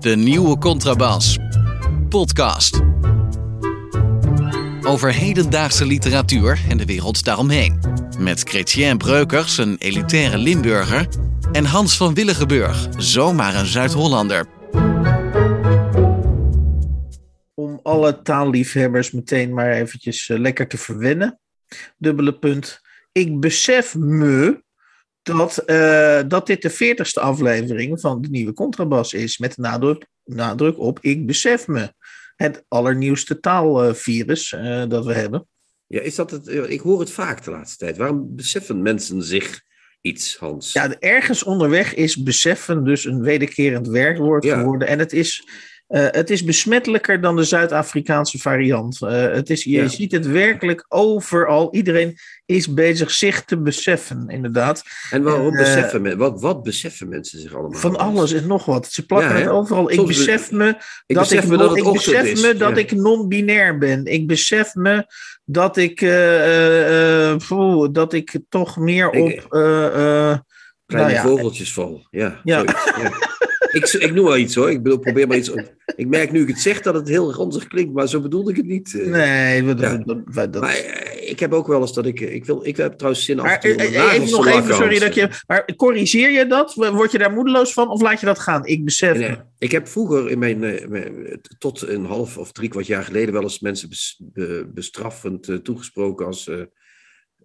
De 0.00 0.16
nieuwe 0.16 0.58
Contrabas. 0.58 1.38
Podcast. 2.08 2.80
Over 4.82 5.14
hedendaagse 5.14 5.86
literatuur 5.86 6.60
en 6.68 6.76
de 6.76 6.84
wereld 6.84 7.24
daaromheen. 7.24 7.80
Met 8.18 8.42
Chrétien 8.42 8.98
Breukers, 8.98 9.58
een 9.58 9.76
elitaire 9.78 10.38
Limburger. 10.38 11.08
En 11.52 11.64
Hans 11.64 11.96
van 11.96 12.14
Willigenburg, 12.14 12.88
zomaar 12.96 13.54
een 13.54 13.66
Zuid-Hollander. 13.66 14.46
Om 17.54 17.80
alle 17.82 18.22
taalliefhebbers 18.22 19.10
meteen 19.10 19.54
maar 19.54 19.72
eventjes 19.72 20.28
eh, 20.28 20.38
lekker 20.38 20.68
te 20.68 20.78
verwennen. 20.78 21.38
Dubbele 21.98 22.38
punt. 22.38 22.80
Ik 23.12 23.40
besef 23.40 23.94
me 23.94 24.64
dat, 25.26 25.58
eh, 25.58 26.20
dat 26.28 26.46
dit 26.46 26.62
de 26.62 26.70
veertigste 26.70 27.20
aflevering 27.20 28.00
van 28.00 28.20
de 28.20 28.28
nieuwe 28.28 28.52
Contrabas 28.52 29.12
is. 29.12 29.38
Met 29.38 29.56
nadruk, 29.56 30.06
nadruk 30.24 30.78
op 30.78 30.98
ik 31.00 31.26
besef 31.26 31.66
me. 31.66 31.92
Het 32.36 32.64
allernieuwste 32.68 33.40
taalvirus 33.40 34.52
eh, 34.52 34.84
dat 34.88 35.04
we 35.04 35.12
hebben. 35.12 35.46
Ja, 35.86 36.00
is 36.00 36.14
dat 36.14 36.30
het? 36.30 36.48
Ik 36.48 36.80
hoor 36.80 37.00
het 37.00 37.10
vaak 37.10 37.44
de 37.44 37.50
laatste 37.50 37.76
tijd. 37.84 37.96
Waarom 37.96 38.36
beseffen 38.36 38.82
mensen 38.82 39.22
zich 39.22 39.60
iets, 40.00 40.36
Hans? 40.36 40.72
Ja, 40.72 40.98
ergens 40.98 41.42
onderweg 41.42 41.94
is 41.94 42.22
beseffen 42.22 42.84
dus 42.84 43.04
een 43.04 43.22
wederkerend 43.22 43.88
werkwoord 43.88 44.44
Ja. 44.44 44.58
geworden. 44.58 44.88
En 44.88 44.98
het 44.98 45.12
is, 45.12 45.48
eh, 45.86 46.06
het 46.10 46.30
is 46.30 46.44
besmettelijker 46.44 47.20
dan 47.20 47.36
de 47.36 47.44
Zuid-Afrikaanse 47.44 48.38
variant. 48.38 49.02
Eh, 49.02 49.10
het 49.22 49.50
is, 49.50 49.64
je 49.64 49.70
Ja. 49.70 49.88
ziet 49.88 50.12
het 50.12 50.26
werkelijk 50.26 50.84
overal. 50.88 51.74
Iedereen 51.74 52.16
is 52.46 52.74
bezig 52.74 53.10
zich 53.10 53.44
te 53.44 53.58
beseffen, 53.60 54.24
inderdaad. 54.28 54.82
En 55.10 55.22
waarom 55.22 55.52
eh, 55.52 55.58
beseffen 55.58 56.02
men, 56.02 56.18
wat, 56.18 56.40
wat 56.40 56.62
beseffen 56.62 57.08
mensen 57.08 57.40
zich 57.40 57.54
allemaal? 57.54 57.80
Van 57.80 57.96
alles 57.96 58.32
en 58.32 58.46
nog 58.46 58.64
wat. 58.64 58.86
Ze 58.92 59.06
plakken 59.06 59.30
Ja, 59.36 59.40
het 59.40 59.48
overal. 59.48 59.90
Ik 59.90 60.06
besef 60.06 60.50
me 60.50 60.68
Ik 61.06 61.14
dat 61.16 61.28
besef 61.28 61.42
ik, 61.44 61.50
me 61.50 61.56
dat 61.56 61.92
besef 61.92 62.22
is. 62.24 62.42
me 62.42 62.54
dat 62.56 62.70
Ja. 62.70 62.76
ik 62.76 62.92
non-binair 62.92 63.78
ben. 63.78 64.04
Ik 64.04 64.26
besef 64.26 64.74
me 64.74 65.06
dat 65.44 65.76
ik, 65.76 65.98
poeh, 67.48 67.88
dat 67.92 68.12
ik 68.12 68.38
toch 68.48 68.76
meer 68.76 69.10
op. 69.10 69.46
Kleine 69.48 70.42
nou 70.86 71.10
ja, 71.10 71.22
vogeltjes 71.22 71.72
val. 71.72 72.06
Ja. 72.10 72.40
Ja. 72.44 72.64
ik, 73.72 73.86
ik 73.92 74.14
noem 74.14 74.24
wel 74.24 74.36
iets 74.36 74.54
hoor. 74.54 74.70
Ik 74.70 74.82
bedoel, 74.82 74.98
probeer 74.98 75.26
maar 75.28 75.36
iets. 75.36 75.50
op- 75.50 75.74
Ik 75.96 76.06
merk 76.08 76.32
nu 76.32 76.40
ik 76.42 76.48
het 76.48 76.58
zeg 76.58 76.80
dat 76.80 76.94
het 76.94 77.08
heel 77.08 77.32
ranzig 77.32 77.66
klinkt, 77.66 77.92
maar 77.94 78.08
zo 78.08 78.20
bedoelde 78.20 78.50
ik 78.50 78.56
het 78.56 78.66
niet. 78.66 78.94
eh. 79.00 79.06
Nee, 79.06 79.64
we- 79.64 79.74
Ja. 79.80 79.96
dat, 79.96 80.52
dat, 80.52 80.60
Maar 80.62 80.74
eh, 80.74 81.30
ik 81.30 81.40
heb 81.40 81.52
ook 81.52 81.66
wel 81.66 81.80
eens 81.80 81.92
dat 81.94 82.06
ik. 82.06 82.20
Ik, 82.20 82.44
wil, 82.44 82.66
ik 82.66 82.76
heb 82.76 82.92
trouwens 82.92 83.24
zin 83.24 83.38
af 83.38 83.44
Maar 83.44 83.58
eh, 83.58 83.70
om 83.70 83.76
mijn 83.76 83.94
eh, 83.94 84.12
even 84.12 84.26
te 84.26 84.30
nog 84.30 84.46
even, 84.46 84.74
sorry 84.74 84.98
dat 84.98 85.14
je. 85.14 85.28
Maar 85.46 85.74
corrigeer 85.76 86.30
je 86.30 86.46
dat? 86.46 86.74
Word 86.74 87.12
je 87.12 87.18
daar 87.18 87.32
moedeloos 87.32 87.72
van 87.72 87.88
of 87.88 88.00
laat 88.02 88.20
je 88.20 88.26
dat 88.26 88.38
gaan? 88.38 88.66
Ik 88.66 88.84
besef. 88.84 89.18
Nee, 89.18 89.36
ik 89.58 89.70
heb 89.72 89.88
vroeger 89.88 90.30
in 90.30 90.38
mijn, 90.38 90.64
eh, 90.64 90.86
mijn- 90.88 91.40
tot 91.58 91.88
een 91.88 92.04
half 92.04 92.38
of 92.38 92.52
drie 92.52 92.68
kwart 92.68 92.86
jaar 92.86 93.04
geleden 93.04 93.32
wel 93.32 93.42
eens 93.42 93.60
mensen 93.60 93.88
bes- 93.88 94.20
be- 94.22 94.66
bestraffend 94.74 95.48
eh, 95.48 95.56
toegesproken 95.56 96.26
als 96.26 96.48
eh, 96.48 96.56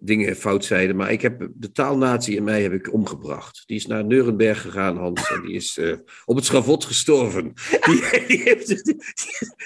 dingen 0.04 0.36
fout 0.36 0.64
zeiden. 0.64 0.96
Maar 0.96 1.12
ik 1.12 1.22
heb 1.22 1.48
de 1.54 1.72
taalnatie 1.72 2.36
in 2.36 2.44
mij 2.44 2.62
heb 2.62 2.72
ik 2.72 2.92
omgebracht. 2.92 3.62
Die 3.66 3.76
is 3.76 3.86
naar 3.86 4.04
Nuremberg 4.04 4.60
gegaan, 4.60 4.96
Hans, 4.96 5.30
en 5.30 5.42
die 5.42 5.54
is 5.54 5.78
eh, 5.80 5.92
op 6.24 6.36
het 6.36 6.44
schavot 6.44 6.84
gestorven. 6.84 7.52
Die, 7.86 8.02
die, 8.26 8.40
heeft- 8.44 8.84
die 8.84 8.96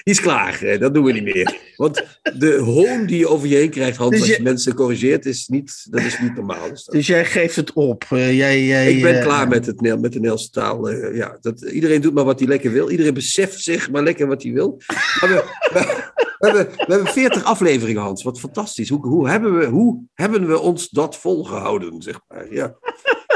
is 0.05 0.21
klaar, 0.21 0.77
dat 0.79 0.95
doen 0.95 1.05
we 1.05 1.13
niet 1.13 1.35
meer. 1.35 1.57
Want 1.77 2.03
de 2.39 2.55
hoon 2.57 3.07
die 3.07 3.19
je 3.19 3.29
over 3.29 3.49
je 3.49 3.57
heen 3.57 3.71
krijgt, 3.71 3.97
Hans, 3.97 4.11
Dus 4.11 4.21
als 4.21 4.29
je- 4.31 4.37
je 4.37 4.43
mensen 4.43 4.75
corrigeert, 4.75 5.27
is 5.27 5.47
niet, 5.49 5.87
dat 5.91 6.01
is 6.01 6.19
niet 6.21 6.35
normaal. 6.35 6.69
Dus 6.71 6.85
dat- 6.85 6.95
Dus 6.95 7.07
jij 7.07 7.25
geeft 7.25 7.57
het 7.57 7.73
op. 7.73 8.05
Eh, 8.11 8.37
jij, 8.37 8.65
jij, 8.65 8.93
ik 8.93 9.03
ben 9.03 9.17
eh, 9.19 9.23
klaar 9.25 9.49
met, 9.49 9.67
het, 9.67 9.81
met 9.81 10.03
de 10.03 10.09
Nederlandse 10.09 10.51
taal. 10.51 10.91
ja, 11.15 11.39
dat, 11.41 11.61
iedereen 11.63 12.01
doet 12.01 12.15
maar 12.15 12.25
wat 12.25 12.39
hij 12.39 12.49
lekker 12.49 12.73
wil. 12.73 12.91
Iedereen 12.91 13.15
beseft 13.15 13.63
zich 13.63 13.91
maar 13.91 14.03
lekker 14.03 14.27
wat 14.27 14.43
hij 14.43 14.53
wil. 14.53 14.81
Maar 15.21 15.31
we, 15.31 15.45
we, 15.73 16.06
we 16.39 16.47
hebben, 16.47 16.67
we 16.67 16.93
hebben 16.93 17.13
40 17.13 17.45
afleveringen, 17.45 18.03
Hans. 18.03 18.23
Wat 18.23 18.41
fantastisch. 18.41 18.89
Hoe, 18.89 19.07
hoe, 19.07 19.29
hebben, 19.29 19.59
we, 19.59 19.67
hoe 19.67 20.03
hebben 20.15 20.47
we 20.47 20.59
ons 20.59 20.89
dat 20.89 21.17
volgehouden, 21.17 22.03
zeg 22.03 22.21
maar? 22.29 22.53
Ja. 22.55 22.77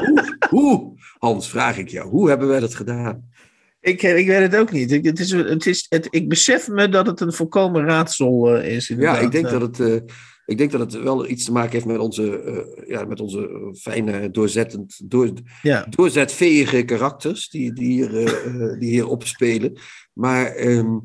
Hoe, 0.08 0.36
hoe, 0.48 0.92
Hans, 1.18 1.48
vraag 1.48 1.78
ik 1.78 1.88
jou. 1.88 2.08
Hoe 2.08 2.28
hebben 2.28 2.48
wij 2.48 2.60
dat 2.60 2.74
gedaan? 2.74 3.28
Ik, 3.80 4.02
ik 4.02 4.26
weet 4.26 4.40
het 4.40 4.56
ook 4.56 4.72
niet. 4.72 4.92
Ik, 4.92 5.04
het 5.04 5.20
is, 5.20 5.30
het 5.30 5.66
is, 5.66 5.86
het, 5.88 6.06
ik 6.10 6.28
besef 6.28 6.68
me 6.68 6.88
dat 6.88 7.06
het 7.06 7.20
een 7.20 7.32
volkomen 7.32 7.84
raadsel 7.84 8.56
eh, 8.56 8.74
is. 8.74 8.88
Ja, 8.88 9.18
ik 9.18 9.30
denk, 9.30 9.50
dat 9.50 9.60
het, 9.60 9.80
eh, 9.80 10.14
ik 10.46 10.58
denk 10.58 10.70
dat 10.70 10.80
het 10.80 11.02
wel 11.02 11.28
iets 11.28 11.44
te 11.44 11.52
maken 11.52 11.72
heeft 11.72 11.84
met 11.84 11.98
onze, 11.98 12.40
eh, 12.40 12.88
ja, 12.88 13.04
met 13.04 13.20
onze 13.20 13.74
fijne, 13.80 14.30
doorzettend, 14.30 15.10
door, 15.10 15.32
ja. 15.62 15.86
doorzetveege 15.90 16.84
karakters 16.84 17.48
die, 17.48 17.72
die, 17.72 17.92
hier, 17.92 18.10
die 18.78 18.90
hier 18.90 19.08
opspelen. 19.08 19.78
Maar. 20.12 20.46
ehm, 20.46 20.96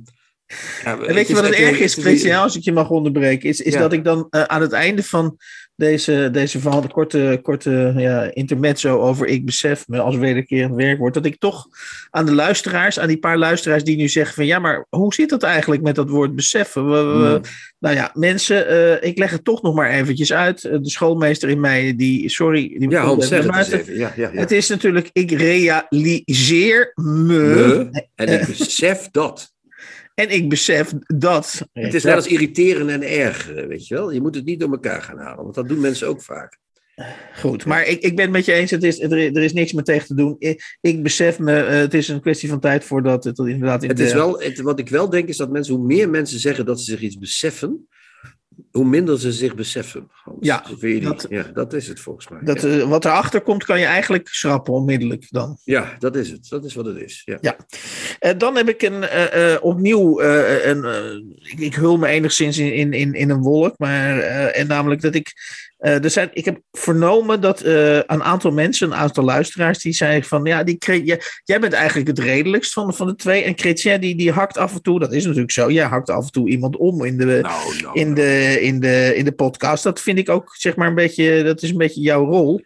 ja, 0.84 1.00
En 1.00 1.14
weet 1.14 1.28
je 1.28 1.34
wat 1.34 1.44
het 1.46 1.54
erg 1.54 1.80
is, 1.80 1.94
Christian, 1.94 2.42
als 2.42 2.56
ik 2.56 2.64
je 2.64 2.72
mag 2.72 2.90
onderbreken, 2.90 3.50
is, 3.50 3.62
is 3.62 3.74
Ja. 3.74 3.80
dat 3.80 3.94
ik 3.94 4.04
dan 4.04 4.28
eh, 4.30 4.42
aan 4.44 4.62
het 4.62 4.72
einde 4.72 5.04
van 5.04 5.38
deze, 5.76 6.30
deze 6.32 6.60
verhaal, 6.60 6.82
de 6.82 6.88
korte, 6.88 7.40
korte 7.42 7.94
ja, 7.98 8.34
intermezzo 8.34 9.00
over 9.00 9.28
ik 9.28 9.46
besef 9.46 9.88
me 9.88 10.00
als 10.00 10.16
wederkerend 10.16 10.76
werkwoord, 10.76 11.14
dat 11.14 11.26
ik 11.26 11.40
toch 11.40 11.66
aan 12.10 12.26
de 12.26 12.34
luisteraars, 12.34 13.00
aan 13.00 13.08
die 13.08 13.18
paar 13.18 13.38
luisteraars 13.38 13.84
die 13.84 13.98
nu 13.98 14.08
zeggen 14.10 14.36
van 14.36 14.46
ja, 14.46 14.60
maar 14.60 14.86
hoe 14.90 15.14
zit 15.14 15.30
dat 15.30 15.44
eigenlijk 15.44 15.82
met 15.82 15.96
dat 15.96 16.10
woord 16.10 16.36
beseffen? 16.36 16.90
We, 16.90 17.04
we- 17.04 17.28
Hmm. 17.28 17.42
Nou 17.80 17.96
ja, 17.98 18.12
mensen, 18.14 18.68
eh, 18.68 19.10
ik 19.10 19.18
leg 19.18 19.32
het 19.32 19.44
toch 19.44 19.62
nog 19.62 19.76
maar 19.76 19.90
eventjes 19.90 20.34
uit. 20.34 20.64
Eh, 20.64 20.72
De 20.82 20.90
schoolmeester 20.90 21.50
in 21.50 21.60
mij, 21.60 21.96
die, 21.96 22.30
sorry, 22.30 22.76
die 22.80 22.90
Ja, 22.90 23.16
het 23.16 23.32
even. 23.32 23.98
Ja, 23.98 24.14
ja, 24.16 24.30
ja. 24.34 24.40
Het 24.40 24.52
is 24.52 24.68
natuurlijk, 24.70 25.10
ik 25.14 25.32
realiseer 25.32 26.92
me, 26.96 27.40
Me, 27.92 28.08
en 28.16 28.40
ik 28.42 28.48
besef 28.58 29.08
dat. 29.12 29.54
En 30.16 30.30
ik 30.30 30.50
besef 30.50 30.94
dat. 31.08 31.68
Het 31.74 31.94
is 31.94 32.04
net 32.04 32.16
als 32.16 32.28
irriteren 32.28 32.90
en 32.90 33.02
ergeren, 33.02 33.68
weet 33.68 33.88
je 33.88 33.96
wel. 33.96 34.12
Je 34.12 34.22
moet 34.22 34.36
het 34.36 34.46
niet 34.46 34.60
door 34.60 34.72
elkaar 34.72 35.02
gaan 35.02 35.18
halen, 35.18 35.44
want 35.44 35.56
dat 35.56 35.68
doen 35.68 35.80
mensen 35.80 36.08
ook 36.08 36.22
vaak. 36.22 36.58
Goed, 37.40 37.66
maar 37.66 37.88
ik, 37.88 38.02
ik 38.02 38.16
ben 38.16 38.26
het 38.26 38.34
met 38.34 38.46
je 38.46 38.54
eens. 38.54 38.72
Het 38.72 38.84
is, 38.84 39.02
er, 39.02 39.12
er 39.12 39.44
is 39.44 39.54
niks 39.54 39.74
meer 39.74 39.84
tegen 39.84 40.08
te 40.08 40.16
doen. 40.16 40.36
Ik, 40.40 40.78
ik 40.82 41.04
besef 41.04 41.40
me, 41.40 41.64
eh, 41.64 41.78
het 41.78 41.94
is 41.94 42.08
een 42.08 42.22
kwestie 42.22 42.50
van 42.50 42.60
tijd 42.60 42.84
voordat 42.84 43.24
het 43.24 43.38
inderdaad 43.38 43.84
in 43.84 43.90
Het 43.90 43.98
de... 43.98 44.04
is 44.04 44.14
wel, 44.14 44.40
het, 44.40 44.62
wat 44.62 44.80
ik 44.80 44.90
wel 44.90 45.10
denk 45.10 45.28
is 45.28 45.38
dat 45.38 45.52
mensen, 45.52 45.76
hoe 45.76 45.86
meer 45.86 46.10
mensen 46.10 46.40
zeggen 46.40 46.66
dat 46.66 46.80
ze 46.80 46.92
zich 46.92 47.02
iets 47.02 47.18
beseffen, 47.18 47.88
hoe 48.72 48.86
minder 48.86 49.20
ze 49.20 49.32
zich 49.32 49.56
beseffen. 49.56 50.10
Ja, 50.40 50.64
niet? 50.82 51.04
dat- 51.04 51.26
ja, 51.30 51.44
dat 51.44 51.74
is 51.74 51.88
het 51.88 52.00
volgens 52.00 52.30
mij. 52.30 52.40
Dat, 52.44 52.62
ja. 52.62 52.68
eh, 52.80 52.90
wat 52.90 53.06
erachter 53.06 53.42
komt, 53.42 53.64
kan 53.64 53.80
je 53.80 53.86
eigenlijk 53.86 54.28
schrappen 54.28 54.74
onmiddellijk 54.74 55.26
dan. 55.30 55.58
ja, 55.64 55.96
dat 56.00 56.16
is 56.16 56.30
het. 56.32 56.50
Dat 56.50 56.66
is 56.66 56.74
wat 56.74 56.86
het 56.86 56.98
is. 56.98 57.22
Ja. 57.26 57.38
Ja. 57.42 57.58
Eh, 58.20 58.38
dan 58.38 58.56
heb 58.56 58.70
ik 58.70 58.82
een, 58.82 59.04
eh, 59.04 59.58
opnieuw 59.64 60.22
een. 60.22 60.84
ik, 61.42 61.60
ik 61.60 61.76
hul 61.76 61.98
me 61.98 62.08
enigszins 62.08 62.58
in, 62.58 62.74
in, 62.74 62.94
in, 62.94 63.14
in 63.14 63.30
een 63.30 63.42
wolk. 63.42 63.78
Maar, 63.78 64.20
en 64.20 64.68
namelijk 64.68 65.02
dat 65.02 65.16
ik. 65.16 65.34
Eh, 65.86 66.04
er 66.04 66.10
zijn, 66.10 66.30
ik 66.34 66.46
heb 66.46 66.62
vernomen 66.72 67.42
dat 67.42 67.62
eh, 67.62 67.96
een 67.96 68.24
aantal 68.24 68.52
mensen, 68.52 68.88
een 68.88 68.98
aantal 68.98 69.24
luisteraars, 69.24 69.80
die 69.80 69.94
zeiden 69.94 70.28
van 70.30 70.44
ja, 70.44 70.64
die, 70.64 70.78
jij, 71.04 71.22
jij 71.44 71.60
bent 71.60 71.74
eigenlijk 71.74 72.08
het 72.08 72.20
redelijkst 72.20 72.74
van, 72.74 72.94
van 72.94 73.08
de 73.08 73.16
twee. 73.16 73.44
En 73.44 73.58
Chrétien, 73.58 74.02
die, 74.02 74.16
die 74.16 74.32
hakt 74.32 74.58
af 74.58 74.74
en 74.74 74.82
toe, 74.82 75.00
dat 75.00 75.14
is 75.14 75.24
natuurlijk 75.24 75.52
zo, 75.52 75.72
jij 75.72 75.86
hakt 75.86 76.10
af 76.10 76.26
en 76.26 76.32
toe 76.32 76.50
iemand 76.50 76.78
om 76.78 77.04
in 77.04 77.18
de, 77.18 77.26
Nou, 77.26 77.42
nou, 77.82 78.00
in 78.00 78.14
nou. 78.14 78.16
de, 78.16 78.62
in, 78.62 78.80
de, 78.80 79.14
in 79.16 79.26
de 79.26 79.32
podcast. 79.32 79.84
Dat 79.84 80.02
vind 80.02 80.18
ik 80.18 80.30
ook, 80.30 80.56
zeg 80.58 80.76
maar, 80.76 80.88
een 80.88 80.96
beetje, 80.96 81.44
dat 81.44 81.62
is 81.62 81.70
een 81.70 81.78
beetje 81.78 82.02
jouw 82.02 82.26
rol. 82.26 82.60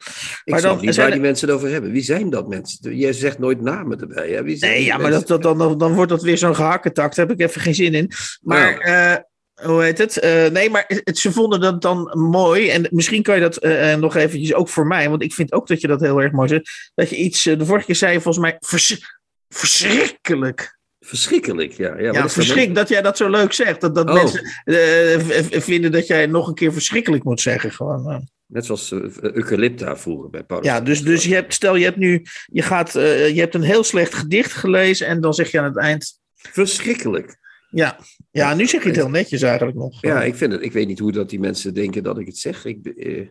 Ik 0.43 0.53
maar 0.53 0.61
dan 0.61 0.79
niet 0.81 0.93
zijn 0.93 1.07
waar 1.07 1.15
die 1.15 1.25
mensen 1.25 1.47
het 1.47 1.57
over 1.57 1.69
hebben. 1.69 1.91
Wie 1.91 2.03
zijn 2.03 2.29
dat 2.29 2.47
mensen? 2.47 2.97
Jij 2.97 3.13
zegt 3.13 3.39
nooit 3.39 3.61
namen 3.61 3.99
erbij. 3.99 4.29
Hè? 4.29 4.43
Wie 4.43 4.57
zijn 4.57 4.71
Nee, 4.71 4.83
ja, 4.83 4.97
maar 4.97 5.11
dat, 5.11 5.27
dat, 5.27 5.41
dan, 5.41 5.77
dan 5.77 5.93
wordt 5.93 6.11
dat 6.11 6.23
weer 6.23 6.37
zo'n 6.37 6.55
gehakketakt. 6.55 7.15
Daar 7.15 7.27
heb 7.27 7.39
ik 7.39 7.47
even 7.47 7.61
geen 7.61 7.75
zin 7.75 7.93
in. 7.93 8.11
Maar, 8.41 8.77
eh, 8.77 9.15
hoe 9.63 9.83
heet 9.83 9.97
het? 9.97 10.19
Eh, 10.19 10.47
nee, 10.47 10.69
maar 10.69 10.83
het, 11.03 11.17
ze 11.17 11.31
vonden 11.31 11.59
dat 11.59 11.81
dan 11.81 12.11
mooi. 12.13 12.69
En 12.69 12.87
misschien 12.91 13.23
kan 13.23 13.35
je 13.35 13.41
dat 13.41 13.57
eh, 13.57 13.93
eh, 13.93 13.99
nog 13.99 14.15
eventjes 14.15 14.53
ook 14.53 14.69
voor 14.69 14.87
mij. 14.87 15.09
Want 15.09 15.21
ik 15.21 15.33
vind 15.33 15.51
ook 15.53 15.67
dat 15.67 15.81
je 15.81 15.87
dat 15.87 16.01
heel 16.01 16.21
erg 16.21 16.31
mooi 16.31 16.47
zegt. 16.47 16.91
Dat 16.95 17.09
je 17.09 17.15
iets, 17.15 17.43
de 17.43 17.65
vorige 17.65 17.85
keer 17.85 17.95
zei 17.95 18.13
je 18.13 18.21
volgens 18.21 18.43
mij, 18.43 18.57
vers- 18.59 19.19
verschrikkelijk. 19.49 20.77
Verschrikkelijk, 20.99 21.71
ja. 21.71 21.99
ja, 21.99 22.11
Ja, 22.11 22.73
dat 22.73 22.89
jij 22.89 23.01
dat 23.01 23.17
zo 23.17 23.29
leuk 23.29 23.53
zegt. 23.53 23.81
Dat, 23.81 23.95
dat 23.95 24.09
Oh. 24.09 24.13
mensen 24.13 25.61
vinden 25.61 25.91
dat 25.91 26.07
jij 26.07 26.25
nog 26.25 26.47
een 26.47 26.53
keer 26.53 26.73
verschrikkelijk 26.73 27.23
moet 27.23 27.41
zeggen. 27.41 27.71
Gewoon. 27.71 28.27
Net 28.45 28.65
zoals 28.65 28.91
Eucalypta 29.21 29.97
vroeger 29.97 30.29
bij 30.29 30.43
Paulus. 30.43 30.67
Ja, 30.67 30.81
dus, 30.81 31.01
dus 31.03 31.23
je 31.23 31.33
hebt, 31.33 31.53
stel 31.53 31.75
je 31.75 31.83
hebt 31.83 31.97
nu, 31.97 32.25
je, 32.45 32.61
gaat, 32.61 32.91
je 32.93 33.33
hebt 33.35 33.55
een 33.55 33.61
heel 33.61 33.83
slecht 33.83 34.13
gedicht 34.13 34.51
gelezen. 34.53 35.07
En 35.07 35.21
dan 35.21 35.33
zeg 35.33 35.51
je 35.51 35.59
aan 35.59 35.65
het 35.65 35.77
eind, 35.77 36.19
Verschrikkelijk. 36.35 37.37
Ja, 37.71 37.99
ja 38.31 38.53
nu 38.53 38.67
zeg 38.67 38.81
je 38.81 38.87
het 38.87 38.97
heel 38.97 39.09
netjes 39.09 39.41
eigenlijk 39.41 39.77
nog. 39.77 40.01
Ja, 40.01 40.23
ik 40.23 40.35
vind 40.35 40.51
het. 40.51 40.61
Ik 40.63 40.71
weet 40.71 40.87
niet 40.87 40.99
hoe 40.99 41.11
dat 41.11 41.29
die 41.29 41.39
mensen 41.39 41.73
denken 41.73 42.03
dat 42.03 42.19
ik 42.19 42.25
het 42.25 42.37
zeg. 42.37 42.65
Ik, 42.65 42.85
eh, 42.85 43.27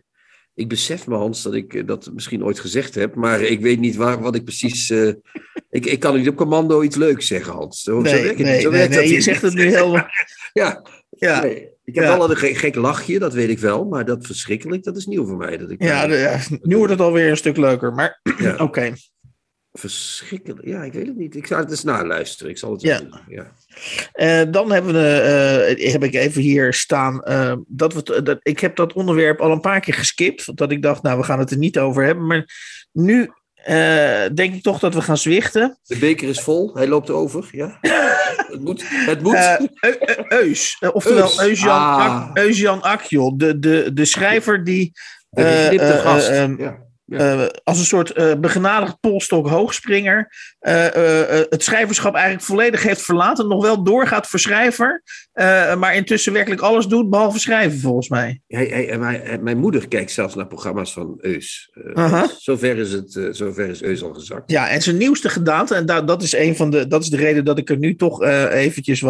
ik 0.53 0.67
besef 0.67 1.07
me, 1.07 1.15
Hans, 1.15 1.43
dat 1.43 1.53
ik 1.53 1.73
eh, 1.73 1.85
dat 1.87 2.09
misschien 2.13 2.43
ooit 2.43 2.59
gezegd 2.59 2.95
heb, 2.95 3.15
maar 3.15 3.41
ik 3.41 3.59
weet 3.61 3.79
niet 3.79 3.95
waar, 3.95 4.21
wat 4.21 4.35
ik 4.35 4.43
precies. 4.43 4.89
eh, 4.89 5.07
ik, 5.69 5.85
ik 5.85 5.99
kan 5.99 6.15
niet 6.17 6.27
op 6.27 6.35
commando 6.35 6.81
iets 6.81 6.95
leuks 6.95 7.27
zeggen, 7.27 7.53
Hans. 7.53 7.81
Zo, 7.81 7.95
zo 7.95 8.01
nee, 8.01 8.23
werkt 8.23 8.39
nee. 8.39 8.61
Zo 8.61 8.69
nee, 8.69 8.79
werkt 8.79 8.93
nee, 8.93 9.03
dat 9.03 9.09
je 9.09 9.21
zegt 9.21 9.41
het 9.41 9.53
nu 9.53 9.63
heel... 9.67 9.93
Ja, 10.53 10.83
Ja, 11.09 11.41
nee. 11.41 11.67
Ik 11.83 11.95
heb 11.95 12.03
Ja. 12.03 12.17
wel 12.17 12.29
een 12.29 12.37
gek, 12.37 12.57
gek 12.57 12.75
lachje, 12.75 13.19
dat 13.19 13.33
weet 13.33 13.49
ik 13.49 13.59
wel, 13.59 13.85
maar 13.85 14.05
dat 14.05 14.25
verschrikkelijk, 14.25 14.83
dat 14.83 14.97
is 14.97 15.05
nieuw 15.05 15.25
voor 15.25 15.37
mij. 15.37 15.57
Dat 15.57 15.71
ik 15.71 15.83
ja, 15.83 16.07
de- 16.07 16.15
ja, 16.15 16.39
nu 16.61 16.77
wordt 16.77 16.91
het 16.91 17.01
alweer 17.01 17.29
een 17.29 17.37
stuk 17.37 17.57
leuker, 17.57 17.93
maar 17.93 18.21
oké. 18.57 18.93
Verschrikkelijk. 19.79 20.65
Ja, 20.67 20.83
ik 20.83 20.93
weet 20.93 21.07
het 21.07 21.15
niet. 21.17 21.35
Ik 21.35 21.47
zou 21.47 21.61
het 21.61 21.69
eens 21.71 21.83
naluisteren. 21.83 22.51
Ik 22.51 22.57
zal 22.57 22.71
het 22.71 22.81
Ja. 22.81 22.97
doen. 22.99 23.13
Ja. 23.27 23.51
Eh, 24.11 24.41
dan 24.51 24.71
hebben 24.71 24.93
we, 24.93 25.07
eh, 25.77 25.91
heb 25.91 26.03
ik 26.03 26.13
even 26.13 26.41
hier 26.41 26.73
staan. 26.73 27.23
eh, 27.23 27.53
dat 27.67 27.93
we, 27.93 28.21
dat, 28.23 28.39
ik 28.41 28.59
heb 28.59 28.75
dat 28.75 28.93
onderwerp 28.93 29.39
al 29.41 29.51
een 29.51 29.59
paar 29.59 29.79
keer 29.79 29.93
geskipt. 29.93 30.57
Dat 30.57 30.71
ik 30.71 30.81
dacht, 30.81 31.01
nou, 31.03 31.17
we 31.17 31.23
gaan 31.23 31.39
het 31.39 31.51
er 31.51 31.57
niet 31.57 31.79
over 31.79 32.03
hebben. 32.03 32.27
Maar 32.27 32.45
nu 32.91 33.31
denk 34.33 34.53
ik 34.53 34.61
toch 34.63 34.79
dat 34.79 34.93
we 34.93 35.01
gaan 35.01 35.17
zwichten. 35.17 35.79
De 35.83 35.97
beker 35.97 36.29
is 36.29 36.41
vol. 36.41 36.73
Hij 36.75 36.87
loopt 36.87 37.09
over. 37.09 37.47
Ja. 37.51 37.77
het 38.51 38.59
moet. 38.61 38.83
Het 38.87 39.21
moet. 39.21 39.33
Eu- 39.35 39.67
Eu- 39.99 40.25
Eus, 40.27 40.77
oftewel 40.93 41.23
Eus. 41.23 41.39
Eusjan, 41.39 41.71
Ah. 41.71 42.31
Ak- 42.81 42.83
Akjol, 42.83 43.37
de, 43.37 43.59
de, 43.59 43.91
de 43.93 44.05
schrijver 44.05 44.63
die 44.63 44.91
de 45.29 45.99
gast. 46.03 46.27
ehm, 46.29 46.55
ja. 47.09 47.17
eh, 47.17 47.47
als 47.63 47.79
een 47.79 47.85
soort 47.85 48.11
eh 48.11 48.35
begenadigd 48.35 48.99
polstok 48.99 49.47
hoogspringer 49.47 50.31
eh, 50.59 50.83
het 51.49 51.63
schrijverschap 51.63 52.13
eigenlijk 52.13 52.45
volledig 52.45 52.83
heeft 52.83 53.01
verlaten. 53.01 53.47
Nog 53.47 53.61
wel 53.61 53.83
doorgaat 53.83 54.27
voor 54.27 54.39
schrijver, 54.39 55.03
maar 55.77 55.95
intussen 55.95 56.33
werkelijk 56.33 56.61
alles 56.61 56.85
doet 56.85 57.09
behalve 57.09 57.39
schrijven 57.39 57.79
volgens 57.79 58.09
mij. 58.09 58.41
Hij, 58.47 58.65
hij, 58.65 58.89
en 58.89 59.43
mijn, 59.43 59.57
moeder 59.57 59.87
kijkt 59.87 60.11
zelfs 60.11 60.35
naar 60.35 60.47
programma's 60.47 60.93
van 60.93 61.17
Eus. 61.21 61.71
Zover, 62.37 62.77
is 62.77 62.91
het, 62.91 63.19
zover 63.31 63.69
is 63.69 63.81
Eus 63.81 64.03
al 64.03 64.13
gezakt. 64.13 64.51
Ja, 64.51 64.69
en 64.69 64.81
zijn 64.81 64.97
nieuwste 64.97 65.29
gedaante, 65.29 65.75
en 65.75 65.85
da- 65.85 66.01
dat, 66.01 66.23
is 66.23 66.33
een 66.33 66.55
van 66.55 66.69
de, 66.69 66.87
dat 66.87 67.01
is 67.01 67.09
de 67.09 67.17
reden 67.17 67.45
dat 67.45 67.57
ik 67.57 67.69
er 67.69 67.77
nu 67.77 67.95
toch 67.95 68.23
eventjes 68.23 69.01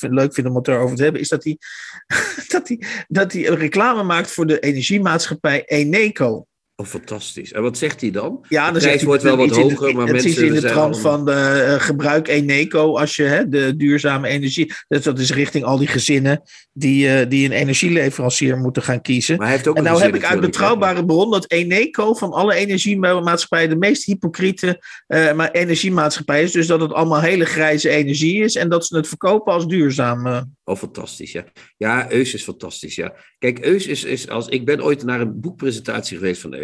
leuk 0.00 0.34
vind 0.34 0.46
om 0.46 0.56
het 0.56 0.68
erover 0.68 0.96
te 0.96 1.02
hebben, 1.02 1.20
is 1.20 1.28
dat 1.28 1.44
hij, 1.44 1.58
dat 2.54 2.68
hij, 2.68 2.82
dat 3.08 3.32
hij 3.32 3.48
een 3.48 3.56
reclame 3.56 4.02
maakt 4.02 4.30
voor 4.30 4.46
de 4.46 4.60
energiemaatschappij 4.60 5.64
Eneco. 5.64 6.46
Oh, 6.76 6.86
fantastisch. 6.86 7.52
En 7.52 7.62
wat 7.62 7.78
zegt 7.78 8.00
hij 8.00 8.10
dan? 8.10 8.44
Ja, 8.48 8.62
dan 8.64 8.70
prijs 8.72 8.84
zegt 8.84 8.96
hij 8.96 9.04
wordt 9.06 9.22
wel 9.22 9.36
wat 9.36 9.48
de- 9.48 9.54
hoger, 9.54 9.94
maar 9.94 10.06
het 10.06 10.16
is 10.16 10.22
mensen 10.24 10.46
in 10.46 10.54
de 10.54 10.60
trant 10.68 11.00
van 11.00 11.24
de, 11.24 11.32
eh, 11.32 11.80
gebruik 11.80 12.28
Eneco 12.28 12.96
als 12.98 13.16
je 13.16 13.22
hè, 13.22 13.48
de 13.48 13.76
duurzame 13.76 14.28
energie. 14.28 14.72
Dus 14.88 15.02
dat 15.02 15.18
is 15.18 15.32
richting 15.32 15.64
al 15.64 15.78
die 15.78 15.86
gezinnen 15.88 16.42
die, 16.72 17.08
eh, 17.08 17.28
die 17.28 17.44
een 17.44 17.52
energieleverancier 17.52 18.56
moeten 18.58 18.82
gaan 18.82 19.00
kiezen. 19.00 19.36
Maar 19.36 19.46
hij 19.46 19.54
heeft 19.56 19.68
ook 19.68 19.76
En 19.76 19.82
nou 19.82 20.00
heb 20.02 20.14
ik 20.14 20.24
uit 20.24 20.40
betrouwbare 20.40 21.04
bron 21.04 21.30
dat 21.30 21.50
Eneco 21.50 22.14
van 22.14 22.32
alle 22.32 22.54
energiemaatschappijen 22.54 23.68
de 23.70 23.76
meest 23.76 24.04
hypocriete 24.04 24.82
eh, 25.06 25.32
maar 25.32 25.50
energiemaatschappij 25.50 26.42
is. 26.42 26.52
Dus 26.52 26.66
dat 26.66 26.80
het 26.80 26.92
allemaal 26.92 27.20
hele 27.20 27.44
grijze 27.44 27.88
energie 27.88 28.42
is 28.42 28.54
en 28.56 28.68
dat 28.68 28.86
ze 28.86 28.96
het 28.96 29.08
verkopen 29.08 29.52
als 29.52 29.66
duurzaam. 29.66 30.26
eh. 30.26 30.40
Oh, 30.64 30.76
fantastisch, 30.76 31.32
ja. 31.32 31.44
Ja, 31.76 32.10
Eus 32.10 32.34
is 32.34 32.42
fantastisch, 32.42 32.94
ja. 32.94 33.14
Kijk, 33.38 33.64
Eus 33.64 33.86
is, 33.86 34.04
is 34.04 34.28
als... 34.28 34.48
Ik 34.48 34.64
ben 34.64 34.84
ooit 34.84 35.04
naar 35.04 35.20
een 35.20 35.40
boekpresentatie 35.40 36.16
geweest 36.16 36.40
van 36.40 36.54
Eus. 36.54 36.62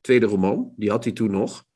Tweede 0.00 0.26
roman, 0.26 0.72
die 0.76 0.90
had 0.90 1.04
hij 1.04 1.12
toen 1.12 1.30
nog. 1.30 1.66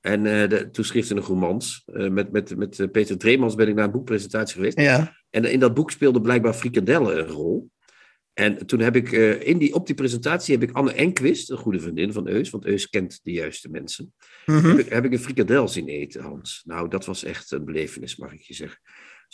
En 0.00 0.26
eh, 0.26 0.48
de, 0.48 0.70
toen 0.70 0.84
schreef 0.84 1.08
hij 1.08 1.18
romans. 1.18 1.82
Eh, 1.86 2.08
met 2.08 2.32
met, 2.32 2.56
met 2.56 2.80
eh, 2.80 2.90
Peter 2.90 3.18
Dreemans 3.18 3.54
ben 3.54 3.68
ik 3.68 3.74
naar 3.74 3.84
een 3.84 3.90
boekpresentatie 3.90 4.54
geweest. 4.54 4.80
Ja. 4.80 5.16
En 5.30 5.44
in 5.44 5.60
dat 5.60 5.74
boek 5.74 5.90
speelde 5.90 6.20
blijkbaar 6.20 6.54
frikadellen 6.54 7.18
een 7.18 7.26
rol. 7.28 7.70
En 8.32 8.66
toen 8.66 8.80
heb 8.80 8.96
ik, 8.96 9.10
in 9.42 9.58
die, 9.58 9.74
op 9.74 9.86
die 9.86 9.94
presentatie 9.94 10.58
heb 10.58 10.68
ik 10.68 10.76
Anne 10.76 10.92
Enquist, 10.92 11.50
een 11.50 11.56
goede 11.56 11.80
vriendin 11.80 12.12
van 12.12 12.28
Eus, 12.28 12.50
want 12.50 12.64
Eus 12.64 12.88
kent 12.88 13.20
de 13.22 13.32
juiste 13.32 13.70
mensen, 13.70 14.14
Mhm. 14.46 14.66
heb, 14.66 14.78
ik, 14.78 14.88
heb 14.88 15.04
ik 15.04 15.12
een 15.12 15.18
frikadel 15.18 15.68
zien 15.68 15.88
eten, 15.88 16.22
Hans. 16.22 16.62
Nou, 16.64 16.88
dat 16.88 17.04
was 17.04 17.24
echt 17.24 17.50
een 17.50 17.64
belevenis, 17.64 18.16
mag 18.16 18.32
ik 18.32 18.40
je 18.40 18.54
zeggen. 18.54 18.80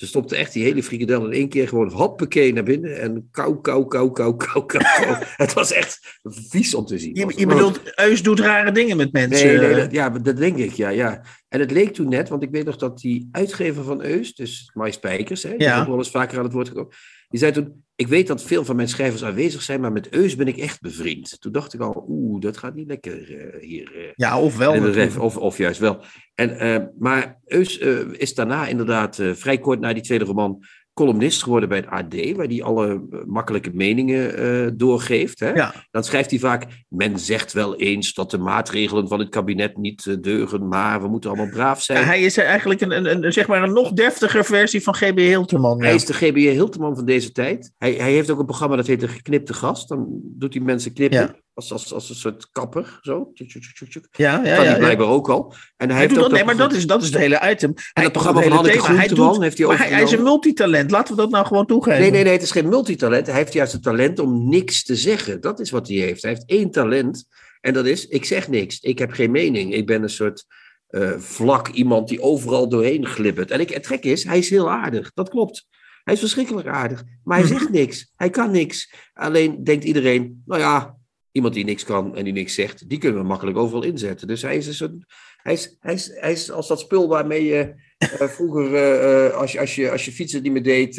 Ze 0.02 0.08
stopte 0.08 0.36
echt 0.36 0.52
die 0.52 0.62
hele 0.62 0.82
frikadel 0.82 1.24
in 1.26 1.32
één 1.32 1.48
keer 1.48 1.68
gewoon 1.68 1.90
hoppakee 1.90 2.52
naar 2.52 2.62
binnen 2.62 3.00
en 3.00 3.28
kou, 3.30 3.60
kou, 3.60 3.86
kou, 3.86 4.12
kou, 4.12 4.36
kou, 4.36 4.66
kou. 4.66 4.84
kou. 4.84 5.16
Het 5.36 5.52
was 5.52 5.72
echt 5.72 6.20
vies 6.22 6.74
om 6.74 6.86
te 6.86 6.98
zien. 6.98 7.32
Je, 7.36 7.46
bedoelt, 7.46 7.80
Eus 7.94 8.22
doet 8.22 8.40
rare 8.40 8.72
dingen 8.72 8.96
met 8.96 9.12
mensen. 9.12 9.46
Nee, 9.46 9.58
nee, 9.58 9.74
dat, 9.74 9.92
ja, 9.92 10.08
dat 10.08 10.36
denk 10.36 10.56
ik, 10.56 10.72
ja, 10.72 10.88
ja. 10.88 11.24
En 11.48 11.60
het 11.60 11.70
leek 11.70 11.92
toen 11.92 12.08
net, 12.08 12.28
want 12.28 12.42
ik 12.42 12.50
weet 12.50 12.64
nog 12.64 12.76
dat 12.76 12.98
die 12.98 13.28
uitgever 13.32 13.84
van 13.84 14.02
Eus, 14.02 14.34
dus 14.34 14.70
Mai 14.74 14.92
Spijkers, 14.92 15.42
hè, 15.42 15.50
die 15.50 15.60
Ja. 15.66 15.80
ook 15.80 15.86
wel 15.86 15.98
eens 15.98 16.10
vaker 16.10 16.38
aan 16.38 16.44
het 16.44 16.52
woord 16.52 16.68
gekomen, 16.68 16.92
die 17.32 17.40
zei 17.40 17.52
toen, 17.52 17.84
ik 17.96 18.06
weet 18.08 18.26
dat 18.26 18.42
veel 18.42 18.64
van 18.64 18.76
mijn 18.76 18.88
schrijvers 18.88 19.24
aanwezig 19.24 19.62
zijn, 19.62 19.80
maar 19.80 19.92
met 19.92 20.08
Eus 20.14 20.36
ben 20.36 20.46
ik 20.46 20.56
echt 20.56 20.80
bevriend. 20.80 21.40
Toen 21.40 21.52
dacht 21.52 21.74
ik 21.74 21.80
al, 21.80 22.04
oeh, 22.08 22.40
dat 22.40 22.56
gaat 22.56 22.74
niet 22.74 22.86
lekker 22.86 23.36
eh, 23.38 23.60
hier. 23.68 23.92
eh, 23.96 24.12
Ja, 24.14 24.40
of 24.40 24.56
wel. 24.56 24.74
of, 25.18 25.36
of 25.36 25.58
juist 25.58 25.80
wel. 25.80 26.02
En, 26.34 26.58
eh, 26.58 26.84
maar 26.98 27.40
Eus 27.44 27.78
is 28.12 28.34
daarna 28.34 28.66
inderdaad 28.66 29.20
vrij 29.32 29.58
kort 29.58 29.80
na 29.80 29.92
die 29.92 30.02
tweede 30.02 30.24
roman 30.24 30.64
columnist 30.94 31.42
geworden 31.42 31.68
bij 31.68 31.78
het 31.78 31.86
AD, 31.86 32.36
waar 32.36 32.46
hij 32.46 32.62
alle 32.62 32.88
eh, 32.88 33.18
makkelijke 33.26 33.70
meningen 33.74 34.36
eh, 34.36 34.70
doorgeeft. 34.74 35.40
Hè? 35.40 35.52
Ja. 35.52 35.74
Dan 35.90 36.04
schrijft 36.04 36.30
hij 36.30 36.38
vaak: 36.38 36.66
Men 36.88 37.18
zegt 37.18 37.52
wel 37.52 37.76
eens 37.76 38.14
dat 38.14 38.30
de 38.30 38.38
maatregelen 38.38 39.08
van 39.08 39.18
het 39.18 39.28
kabinet 39.28 39.76
niet 39.76 40.06
eh, 40.06 40.14
deugen, 40.20 40.68
maar 40.68 41.02
we 41.02 41.08
moeten 41.08 41.30
allemaal 41.30 41.50
braaf 41.50 41.82
zijn. 41.82 42.04
Hij 42.04 42.22
is 42.22 42.36
eigenlijk 42.36 42.80
een, 42.80 42.90
een, 42.90 43.24
een, 43.24 43.32
zeg 43.32 43.46
maar 43.46 43.62
een 43.62 43.72
nog 43.72 43.92
deftiger 43.92 44.44
versie 44.44 44.82
van 44.82 44.94
GB 44.94 45.18
Hilterman. 45.18 45.78
Ja. 45.78 45.84
Hij 45.84 45.94
is 45.94 46.04
de 46.04 46.14
GBJ 46.14 46.48
Hilteman 46.48 46.96
van 46.96 47.04
deze 47.04 47.32
tijd. 47.32 47.72
Hij, 47.78 47.92
hij 47.92 48.12
heeft 48.12 48.30
ook 48.30 48.38
een 48.38 48.46
programma 48.46 48.76
dat 48.76 48.86
heet 48.86 49.00
De 49.00 49.08
Geknipte 49.08 49.54
Gast. 49.54 49.88
Dan 49.88 50.06
doet 50.22 50.54
hij 50.54 50.62
mensen 50.62 50.92
knippen. 50.92 51.41
Ja. 51.54 51.62
Als, 51.62 51.72
als, 51.72 51.92
als 51.92 52.08
een 52.08 52.14
soort 52.14 52.50
kapper. 52.52 52.98
Zo. 53.02 53.30
Tjuk, 53.34 53.48
tjuk, 53.48 53.62
tjuk, 53.62 53.74
tjuk, 53.74 53.90
tjuk. 53.90 54.06
ja, 54.10 54.32
ja, 54.32 54.36
kan 54.36 54.44
ja, 54.44 54.54
hij 54.54 54.64
ja. 54.64 54.76
blijkbaar 54.76 55.08
ook 55.08 55.28
al. 55.28 55.54
En 55.76 55.88
hij, 55.88 55.88
Hij 55.88 55.96
heeft 55.96 56.08
doet 56.08 56.18
ook 56.18 56.24
dat, 56.24 56.32
nee, 56.32 56.44
maar 56.44 56.56
dat 56.56 56.72
is, 56.72 56.86
dat 56.86 57.02
is 57.02 57.08
het 57.08 57.18
hele 57.18 57.50
item. 57.50 57.72
Hij, 57.92 58.02
dat 58.02 58.12
programma 58.12 58.42
van 58.42 58.52
Hanneke 58.52 58.78
Groenteman 58.78 59.42
heeft 59.42 59.58
hij 59.58 59.66
maar 59.66 59.78
hij, 59.78 59.88
hij 59.88 60.02
is 60.02 60.12
een 60.12 60.22
multitalent. 60.22 60.90
Laten 60.90 61.16
we 61.16 61.20
dat 61.20 61.30
nou 61.30 61.46
gewoon 61.46 61.66
toegeven. 61.66 62.00
Nee, 62.00 62.10
nee, 62.10 62.22
nee, 62.22 62.32
het 62.32 62.42
is 62.42 62.50
geen 62.50 62.68
multitalent. 62.68 63.26
Hij 63.26 63.36
heeft 63.36 63.52
juist 63.52 63.72
het 63.72 63.82
talent 63.82 64.18
om 64.18 64.48
niks 64.48 64.84
te 64.84 64.96
zeggen. 64.96 65.40
Dat 65.40 65.60
is 65.60 65.70
wat 65.70 65.88
hij 65.88 65.96
heeft. 65.96 66.22
Hij 66.22 66.30
heeft 66.30 66.46
één 66.46 66.70
talent. 66.70 67.24
En 67.60 67.72
dat 67.72 67.86
is, 67.86 68.06
ik 68.06 68.24
zeg 68.24 68.48
niks. 68.48 68.80
Ik 68.80 68.98
heb 68.98 69.10
geen 69.10 69.30
mening. 69.30 69.74
Ik 69.74 69.86
ben 69.86 70.02
een 70.02 70.10
soort 70.10 70.44
eh, 70.86 71.18
vlak 71.18 71.68
iemand 71.68 72.08
die 72.08 72.22
overal 72.22 72.68
doorheen 72.68 73.06
glibbert. 73.06 73.50
En 73.50 73.60
ik, 73.60 73.70
het 73.70 73.86
gek 73.86 74.04
is, 74.04 74.24
hij 74.24 74.38
is 74.38 74.50
heel 74.50 74.70
aardig. 74.70 75.12
Dat 75.14 75.28
klopt. 75.28 75.66
Hij 76.04 76.14
is 76.14 76.20
verschrikkelijk 76.20 76.66
aardig. 76.66 77.02
Maar 77.24 77.38
hij 77.38 77.46
zegt 77.46 77.70
niks. 77.70 78.12
Hij 78.16 78.30
kan 78.30 78.50
niks. 78.50 78.94
Alleen 79.12 79.64
denkt 79.64 79.84
iedereen, 79.84 80.42
nou 80.46 80.60
ja, 80.60 80.96
iemand 81.32 81.54
die 81.54 81.64
niks 81.64 81.84
kan 81.84 82.16
en 82.16 82.24
die 82.24 82.32
niks 82.32 82.54
zegt, 82.54 82.88
die 82.88 82.98
kunnen 82.98 83.20
we 83.20 83.26
makkelijk 83.26 83.56
overal 83.56 83.82
inzetten. 83.82 84.26
Dus 84.26 84.42
hij 84.42 84.56
is 84.56 84.66
een 84.66 84.74
soort, 84.74 84.92
hij 85.36 85.52
is, 85.52 85.76
hij 85.80 85.94
is, 85.94 86.10
hij 86.14 86.32
is 86.32 86.50
als 86.50 86.68
dat 86.68 86.80
spul 86.80 87.08
waarmee 87.08 87.44
je 87.44 87.74
eh, 87.98 88.28
vroeger, 88.28 88.74
eh, 88.74 89.26
eh, 89.26 89.34
als, 89.34 89.52
je, 89.52 89.60
als, 89.60 89.74
je, 89.74 89.90
als 89.90 90.04
je 90.04 90.12
fietsen 90.12 90.42
niet 90.42 90.52
meer 90.52 90.62
deed, 90.62 90.96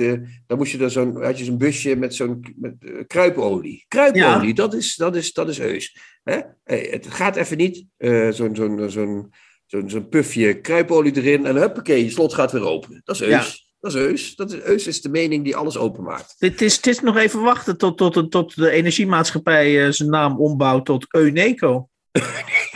dan 0.48 0.58
moest 0.58 0.72
je 0.72 0.80
er 0.80 0.92
zo'n, 0.92 1.24
had 1.24 1.38
je 1.38 1.46
zo'n 1.46 1.58
busje 1.58 1.96
met 1.96 2.16
zo'n 2.16 2.56
met, 2.56 2.76
kruipolie. 3.08 3.86
Kruipolie, 3.88 4.54
dat, 4.54 4.74
is, 4.74 4.96
dat, 4.96 5.16
is, 5.16 5.34
dat 5.34 5.50
is 5.50 5.58
heus. 5.58 5.98
Hè? 6.24 6.40
Eh, 6.64 6.92
het 6.92 7.08
gaat 7.08 7.36
even 7.36 7.58
niet, 7.58 7.86
zo'n 8.30 8.56
zo'n 8.56 8.90
zo'n 8.90 9.34
zo'n 9.66 9.90
zo'n 9.90 10.10
pufje 10.10 10.62
kruipolie 10.62 11.18
erin 11.18 11.46
en 11.46 11.56
huppakee, 11.56 12.04
je 12.04 12.10
slot 12.10 12.34
gaat 12.34 12.52
weer 12.52 12.66
open. 12.66 13.02
Dat 13.04 13.16
is 13.16 13.28
heus. 13.28 13.73
Dat 13.84 13.94
is 13.94 14.00
heus. 14.00 14.36
Dat 14.36 14.52
is, 14.52 14.64
heus 14.64 14.88
is 14.88 15.02
de 15.02 15.10
mening 15.10 15.44
die 15.44 15.56
alles 15.56 15.78
openmaakt. 15.78 16.36
Het 16.38 16.62
is, 16.62 16.76
het 16.76 16.88
is 16.88 17.00
nog 17.00 17.18
even 17.18 17.42
wachten 17.42 17.78
tot, 17.78 17.98
tot, 17.98 18.32
tot 18.32 18.56
de 18.56 18.70
energiemaatschappij 18.70 19.86
eh, 19.86 19.92
zijn 19.92 20.10
naam 20.10 20.40
ombouwt 20.40 20.86
tot 20.86 21.06
Euneco. 21.10 21.90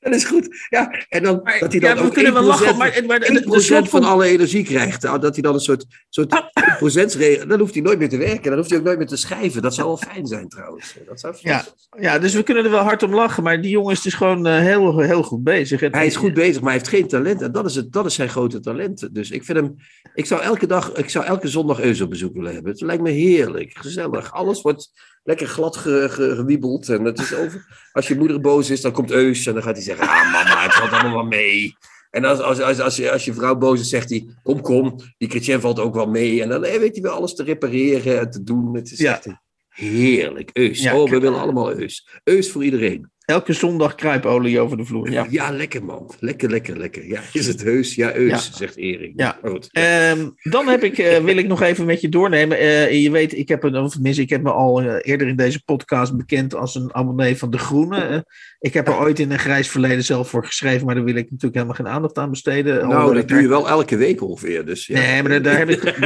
Dat 0.00 0.14
is 0.14 0.24
goed. 0.24 0.66
Ja, 0.68 1.04
en 1.08 1.22
dan 1.22 1.40
Maar, 1.42 1.58
dat 1.58 1.72
hij 1.72 1.80
dan 1.80 1.96
ja, 1.96 2.02
ook 2.02 2.12
kunnen 2.12 2.32
wel 2.32 2.42
1% 2.42 2.46
lachen, 2.46 2.76
maar, 2.76 3.02
maar 3.06 3.20
de, 3.20 3.32
de, 3.32 3.50
de 3.50 3.60
1% 3.60 3.64
slot 3.64 3.88
van 3.88 4.04
alle 4.04 4.26
energie 4.26 4.64
krijgt. 4.64 5.02
Nou, 5.02 5.20
Dat 5.20 5.34
hij 5.34 5.42
dan 5.42 5.54
een 5.54 5.60
soort, 5.60 5.86
soort 6.08 6.42
procentsregel... 6.78 7.46
Dan 7.46 7.58
hoeft 7.58 7.74
hij 7.74 7.82
nooit 7.82 7.98
meer 7.98 8.08
te 8.08 8.16
werken. 8.16 8.42
Dan 8.42 8.56
hoeft 8.56 8.70
hij 8.70 8.78
ook 8.78 8.84
nooit 8.84 8.98
meer 8.98 9.06
te 9.06 9.16
schrijven. 9.16 9.62
Dat 9.62 9.74
zou 9.74 9.86
wel 9.86 9.96
fijn 9.96 10.26
zijn 10.26 10.48
trouwens. 10.48 10.94
Dat 11.06 11.20
zou 11.20 11.34
Ja. 11.40 11.64
Ja, 12.00 12.18
dus 12.18 12.34
we 12.34 12.42
kunnen 12.42 12.64
er 12.64 12.70
wel 12.70 12.82
hard 12.82 13.02
om 13.02 13.14
lachen, 13.14 13.42
maar 13.42 13.60
die 13.60 13.70
jongen 13.70 13.92
is 13.92 14.02
dus 14.02 14.14
gewoon 14.14 14.46
eh, 14.46 14.58
heel, 14.58 14.98
heel 14.98 15.22
goed 15.22 15.44
bezig. 15.44 15.80
Hij 15.80 16.06
is 16.06 16.16
goed 16.16 16.34
bezig, 16.34 16.60
maar 16.62 16.70
hij 16.70 16.78
heeft 16.78 16.88
geen 16.88 17.08
talent. 17.08 17.42
En 17.42 17.52
dat 17.52 17.66
is, 17.66 17.74
het, 17.74 17.92
dat 17.92 18.06
is 18.06 18.14
zijn 18.14 18.28
grote 18.28 18.60
talent. 18.60 19.14
Dus 19.14 19.30
ik 19.30 19.44
vind 19.44 19.58
hem... 19.58 19.76
Ik 20.14 20.26
zou 20.26 20.42
elke 20.42 20.66
dag... 20.66 20.92
Ik 20.92 21.10
zou 21.10 21.24
elke 21.24 21.48
zondag 21.48 21.80
Eus 21.80 22.00
op 22.00 22.10
bezoek 22.10 22.34
willen 22.34 22.52
hebben. 22.52 22.72
Het 22.72 22.80
lijkt 22.80 23.02
me 23.02 23.10
heerlijk. 23.10 23.70
Gezellig. 23.78 24.32
Alles 24.32 24.62
wordt 24.62 24.90
lekker 25.28 25.46
glad 25.46 25.76
ge- 25.76 26.06
ge- 26.10 26.34
gewiebeld. 26.34 26.88
En 26.88 27.04
het 27.04 27.18
is 27.18 27.34
over... 27.34 27.66
Als 27.92 28.08
je 28.08 28.16
moeder 28.16 28.40
boos 28.40 28.70
is, 28.70 28.80
dan 28.80 28.92
komt 28.92 29.10
Eus. 29.10 29.46
En 29.46 29.54
dan 29.54 29.62
gaat 29.62 29.74
hij 29.74 29.84
zeggen... 29.84 30.08
Ah 30.08 30.32
mama, 30.32 30.62
het 30.62 30.72
valt 30.74 30.90
allemaal 30.92 31.12
wel 31.12 31.24
mee. 31.24 31.76
En 32.10 32.24
als, 32.24 32.38
als, 32.40 32.60
als, 32.60 32.80
als, 32.80 32.96
je, 32.96 33.10
als 33.10 33.24
je 33.24 33.34
vrouw 33.34 33.56
boos 33.56 33.80
is, 33.80 33.88
zegt 33.88 34.10
hij... 34.10 34.26
Kom, 34.42 34.60
kom. 34.60 34.96
Die 35.18 35.28
Chrétien 35.28 35.60
valt 35.60 35.78
ook 35.78 35.94
wel 35.94 36.06
mee. 36.06 36.42
En 36.42 36.48
dan 36.48 36.64
eh, 36.64 36.78
weet 36.78 36.92
hij 36.94 37.02
wel 37.02 37.12
alles 37.12 37.34
te 37.34 37.42
repareren 37.42 38.18
en 38.20 38.30
te 38.30 38.42
doen. 38.42 38.74
Het 38.74 38.92
is 38.92 38.98
Ja. 38.98 39.12
echt 39.12 39.26
heerlijk. 39.68 40.50
Eus. 40.52 40.82
Ja, 40.82 40.96
oh, 40.98 41.10
we 41.10 41.18
willen 41.18 41.40
allemaal 41.40 41.72
Eus. 41.72 42.08
Eus 42.24 42.50
voor 42.50 42.64
iedereen. 42.64 43.10
Elke 43.28 43.52
zondag 43.52 43.94
kruipolie 43.94 44.60
over 44.60 44.76
de 44.76 44.84
vloer. 44.84 45.10
Ja. 45.10 45.26
Ja, 45.30 45.50
lekker 45.50 45.84
man. 45.84 46.10
Lekker, 46.20 46.50
lekker, 46.50 46.78
lekker. 46.78 47.06
Ja, 47.06 47.20
is 47.32 47.46
het 47.46 47.62
heus? 47.62 47.94
Ja, 47.94 48.14
eus, 48.14 48.30
Ja. 48.30 48.38
zegt 48.56 48.76
Erik. 48.76 49.12
Ja. 49.16 49.38
Goed. 49.44 49.68
Ehm, 49.72 50.28
dan 50.42 50.68
heb 50.68 50.84
ik, 50.84 50.98
eh, 50.98 51.18
wil 51.24 51.36
ik 51.36 51.46
nog 51.46 51.62
even 51.62 51.86
met 51.86 52.00
je 52.00 52.08
doornemen. 52.08 52.58
Eh, 52.58 53.02
je 53.02 53.10
weet, 53.10 53.36
ik 53.36 53.48
heb, 53.48 53.62
een, 53.62 53.76
of 53.76 53.92
tenminste, 53.92 54.22
ik 54.22 54.30
heb 54.30 54.42
me 54.42 54.50
al 54.50 54.80
eh, 54.80 54.96
eerder 55.00 55.28
in 55.28 55.36
deze 55.36 55.64
podcast 55.64 56.16
bekend 56.16 56.54
als 56.54 56.74
een 56.74 56.94
abonnee 56.94 57.36
van 57.36 57.50
De 57.50 57.58
Groene. 57.58 58.26
Ik 58.60 58.74
heb 58.74 58.88
er 58.88 58.98
ooit 58.98 59.18
in 59.18 59.30
een 59.30 59.38
grijs 59.38 59.68
verleden 59.68 60.04
zelf 60.04 60.28
voor 60.28 60.44
geschreven, 60.46 60.86
maar 60.86 60.94
daar 60.94 61.04
wil 61.04 61.14
ik 61.16 61.24
natuurlijk 61.30 61.54
helemaal 61.54 61.74
geen 61.76 61.88
aandacht 61.88 62.18
aan 62.18 62.30
besteden. 62.30 62.88
nou, 62.88 63.14
dat 63.14 63.28
doe 63.28 63.40
je 63.40 63.48
wel 63.48 63.68
elke 63.68 63.96
week 63.96 64.22
ongeveer. 64.22 64.64
Dus, 64.66 64.86
ja. 64.86 64.98
Nee, 64.98 65.22
maar 65.22 65.30
daar, 65.30 65.42
daar 65.42 65.58
heb 65.58 65.70
ik. 65.70 65.82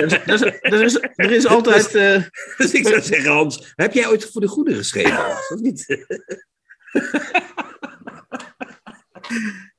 Er 0.73 0.83
is, 0.83 0.99
er 1.15 1.31
is, 1.33 1.45
er 1.45 1.51
altijd. 1.51 1.93
Dus 2.57 2.73
ik 2.73 2.89
zou 2.89 3.03
zeggen, 3.03 3.33
Hans, 3.33 3.73
heb 3.77 3.93
jij 3.93 4.09
ooit 4.09 4.31
voor 4.33 4.41
de 4.41 4.49
goede 4.49 4.75
geschreven? 4.75 5.13
Hans, 5.13 5.49
of 5.49 5.61
niet? 5.61 6.07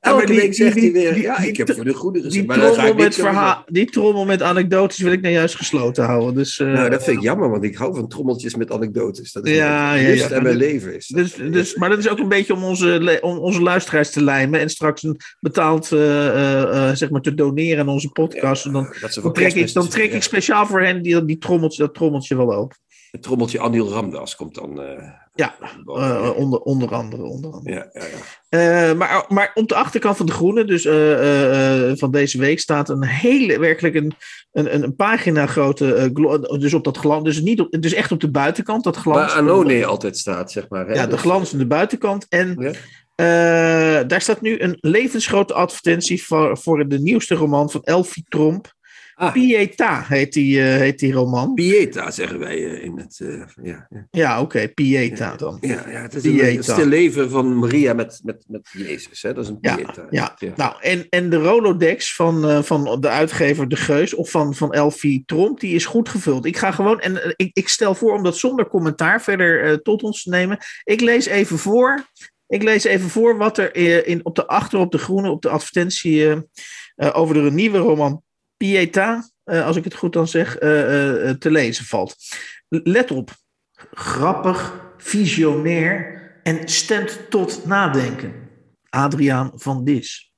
Elke 0.00 0.26
die- 0.26 0.36
week 0.36 0.54
zegt 0.54 0.74
die- 0.74 0.82
hij 0.82 0.92
weer, 0.92 1.20
ja, 1.20 1.38
ik 1.38 1.56
heb 1.56 1.72
voor 1.74 1.84
de 1.84 1.94
groene 1.94 2.28
Die. 2.28 2.44
Maar 2.44 2.58
dan 2.60 2.66
ga 2.66 2.72
trommel, 2.72 2.92
ik 2.92 2.98
met 2.98 3.14
verhaal, 3.14 3.62
die 3.66 3.90
trommel 3.90 4.24
met 4.24 4.42
anekdotes 4.42 4.98
wil 4.98 5.12
ik 5.12 5.20
nou 5.20 5.34
juist 5.34 5.54
gesloten 5.56 6.04
houden. 6.04 6.34
Dus, 6.34 6.58
eh, 6.58 6.66
Nou, 6.72 6.90
dat 6.90 7.04
vind 7.04 7.16
ik 7.16 7.22
jammer, 7.22 7.50
want 7.50 7.64
ik 7.64 7.76
hou 7.76 7.94
van 7.94 8.08
trommeltjes 8.08 8.54
met 8.54 8.72
anekdotes. 8.72 9.32
Dat 9.32 9.46
is 9.46 9.56
Ja, 9.56 9.94
ja, 9.94 10.30
en 10.30 10.42
mijn 10.42 10.56
leven. 10.56 10.96
Is. 10.96 11.06
Dus, 11.06 11.34
dus, 11.34 11.74
maar 11.74 11.88
dat 11.88 11.98
is 11.98 12.08
ook 12.08 12.18
een 12.18 12.28
beetje 12.28 12.54
om 12.54 12.64
onze, 12.64 13.18
om 13.22 13.38
onze 13.38 13.62
luisteraars 13.62 14.10
te 14.10 14.22
lijmen 14.22 14.60
en 14.60 14.70
straks 14.70 15.02
een 15.02 15.20
betaald, 15.40 15.92
eh, 15.92 16.88
eh, 16.88 16.96
zeg 16.96 17.10
maar, 17.10 17.20
te 17.20 17.34
doneren 17.34 17.78
aan 17.80 17.88
onze 17.88 18.08
podcast. 18.08 18.64
En 18.64 18.72
dan, 18.72 18.92
trek, 19.32 19.54
ik, 19.54 19.72
dan 19.72 19.88
trek 19.88 20.10
ja, 20.10 20.16
ik 20.16 20.22
speciaal 20.22 20.66
voor 20.66 20.82
hen 20.82 21.02
die, 21.02 21.24
die 21.24 21.38
trommeltje, 21.38 21.82
dat 21.82 21.94
trommeltje 21.94 22.36
wel 22.36 22.54
open. 22.54 22.76
Het 23.14 23.22
trommeltje 23.22 23.60
Anil 23.60 23.90
Ramdas 23.90 24.36
komt 24.36 24.54
dan. 24.54 24.80
eh, 24.82 25.08
Ja. 25.34 25.54
Eh, 25.84 26.30
onder, 26.36 26.58
onder 26.60 26.94
andere. 26.94 27.22
Onder 27.22 27.52
andere. 27.52 27.74
ja, 27.74 27.88
ja, 27.92 28.04
ja. 28.04 28.88
Eh, 28.88 28.96
maar, 28.96 29.24
maar 29.28 29.50
op 29.54 29.68
de 29.68 29.74
achterkant 29.74 30.16
van 30.16 30.26
de 30.26 30.32
Groene, 30.32 30.64
dus 30.64 30.82
van 31.98 32.10
deze 32.10 32.38
week, 32.38 32.60
staat 32.60 32.88
een 32.88 33.04
hele, 33.04 33.58
werkelijk 33.58 33.94
een, 33.94 34.12
een, 34.52 34.82
een, 34.82 34.96
pagina 34.96 35.46
grote, 35.46 36.10
dus 36.58 36.74
op 36.74 36.84
dat 36.84 36.96
glans, 36.96 37.24
dus, 37.24 37.40
niet 37.40 37.60
op, 37.60 37.70
dus 37.80 37.92
echt 37.92 38.12
op 38.12 38.20
de 38.20 38.30
buitenkant, 38.30 38.84
dat 38.84 38.96
glans. 38.96 39.18
Waar 39.32 39.42
Anone 39.42 39.86
altijd 39.86 40.18
staat, 40.18 40.52
zeg 40.52 40.68
maar. 40.68 40.86
Hè? 40.86 40.92
Ja, 40.94 41.04
de 41.04 41.10
Dus- 41.10 41.20
glanzende 41.20 41.66
buitenkant. 41.66 42.26
En 42.28 42.56
Ja. 42.58 42.70
eh, 43.14 44.08
daar 44.08 44.20
staat 44.20 44.40
nu 44.40 44.60
een 44.60 44.78
levensgrote 44.80 45.54
advertentie 45.54 46.24
voor, 46.24 46.58
voor 46.58 46.88
de 46.88 46.98
nieuwste 47.00 47.34
roman 47.34 47.70
van 47.70 47.82
Elfie 47.82 48.24
Tromp. 48.28 48.72
Ah. 49.16 49.32
Pieta 49.32 50.04
heet 50.08 50.32
die, 50.32 50.60
eh, 50.60 50.76
heet 50.76 50.98
die 50.98 51.12
roman. 51.12 51.54
Pieta 51.54 52.10
zeggen 52.10 52.38
wij 52.38 52.54
eh, 52.64 52.84
in 52.84 52.98
het. 52.98 53.20
eh, 53.22 53.42
ja, 53.62 53.86
ja. 53.90 54.06
Ja, 54.10 54.40
oké, 54.40 54.68
Pieta 54.68 55.36
dan. 55.36 55.56
Ja, 55.60 55.88
ja, 55.88 56.02
het 56.02 56.14
is 56.14 56.22
Pieta. 56.22 56.46
een, 56.46 56.56
het 56.56 56.68
is 56.68 56.74
de 56.74 56.86
leven 56.86 57.30
van 57.30 57.58
Maria 57.58 57.92
met, 57.92 58.20
met, 58.24 58.44
met 58.48 58.68
Jezus. 58.72 59.22
Hè? 59.22 59.32
Dat 59.34 59.44
is 59.44 59.50
een 59.50 59.58
Ja, 59.60 59.74
Pieta. 59.76 60.06
ja. 60.10 60.36
Nou, 60.56 60.74
en, 60.80 61.06
en 61.08 61.30
de 61.30 61.36
Rolodex 61.36 62.14
van, 62.14 62.64
van 62.64 63.00
de 63.00 63.08
uitgever 63.08 63.68
De 63.68 63.76
Geus 63.76 64.14
of 64.14 64.30
van, 64.30 64.54
van 64.54 64.72
Elfie 64.72 65.22
Tromp, 65.26 65.60
die 65.60 65.74
is 65.74 65.86
goed 65.86 66.08
gevuld. 66.08 66.44
Ik 66.44 66.56
ga 66.56 66.70
gewoon, 66.70 67.00
en 67.00 67.34
ik, 67.36 67.50
ik 67.52 67.68
stel 67.68 67.94
voor 67.94 68.12
om 68.12 68.22
dat 68.22 68.36
zonder 68.36 68.68
commentaar 68.68 69.22
verder 69.22 69.82
tot 69.82 70.02
ons 70.02 70.22
te 70.22 70.30
nemen. 70.30 70.58
Ik 70.84 71.00
lees 71.00 71.26
even 71.26 71.58
voor. 71.58 72.06
Ik 72.46 72.62
lees 72.62 72.84
even 72.84 73.08
voor 73.10 73.36
wat 73.36 73.58
er 73.58 73.76
in, 74.06 74.24
op 74.24 74.34
de 74.36 74.46
achter, 74.46 74.78
op 74.78 74.92
de 74.92 74.98
groene, 74.98 75.30
op 75.30 75.42
de 75.42 75.48
advertentie 75.48 76.28
over 76.96 77.34
de 77.34 77.50
nieuwe 77.50 77.78
roman 77.78 78.22
Pieta, 78.56 79.30
eh, 79.44 79.66
als 79.66 79.76
ik 79.76 79.84
het 79.84 79.94
goed 79.94 80.12
dan 80.12 80.28
zeg, 80.28 80.56
eh, 80.56 81.28
eh, 81.28 81.36
te 81.36 81.50
lezen 81.50 81.84
valt. 81.84 82.16
Let 82.68 83.10
op. 83.10 83.30
Grappig, 83.90 84.80
visionair 84.96 86.22
en 86.42 86.68
stemt 86.68 87.30
tot 87.30 87.66
nadenken. 87.66 88.34
Adriaan 88.88 89.52
van 89.54 89.84
Dis. 89.84 90.32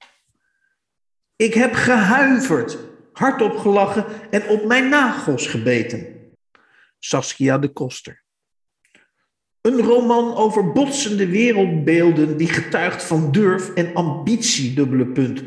Ik 1.37 1.55
heb 1.55 1.75
gehuiverd, 1.75 2.79
hardop 3.13 3.57
gelachen 3.57 4.05
en 4.31 4.49
op 4.49 4.65
mijn 4.65 4.89
nagels 4.89 5.47
gebeten. 5.47 6.07
Saskia 6.99 7.59
de 7.59 7.69
Koster. 7.69 8.25
Een 9.61 9.81
roman 9.81 10.35
over 10.37 10.73
botsende 10.73 11.27
wereldbeelden 11.27 12.37
die 12.37 12.49
getuigt 12.49 13.03
van 13.03 13.33
durf 13.33 13.75
en 13.75 13.95
ambitie, 13.95 14.75
dubbele 14.75 15.07
punt. 15.07 15.43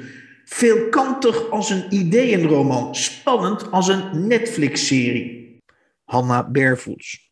Veelkantig 0.51 1.49
als 1.49 1.69
een 1.69 1.93
ideeënroman, 1.93 2.95
spannend 2.95 3.71
als 3.71 3.87
een 3.87 4.27
Netflix-serie. 4.27 5.57
Hanna 6.03 6.49
Bervoets. 6.49 7.31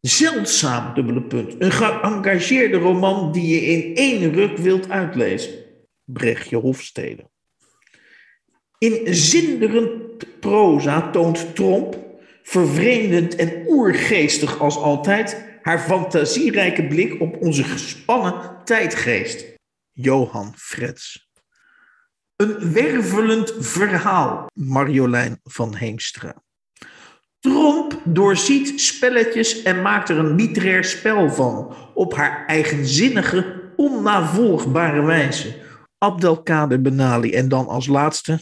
Zeldzaam, 0.00 0.94
dubbele 0.94 1.22
punt. 1.22 1.54
Een 1.58 1.72
geëngageerde 1.72 2.76
roman 2.76 3.32
die 3.32 3.54
je 3.54 3.60
in 3.60 3.96
één 3.96 4.32
ruk 4.32 4.56
wilt 4.56 4.90
uitlezen. 4.90 5.54
Brechtje 6.04 6.56
Hofstede. 6.56 7.30
In 8.78 9.14
zinderend 9.14 10.40
proza 10.40 11.10
toont 11.10 11.54
Tromp, 11.54 11.96
vervreemdend 12.42 13.36
en 13.36 13.64
oergeestig 13.66 14.58
als 14.58 14.76
altijd, 14.76 15.58
haar 15.62 15.80
fantasierijke 15.80 16.86
blik 16.86 17.20
op 17.20 17.42
onze 17.42 17.64
gespannen 17.64 18.60
tijdgeest. 18.64 19.54
Johan 19.92 20.52
Frets. 20.56 21.25
Een 22.36 22.72
wervelend 22.72 23.54
verhaal, 23.58 24.46
Marjolein 24.54 25.40
van 25.44 25.74
Heemstra. 25.74 26.34
Tromp 27.40 28.00
doorziet 28.04 28.80
spelletjes 28.80 29.62
en 29.62 29.82
maakt 29.82 30.08
er 30.08 30.18
een 30.18 30.34
literair 30.34 30.84
spel 30.84 31.30
van, 31.30 31.74
op 31.94 32.14
haar 32.14 32.46
eigenzinnige, 32.46 33.70
onnavolgbare 33.76 35.02
wijze. 35.02 35.54
Abdelkader 35.98 36.80
Benali 36.80 37.32
en 37.32 37.48
dan 37.48 37.66
als 37.66 37.86
laatste. 37.86 38.38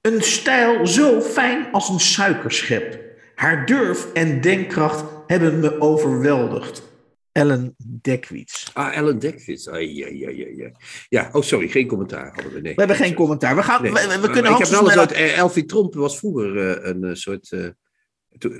Een 0.00 0.22
stijl 0.22 0.86
zo 0.86 1.20
fijn 1.20 1.72
als 1.72 1.88
een 1.88 2.00
suikerschep. 2.00 3.00
Haar 3.34 3.66
durf 3.66 4.12
en 4.12 4.40
denkkracht 4.40 5.04
hebben 5.26 5.60
me 5.60 5.80
overweldigd. 5.80 6.93
Ellen 7.34 7.74
Dekwits. 8.02 8.70
Ah, 8.74 8.96
Ellen 8.96 9.18
Dekwits. 9.18 9.68
Ah, 9.68 9.80
ja, 9.94 10.06
ja, 10.08 10.30
ja, 10.30 10.46
ja. 10.56 10.70
Ja, 11.08 11.28
oh 11.32 11.42
sorry, 11.42 11.68
geen 11.68 11.86
commentaar 11.86 12.34
hadden 12.34 12.52
we. 12.52 12.60
Nee. 12.60 12.74
We 12.74 12.78
hebben 12.78 12.96
geen 12.96 13.14
commentaar. 13.14 13.56
We, 13.56 13.62
gaan, 13.62 13.82
Nee. 13.82 13.92
we, 13.92 14.18
we 14.20 14.30
kunnen 14.30 14.52
ik 14.52 14.58
heb 14.58 14.68
wel 14.68 14.90
uit. 14.90 15.12
eh, 15.12 15.38
Elfie 15.38 15.64
Tromp 15.64 15.94
was 15.94 16.18
vroeger 16.18 16.58
eh, 16.58 16.88
een 16.90 17.04
eh, 17.04 17.14
soort. 17.14 17.72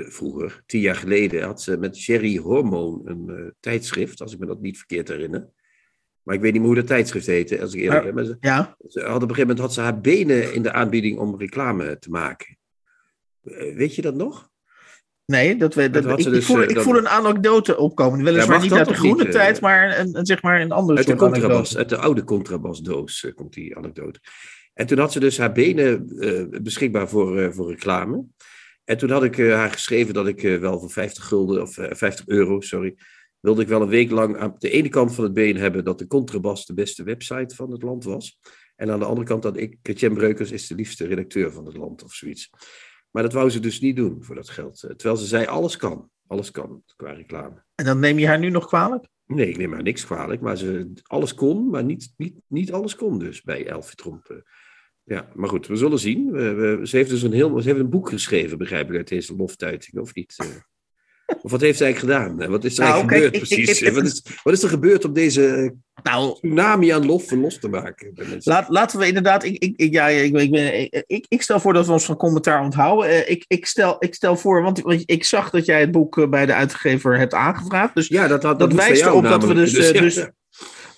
vroeger, 0.09 0.63
tien 0.67 0.81
jaar 0.81 0.97
geleden, 0.97 1.43
had 1.43 1.63
ze 1.63 1.77
met 1.77 1.97
Sherry 1.97 2.37
Hormoon 2.37 3.03
een 3.05 3.55
tijdschrift, 3.61 4.21
als 4.21 4.33
ik 4.33 4.39
me 4.39 4.47
dat 4.47 4.61
niet 4.61 4.77
verkeerd 4.77 5.09
herinner. 5.09 5.49
Maar 6.23 6.35
ik 6.35 6.41
weet 6.41 6.53
niet 6.53 6.61
meer 6.61 6.71
hoe 6.71 6.81
dat 6.81 6.87
tijdschrift 6.87 7.27
heette, 7.27 7.61
als 7.61 7.75
ik 7.75 7.81
eerlijk 7.81 8.05
Maar- 8.05 8.15
ben. 8.15 8.25
Maar 8.25 8.25
ze, 8.25 8.37
Ja, 8.49 8.77
ze 8.89 9.01
had 9.01 9.09
op 9.23 9.23
een 9.23 9.35
gegeven 9.35 9.41
moment 9.41 9.59
had 9.59 9.75
ze 9.75 9.81
haar 9.81 10.01
benen 10.01 10.55
in 10.55 10.63
de 10.63 10.73
aanbieding 10.73 11.19
om 11.19 11.39
reclame 11.39 11.99
te 11.99 12.11
maken. 12.11 12.59
Weet 13.75 13.95
je 13.95 14.03
dat 14.03 14.15
nog? 14.15 14.51
Nee, 15.27 15.57
dat 15.57 15.75
we, 15.75 15.91
dat, 15.91 16.19
ik, 16.19 16.25
dus, 16.25 16.47
voel, 16.47 16.63
eh, 16.63 16.69
ik 16.69 16.75
dat- 16.75 16.85
voel 16.85 16.97
een 16.97 17.09
anekdote 17.09 17.77
opkomen. 17.77 18.25
Weliswaar 18.25 18.61
niet 18.61 18.73
uit 18.73 18.89
de 18.89 18.95
groene 18.95 19.17
niet, 19.17 19.27
eh? 19.27 19.33
tijd, 19.33 19.61
maar 19.61 19.99
een, 19.99 20.19
een- 20.19 20.27
zeg 20.27 20.43
maar 20.43 20.61
een 20.61 20.73
andere 20.73 20.99
Uit 20.99 21.07
de 21.07 21.17
soort 21.17 21.31
contrabas, 21.33 21.51
anekdote. 21.57 21.79
uit 21.79 21.89
de 21.89 21.97
oude 21.97 22.25
contrabasdoos 22.25 23.25
eh, 23.25 23.35
komt 23.35 23.53
die 23.53 23.77
anekdote. 23.77 24.21
En 24.75 24.87
toen 24.87 24.99
had 24.99 25.13
ze 25.13 25.21
dus 25.21 25.39
haar 25.39 25.53
benen 25.53 26.07
beschikbaar 26.63 27.09
voor, 27.09 27.55
voor 27.55 27.71
reclame. 27.71 28.25
En 28.85 28.99
toen 28.99 29.11
had 29.11 29.25
ik 29.25 29.37
haar 29.39 29.71
geschreven 29.71 30.15
dat 30.15 30.27
ik 30.27 30.41
wel 30.41 30.81
voor 30.81 30.91
50 30.91 31.25
gulden, 31.25 31.63
of 31.63 31.79
eh, 31.79 31.95
50 31.95 32.27
euro, 32.27 32.61
sorry, 32.61 32.95
wilde 33.41 33.63
ik 33.63 33.69
wel 33.69 33.83
een 33.83 33.89
week 33.89 34.11
lang 34.11 34.37
aan 34.39 34.55
de 34.59 34.71
ene 34.71 34.89
kant 34.89 35.15
van 35.15 35.25
het 35.25 35.33
been 35.35 35.57
hebben 35.57 35.85
dat 35.85 35.99
de 35.99 36.07
Contrabas 36.07 36.67
de 36.67 36.75
beste 36.75 37.03
website 37.03 37.55
van 37.55 37.71
het 37.71 37.83
land 37.83 38.05
was. 38.05 38.39
En 38.77 38.91
aan 38.91 38.99
de 38.99 39.05
andere 39.05 39.27
kant 39.27 39.43
dat 39.43 39.57
ik, 39.57 39.77
Chrétien 39.83 40.15
Breukers, 40.15 40.51
is 40.51 40.67
de 40.67 40.75
liefste 40.75 41.07
redacteur 41.07 41.53
van 41.53 41.67
het 41.67 41.77
land 41.77 42.03
of 42.05 42.13
zoiets. 42.13 42.51
Maar 43.15 43.23
dat 43.23 43.33
wou 43.33 43.51
ze 43.51 43.61
dus 43.61 43.81
niet 43.81 43.97
doen 43.97 44.23
voor 44.25 44.35
dat 44.35 44.49
geld. 44.49 44.83
Eh, 44.83 44.91
Terwijl 44.91 45.17
ze 45.21 45.27
zei, 45.27 45.47
alles 45.47 45.77
kan. 45.77 46.11
Alles 46.27 46.51
kan 46.51 46.83
qua 46.97 47.11
reclame. 47.13 47.63
En 47.75 47.85
dan 47.85 47.99
neem 47.99 48.19
je 48.19 48.27
haar 48.27 48.39
nu 48.39 48.51
nog 48.51 48.67
kwalijk? 48.67 49.09
Nee, 49.27 49.49
ik 49.49 49.57
neem 49.57 49.73
haar 49.73 49.83
niks 49.83 50.05
kwalijk, 50.07 50.41
maar 50.41 50.57
ze, 50.57 50.93
alles 51.03 51.35
kon, 51.35 51.69
maar 51.71 51.85
niet, 51.85 52.13
niet, 52.17 52.35
niet 52.47 52.73
alles 52.73 52.95
kon 52.97 53.19
dus 53.19 53.43
bij 53.43 53.67
Elfie 53.67 53.97
Tromp. 53.97 54.25
eh. 54.29 54.37
Ja, 55.03 55.29
maar 55.35 55.49
goed, 55.49 55.67
we 55.67 55.77
zullen 55.77 55.99
zien. 55.99 56.31
We, 56.31 56.53
we- 56.53 56.87
ze 56.87 56.97
heeft 56.97 57.11
dus 57.11 57.23
een 57.23 57.33
heel, 57.33 57.61
ze 57.61 57.69
heeft 57.69 57.81
een 57.81 57.91
boek 57.91 58.09
geschreven, 58.09 58.59
begrijp 58.59 58.91
ik, 58.91 58.97
uit 58.97 59.09
deze 59.09 59.37
loftuiting, 59.37 59.99
of 59.99 60.15
niet? 60.15 60.37
Of 61.43 61.51
wat 61.51 61.61
heeft 61.61 61.79
ze 61.79 61.85
eigenlijk 61.85 62.15
gedaan? 62.23 62.51
Wat 62.51 62.65
is 62.65 62.79
er 62.79 62.85
Nou, 62.85 62.93
eigenlijk 62.95 63.23
kijk, 63.23 63.35
gebeurd 63.35 63.35
ik- 63.35 63.65
precies? 63.65 63.83
ik- 63.83 63.95
wat, 63.95 64.05
is, 64.05 64.23
wat 64.43 64.55
is 64.55 64.63
er 64.63 64.69
gebeurd 64.69 65.05
om 65.05 65.13
deze 65.13 65.47
eh, 65.47 65.71
Nou, 66.03 66.35
tsunami 66.35 66.89
aan 66.91 67.07
lof 67.07 67.31
los 67.31 67.59
te 67.59 67.69
maken? 67.69 68.13
Laat, 68.43 68.69
laten 68.69 68.99
we 68.99 69.07
inderdaad. 69.07 69.45
Ik, 69.45 69.75
ja, 69.77 70.07
ik, 70.09 70.37
ik, 70.37 70.51
ben- 70.51 70.91
ik, 71.07 71.27
ik 71.29 71.43
stel 71.43 71.61
voor 71.61 71.73
dat 71.73 71.87
we 71.87 71.93
ons 71.93 72.05
van 72.05 72.17
commentaar 72.17 72.63
onthouden. 72.63 73.09
Eh, 73.11 73.31
ik, 73.31 73.45
ik, 73.47 73.67
stel, 73.67 73.97
ik 73.99 74.15
stel 74.15 74.37
voor, 74.37 74.63
want, 74.63 74.81
want 74.81 75.03
ik 75.07 75.25
zag 75.25 75.51
dat 75.51 75.65
jij 75.65 75.81
het 75.81 75.91
boek 75.91 76.19
eh, 76.19 76.29
bij 76.29 76.47
de 76.47 76.55
uitgever 76.55 77.19
hebt 77.19 77.35
aangevraagd. 77.35 77.95
Dus, 77.95 78.09
ja, 78.09 78.29
dat, 78.29 78.43
dat 78.59 78.73
wijst 78.73 79.03
erop 79.03 79.23
dat 79.23 79.45
we 79.45 79.55
dus, 79.55 79.73
ja, 79.91 80.01
dus- 80.01 80.15
ja. 80.15 80.31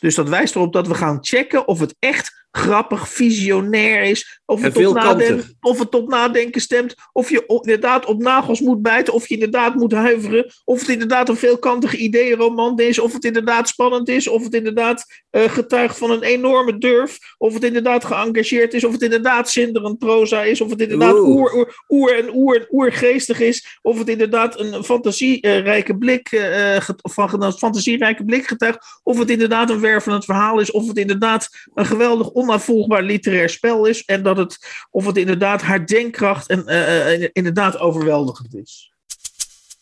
dus 0.00 0.14
dat 0.14 0.28
wijst 0.28 0.54
erop 0.54 0.72
dat 0.72 0.86
we 0.86 0.94
gaan 0.94 1.18
checken 1.20 1.68
of 1.68 1.80
het 1.80 1.94
echt 1.98 2.45
grappig, 2.56 3.08
visionair 3.08 4.02
is. 4.02 4.40
Of 4.46 4.62
het, 4.62 4.72
tot 4.74 4.82
veelkantig. 4.82 5.28
nadenken, 5.28 5.56
of 5.60 5.78
het 5.78 5.90
tot 5.90 6.08
nadenken 6.08 6.60
stemt. 6.60 6.94
Of 7.12 7.30
je 7.30 7.44
inderdaad 7.46 8.06
op 8.06 8.22
nagels 8.22 8.60
moet 8.60 8.82
bijten. 8.82 9.12
Of 9.14 9.28
je 9.28 9.34
inderdaad 9.34 9.74
moet 9.74 9.92
huiveren. 9.92 10.52
Of 10.64 10.80
het 10.80 10.88
inderdaad 10.88 11.28
een 11.28 11.36
veelkantige 11.36 11.96
ideeënroman 11.96 12.78
is. 12.78 12.98
Of 12.98 13.12
het 13.12 13.24
inderdaad 13.24 13.68
spannend 13.68 14.08
is. 14.08 14.28
Of 14.28 14.44
het 14.44 14.54
inderdaad 14.54 15.04
eh, 15.30 15.42
getuigt 15.42 15.98
van 15.98 16.10
een 16.10 16.22
enorme 16.22 16.78
durf. 16.78 17.18
Of 17.38 17.54
het 17.54 17.64
inderdaad 17.64 18.04
geëngageerd 18.04 18.74
is. 18.74 18.84
Of 18.84 18.92
het 18.92 19.02
inderdaad 19.02 19.50
zinderend 19.50 19.98
proza 19.98 20.42
is. 20.42 20.60
Of 20.60 20.70
het 20.70 20.80
inderdaad 20.80 21.14
oer, 21.14 21.54
oer, 21.54 21.84
oer 21.88 22.18
en 22.18 22.34
oer 22.34 22.56
en 22.56 22.66
oergeestig 22.70 23.40
is. 23.40 23.78
Of 23.82 23.98
het 23.98 24.08
inderdaad 24.08 24.60
een 24.60 24.84
fantasierijke 24.84 25.96
blik, 25.96 26.28
get- 26.28 27.00
van 27.02 27.42
een 27.42 27.52
fantasierijke 27.52 28.24
blik 28.24 28.46
getuigt. 28.46 28.78
Of 29.02 29.18
het 29.18 29.30
inderdaad 29.30 29.70
een 29.70 29.80
wervelend 29.80 30.24
verhaal 30.24 30.60
is. 30.60 30.70
Of 30.70 30.88
het 30.88 30.98
inderdaad 30.98 31.48
een 31.74 31.86
geweldig 31.86 32.30
onnavolgbaar 32.46 33.02
literair 33.02 33.48
spel 33.48 33.86
is. 33.86 34.04
En 34.04 34.22
dat 34.22 34.36
het, 34.36 34.58
of 34.90 35.06
het 35.06 35.16
inderdaad 35.16 35.62
haar 35.62 35.86
denkkracht 35.86 36.48
en 36.48 36.66
eh, 36.66 37.22
eh, 37.22 37.30
inderdaad 37.32 37.78
overweldigend 37.78 38.54
is. 38.54 38.92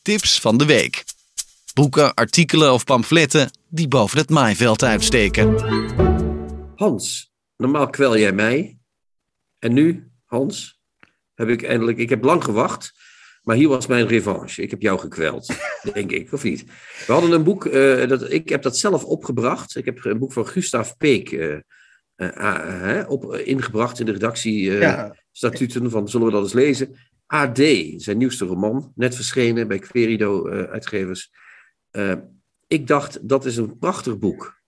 Tips 0.02 0.40
van 0.40 0.56
de 0.56 0.64
week. 0.64 1.04
Boeken, 1.74 2.14
artikelen 2.14 2.72
of 2.72 2.84
pamfletten 2.84 3.50
die 3.68 3.88
boven 3.88 4.18
het 4.18 4.30
maaiveld 4.30 4.82
uitsteken. 4.82 5.54
Hans, 6.74 7.32
normaal 7.56 7.90
kwel 7.90 8.18
jij 8.18 8.32
mij. 8.32 8.78
En 9.58 9.72
nu, 9.72 10.10
Hans, 10.24 10.80
heb 11.34 11.48
ik 11.48 11.62
eindelijk, 11.62 11.98
ik 11.98 12.08
heb 12.08 12.24
lang 12.24 12.44
gewacht, 12.44 12.92
maar 13.42 13.56
hier 13.56 13.68
was 13.68 13.86
mijn 13.86 14.06
revanche. 14.06 14.62
Ik 14.62 14.70
heb 14.70 14.82
jou 14.82 14.98
gekweld, 14.98 15.54
denk 15.94 16.10
ik, 16.10 16.32
of 16.32 16.42
niet? 16.42 16.64
We 17.06 17.12
hadden 17.12 17.32
een 17.32 17.44
boek, 17.44 17.66
eh, 17.66 18.08
dat, 18.08 18.30
ik 18.30 18.48
heb 18.48 18.62
dat 18.62 18.78
zelf 18.78 19.04
opgebracht. 19.04 19.76
Ik 19.76 19.84
heb 19.84 20.04
een 20.04 20.18
boek 20.18 20.32
van 20.32 20.46
Gustav 20.46 20.90
Peek 20.98 21.30
uh, 21.30 21.56
op, 23.08 23.34
ingebracht 23.34 24.00
in 24.00 24.06
de 24.06 24.12
redactie 24.12 24.70
ja. 24.70 25.16
statuten 25.32 25.90
van, 25.90 26.08
zullen 26.08 26.26
we 26.26 26.32
dat 26.32 26.42
eens 26.42 26.52
lezen? 26.52 26.96
AD, 27.26 27.60
zijn 27.96 28.18
nieuwste 28.18 28.44
roman, 28.44 28.92
net 28.94 29.14
verschenen 29.14 29.68
bij 29.68 29.78
Querido 29.78 30.48
uitgevers. 30.48 31.30
ik 32.66 32.86
dacht, 32.86 33.28
dat 33.28 33.44
is 33.44 33.56
een 33.56 33.78
prachtig 33.78 34.18
boek. 34.18 34.62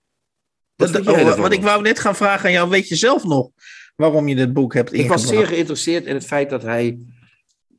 Dat, 0.75 1.07
oh, 1.07 1.51
ik 1.51 1.61
wou 1.61 1.81
net 1.81 1.99
gaan 1.99 2.15
vragen 2.15 2.45
aan 2.45 2.51
jou, 2.51 2.69
weet 2.69 2.87
je 2.87 2.95
zelf 2.95 3.23
nog 3.23 3.51
waarom 3.97 4.27
je 4.27 4.35
dit 4.35 4.53
boek 4.53 4.73
hebt 4.73 4.93
ingebracht? 4.93 5.21
Ik 5.21 5.27
was 5.27 5.35
zeer 5.37 5.47
geïnteresseerd 5.47 6.05
in 6.05 6.13
het 6.13 6.25
feit 6.25 6.49
dat 6.49 6.61
hij 6.61 6.97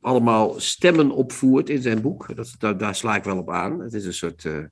allemaal 0.01 0.59
stemmen 0.59 1.11
opvoert 1.11 1.69
in 1.69 1.81
zijn 1.81 2.01
boek. 2.01 2.35
Dat, 2.35 2.55
daar, 2.57 2.77
daar 2.77 2.95
sla 2.95 3.15
ik 3.15 3.23
wel 3.23 3.37
op 3.37 3.51
aan. 3.51 3.79
Het 3.79 3.93
is 3.93 4.05
een 4.05 4.13
soort... 4.13 4.43
Uh, 4.43 4.63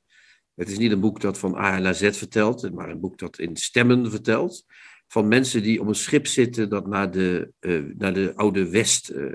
het 0.55 0.69
is 0.69 0.77
niet 0.77 0.91
een 0.91 0.99
boek 0.99 1.21
dat 1.21 1.37
van 1.37 1.55
A 1.55 1.79
naar 1.79 1.95
Z 1.95 2.17
vertelt, 2.17 2.73
maar 2.73 2.89
een 2.89 2.99
boek 2.99 3.17
dat 3.17 3.39
in 3.39 3.55
stemmen 3.57 4.11
vertelt. 4.11 4.65
Van 5.07 5.27
mensen 5.27 5.63
die 5.63 5.81
op 5.81 5.87
een 5.87 5.95
schip 5.95 6.27
zitten 6.27 6.69
dat 6.69 6.87
naar 6.87 7.11
de, 7.11 7.51
uh, 7.59 7.83
naar 7.97 8.13
de 8.13 8.33
oude 8.35 8.69
West 8.69 9.11
uh, 9.11 9.25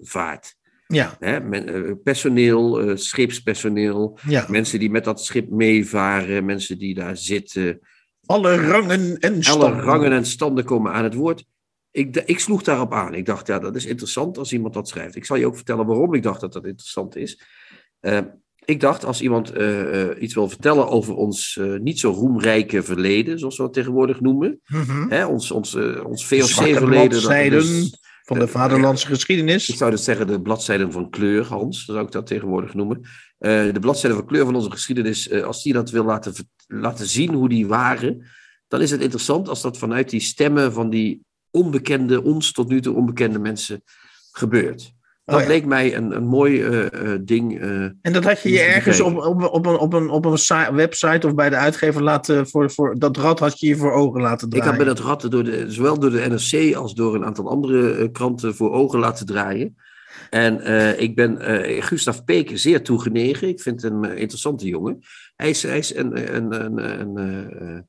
vaart. 0.00 0.58
Ja. 0.86 1.16
Hè, 1.18 1.40
men, 1.40 2.02
personeel, 2.02 2.96
scheepspersoneel, 2.96 4.18
ja. 4.26 4.46
mensen 4.48 4.78
die 4.78 4.90
met 4.90 5.04
dat 5.04 5.24
schip 5.24 5.50
meevaren, 5.50 6.44
mensen 6.44 6.78
die 6.78 6.94
daar 6.94 7.16
zitten. 7.16 7.80
Alle 8.26 8.66
rangen 8.66 9.18
en 9.18 9.42
standen. 9.42 9.72
Alle 9.72 9.80
rangen 9.80 10.12
en 10.12 10.26
standen 10.26 10.64
komen 10.64 10.92
aan 10.92 11.04
het 11.04 11.14
woord. 11.14 11.44
Ik, 11.90 12.16
ik 12.16 12.38
sloeg 12.38 12.62
daarop 12.62 12.92
aan. 12.92 13.14
Ik 13.14 13.26
dacht, 13.26 13.46
ja, 13.46 13.58
dat 13.58 13.76
is 13.76 13.86
interessant 13.86 14.38
als 14.38 14.52
iemand 14.52 14.74
dat 14.74 14.88
schrijft. 14.88 15.16
Ik 15.16 15.24
zal 15.24 15.36
je 15.36 15.46
ook 15.46 15.56
vertellen 15.56 15.86
waarom 15.86 16.14
ik 16.14 16.22
dacht 16.22 16.40
dat 16.40 16.52
dat 16.52 16.64
interessant 16.64 17.16
is. 17.16 17.42
Uh, 18.70 18.76
ik 18.76 18.80
dacht, 18.80 19.04
als 19.04 19.20
iemand 19.20 19.56
uh, 19.56 19.80
uh, 19.80 20.22
iets 20.22 20.34
wil 20.34 20.48
vertellen 20.48 20.88
over 20.88 21.14
ons 21.14 21.60
niet 21.80 22.00
zo 22.00 22.10
roemrijke 22.10 22.82
verleden, 22.82 23.38
zoals 23.38 23.56
we 23.56 23.62
het 23.62 23.72
tegenwoordig 23.72 24.20
noemen, 24.20 24.60
mm 24.66 24.82
-hmm. 24.82 25.10
hè, 25.10 25.26
ons, 25.26 25.50
ons, 25.50 25.74
ons 26.04 26.26
VOC-verleden. 26.26 27.90
van 28.22 28.38
de 28.38 28.48
vaderlandse 28.48 29.06
geschiedenis. 29.06 29.68
Ik 29.68 29.76
zou 29.76 29.90
dat 29.90 30.00
zeggen, 30.00 30.26
de 30.26 30.42
bladzijden 30.42 30.92
van 30.92 31.10
kleur, 31.10 31.44
Hans, 31.44 31.84
zou 31.84 32.04
ik 32.04 32.12
dat 32.12 32.26
tegenwoordig 32.26 32.74
noemen. 32.74 33.00
de 33.38 33.78
bladzijden 33.80 34.18
van 34.18 34.28
kleur 34.28 34.44
van 34.44 34.54
onze 34.54 34.70
geschiedenis, 34.70 35.32
als 35.32 35.62
die 35.62 35.72
dat 35.72 35.90
wil 35.90 36.04
laten, 36.04 36.34
laten 36.66 37.06
zien 37.06 37.34
hoe 37.34 37.48
die 37.48 37.66
waren, 37.66 38.26
dan 38.68 38.80
is 38.80 38.90
het 38.90 39.00
interessant 39.00 39.48
als 39.48 39.62
dat 39.62 39.78
vanuit 39.78 40.10
die 40.10 40.20
stemmen 40.20 40.72
van 40.72 40.90
die 40.90 41.24
onbekende, 41.50 42.22
ons 42.22 42.52
tot 42.52 42.68
nu 42.68 42.80
toe 42.80 42.96
onbekende 42.96 43.38
mensen 43.38 43.82
gebeurt. 44.32 44.92
Dat 45.30 45.38
oh, 45.38 45.44
ja. 45.44 45.52
leek 45.52 45.66
mij 45.66 45.96
een, 45.96 46.16
een 46.16 46.26
mooi 46.26 46.62
uh, 46.62 46.78
uh, 46.78 47.18
ding. 47.20 47.62
Uh, 47.62 47.82
en 47.82 48.12
dat 48.12 48.24
had 48.24 48.42
je 48.42 48.50
je 48.50 48.60
ergens 48.60 49.00
op, 49.00 49.16
op, 49.16 49.42
op, 49.42 49.66
een, 49.66 49.78
op 49.78 49.92
een, 49.92 50.10
op 50.10 50.24
een 50.24 50.74
website 50.74 51.26
of 51.26 51.34
bij 51.34 51.50
de 51.50 51.56
uitgever 51.56 52.02
laten 52.02 52.48
voor, 52.48 52.70
voor 52.70 52.98
dat 52.98 53.16
rad 53.16 53.38
had 53.38 53.60
je 53.60 53.66
je 53.66 53.76
voor 53.76 53.92
ogen 53.92 54.20
laten 54.20 54.48
draaien. 54.48 54.66
Ik 54.66 54.76
had 54.76 54.84
bij 54.84 54.94
dat 54.94 55.04
rad 55.04 55.30
door 55.30 55.44
de, 55.44 55.64
zowel 55.68 55.98
door 55.98 56.10
de 56.10 56.26
NRC 56.28 56.74
als 56.74 56.94
door 56.94 57.14
een 57.14 57.24
aantal 57.24 57.48
andere 57.48 58.10
kranten 58.10 58.54
voor 58.54 58.72
ogen 58.72 58.98
laten 58.98 59.26
draaien. 59.26 59.76
En 60.30 60.66
ik 61.00 61.14
ben 61.14 61.38
Gustav 61.82 62.18
Peek 62.24 62.50
zeer 62.54 62.82
toegenegen. 62.82 63.48
Ik 63.48 63.60
vind 63.60 63.82
hem 63.82 64.04
een 64.04 64.16
interessante 64.16 64.66
jongen. 64.66 64.98
Hij 65.36 65.50
is, 65.50 65.62
hij 65.62 65.78
is 65.78 65.94
een, 65.94 66.36
een, 66.36 66.64
een, 66.64 67.00
een 67.00 67.88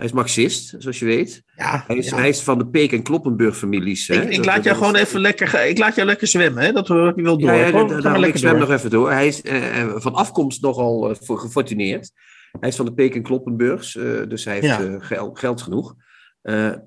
hij 0.00 0.08
is 0.08 0.14
marxist, 0.14 0.74
zoals 0.78 0.98
je 0.98 1.04
weet. 1.04 1.42
Ja, 1.56 1.84
hij, 1.86 1.96
is, 1.96 2.10
hij 2.10 2.28
is 2.28 2.40
van 2.40 2.58
de 2.58 2.66
Peek- 2.66 2.92
en 2.92 3.02
Kloppenburg-families. 3.02 4.08
Ik, 4.08 4.24
ik, 4.24 4.44
laat 4.44 4.64
jou 4.64 4.76
gewoon 4.76 4.94
even 4.94 5.20
lekker, 5.20 5.66
ik 5.66 5.78
laat 5.78 5.94
jou 5.94 6.06
lekker 6.06 6.26
zwemmen, 6.26 6.62
hè? 6.62 6.72
dat 6.72 6.88
hoor 6.88 7.08
ik 7.08 7.24
wil 7.24 7.38
door. 7.38 7.50
Ja, 7.50 7.66
ja, 7.66 8.26
ik 8.26 8.36
zwem 8.36 8.58
nog 8.58 8.70
even 8.70 8.90
door. 8.90 9.10
Hij 9.10 9.26
is 9.26 9.42
uh, 9.44 9.96
van 9.96 10.14
afkomst 10.14 10.62
nogal 10.62 11.10
uh, 11.10 11.16
gefortuneerd. 11.38 12.12
Hij 12.60 12.68
is 12.68 12.76
van 12.76 12.84
de 12.84 12.92
Peek- 12.92 13.14
en 13.14 13.22
Kloppenburgs, 13.22 13.94
uh, 13.94 14.28
dus 14.28 14.44
hij 14.44 14.60
heeft 14.60 15.04
geld, 15.04 15.38
geld 15.38 15.62
genoeg. 15.62 15.94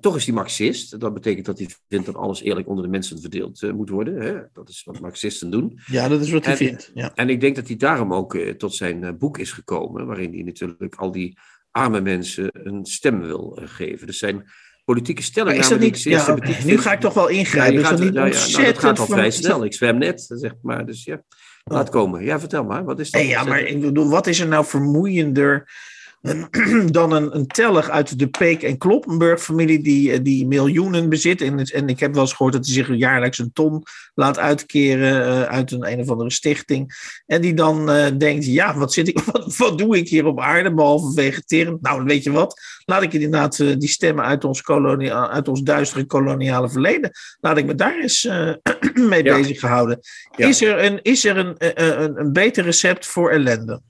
toch 0.00 0.16
is 0.16 0.24
hij 0.24 0.34
marxist. 0.34 1.00
Dat 1.00 1.14
betekent 1.14 1.46
dat 1.46 1.58
hij 1.58 1.68
vindt 1.88 2.06
dat 2.06 2.16
alles 2.16 2.42
eerlijk 2.42 2.68
onder 2.68 2.84
de 2.84 2.90
mensen 2.90 3.20
verdeeld 3.20 3.72
moet 3.74 3.90
worden. 3.90 4.20
Hè? 4.20 4.34
Dat 4.52 4.68
is 4.68 4.82
wat 4.84 5.00
marxisten 5.00 5.50
doen. 5.50 5.78
Ja, 5.86 6.08
dat 6.08 6.20
is 6.20 6.30
wat 6.30 6.44
hij 6.44 6.56
vindt. 6.56 6.90
Ja. 6.94 7.14
En 7.14 7.28
ik 7.28 7.40
denk 7.40 7.56
dat 7.56 7.66
hij 7.66 7.76
daarom 7.76 8.14
ook 8.14 8.36
tot 8.38 8.74
zijn 8.74 9.18
boek 9.18 9.38
is 9.38 9.52
gekomen, 9.52 10.06
waarin 10.06 10.32
hij 10.32 10.42
natuurlijk 10.42 10.94
al 10.94 11.12
die 11.12 11.38
arme 11.74 12.00
mensen 12.00 12.50
een 12.52 12.84
stem 12.84 13.20
wil 13.20 13.58
eh, 13.60 13.68
geven. 13.68 14.06
Dus 14.06 14.18
zijn 14.18 14.50
politieke 14.84 15.22
stellingen. 15.22 15.58
Is 15.58 15.68
dat 15.68 15.78
niet, 15.78 16.02
ja, 16.02 16.38
nu 16.64 16.78
ga 16.78 16.92
ik 16.92 17.00
toch 17.00 17.14
wel 17.14 17.28
ingrijpen. 17.28 17.80
Ja, 17.80 17.86
gaat, 17.86 17.98
niet 17.98 18.12
nou, 18.12 18.28
ja, 18.28 18.46
nou, 18.52 18.64
dat 18.64 18.78
gaat 18.78 18.98
al 18.98 19.06
vrij 19.06 19.30
snel. 19.30 19.64
Ik 19.64 19.74
zwem 19.74 19.98
net, 19.98 20.26
zeg 20.28 20.52
maar. 20.62 20.86
Dus 20.86 21.04
ja, 21.04 21.22
laat 21.64 21.88
komen. 21.88 22.24
Ja, 22.24 22.40
vertel 22.40 22.64
maar. 22.64 22.84
Wat 22.84 23.00
is 23.00 23.10
dat? 23.10 23.20
Hey, 23.20 23.30
ja, 23.30 23.44
maar 23.44 23.60
ik 23.60 23.80
bedoel, 23.80 24.08
wat 24.08 24.26
is 24.26 24.40
er 24.40 24.48
nou 24.48 24.64
vermoeiender 24.64 25.70
dan 26.90 27.12
een, 27.12 27.36
een 27.36 27.46
teller 27.46 27.90
uit 27.90 28.18
de 28.18 28.28
Peek- 28.28 28.62
en 28.62 28.78
Kloppenburg-familie 28.78 29.82
die, 29.82 30.12
eh, 30.12 30.18
die 30.22 30.46
miljoenen 30.46 31.08
bezit. 31.08 31.40
En, 31.40 31.58
en 31.58 31.88
ik 31.88 32.00
heb 32.00 32.12
wel 32.12 32.22
eens 32.22 32.32
gehoord 32.32 32.52
dat 32.52 32.64
hij 32.64 32.74
zich 32.74 32.96
jaarlijks 32.96 33.38
een 33.38 33.52
ton 33.52 33.82
laat 34.14 34.38
uitkeren 34.38 35.28
uh, 35.28 35.42
uit 35.42 35.72
een 35.72 35.90
een 35.92 36.00
of 36.00 36.10
andere 36.10 36.30
stichting. 36.30 36.92
En 37.26 37.40
die 37.40 37.54
dan 37.54 37.90
uh, 37.90 38.06
denkt, 38.18 38.46
ja, 38.46 38.76
wat, 38.76 38.92
zit 38.92 39.08
ik, 39.08 39.20
wat, 39.32 39.56
wat 39.56 39.78
doe 39.78 39.96
ik 39.96 40.08
hier 40.08 40.26
op 40.26 40.40
aarde 40.40 40.74
behalve 40.74 41.12
vegeteren? 41.12 41.78
Nou, 41.80 42.04
weet 42.04 42.22
je 42.22 42.30
wat? 42.30 42.60
Laat 42.84 43.02
ik 43.02 43.12
inderdaad 43.12 43.58
uh, 43.58 43.74
die 43.78 43.88
stemmen 43.88 44.24
uit 44.24 44.44
ons, 44.44 44.62
kolonia, 44.62 45.28
uit 45.28 45.48
ons 45.48 45.62
duistere 45.62 46.04
koloniale 46.04 46.70
verleden, 46.70 47.10
laat 47.40 47.56
ik 47.56 47.66
me 47.66 47.74
daar 47.74 48.00
eens 48.00 48.22
mee 48.94 49.24
ja. 49.24 49.36
bezig 49.36 49.60
houden. 49.60 50.00
Ja. 50.36 50.46
Is 50.46 50.62
er, 50.62 50.84
een, 50.84 51.02
is 51.02 51.24
er 51.24 51.36
een, 51.36 51.54
een, 51.58 52.20
een 52.20 52.32
beter 52.32 52.64
recept 52.64 53.06
voor 53.06 53.30
ellende? 53.30 53.80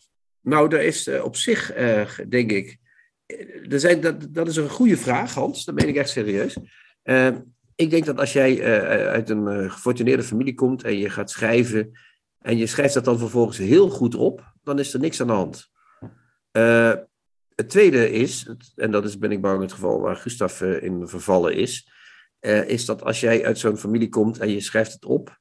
Nou, 0.45 0.69
daar 0.69 0.83
is 0.83 1.09
uh, 1.09 1.25
op 1.25 1.37
zich, 1.37 1.77
uh, 1.77 2.09
denk 2.29 2.51
ik. 2.51 2.79
Eh, 3.27 3.73
er 3.73 3.81
zijn, 3.81 4.01
dat, 4.01 4.35
dat 4.35 4.49
is 4.49 4.57
een 4.57 4.69
goede 4.69 4.97
vraag, 4.97 5.35
Hans. 5.35 5.65
Dat 5.65 5.75
meen 5.75 5.89
ik 5.89 5.97
echt 5.97 6.11
serieus. 6.11 6.57
Ik 7.77 7.91
denk 7.91 8.05
dat 8.05 8.19
als 8.19 8.33
jij 8.33 8.63
uit 9.09 9.31
een 9.31 9.71
gefortuneerde 9.71 10.23
familie 10.23 10.55
komt 10.55 10.83
en 10.85 10.99
je 10.99 11.11
gaat 11.11 11.31
schrijven. 11.31 11.99
en 12.39 12.57
je 12.57 12.67
schrijft 12.67 12.95
dat 12.95 13.05
dan 13.05 13.19
vervolgens 13.19 13.59
heel 13.59 13.89
goed 13.89 14.15
op, 14.15 14.53
dan 14.63 14.79
is 14.79 14.95
er 14.95 15.01
niks 15.01 15.21
aan 15.21 15.27
de 15.27 15.33
hand. 15.33 15.71
het 17.55 17.69
tweede 17.69 18.11
is, 18.11 18.51
en 18.77 18.91
dat 18.91 19.05
is 19.05 19.19
ben 19.19 19.31
ik 19.31 19.41
bang 19.41 19.61
het 19.61 19.73
geval 19.73 20.01
waar 20.01 20.17
Gustav 20.17 20.61
in 20.61 21.09
vervallen 21.09 21.55
is. 21.55 21.89
is 22.67 22.85
dat 22.85 23.03
als 23.03 23.21
jij 23.21 23.45
uit 23.45 23.59
zo'n 23.59 23.79
familie 23.79 24.09
komt 24.09 24.39
en 24.39 24.51
je 24.51 24.61
schrijft 24.61 24.93
het 24.93 25.05
op. 25.05 25.39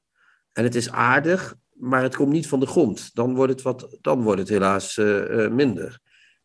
en 0.53 0.63
het 0.63 0.75
is 0.75 0.91
aardig, 0.91 1.55
maar 1.83 2.01
het 2.01 2.15
komt 2.15 2.31
niet 2.31 2.47
van 2.47 2.59
de 2.59 2.65
grond. 2.65 3.15
Dan 3.15 3.35
wordt 3.35 3.51
het, 3.51 3.61
wat, 3.61 3.97
dan 4.01 4.21
wordt 4.21 4.39
het 4.39 4.49
helaas 4.49 4.97
uh, 4.97 5.49
minder. 5.49 5.99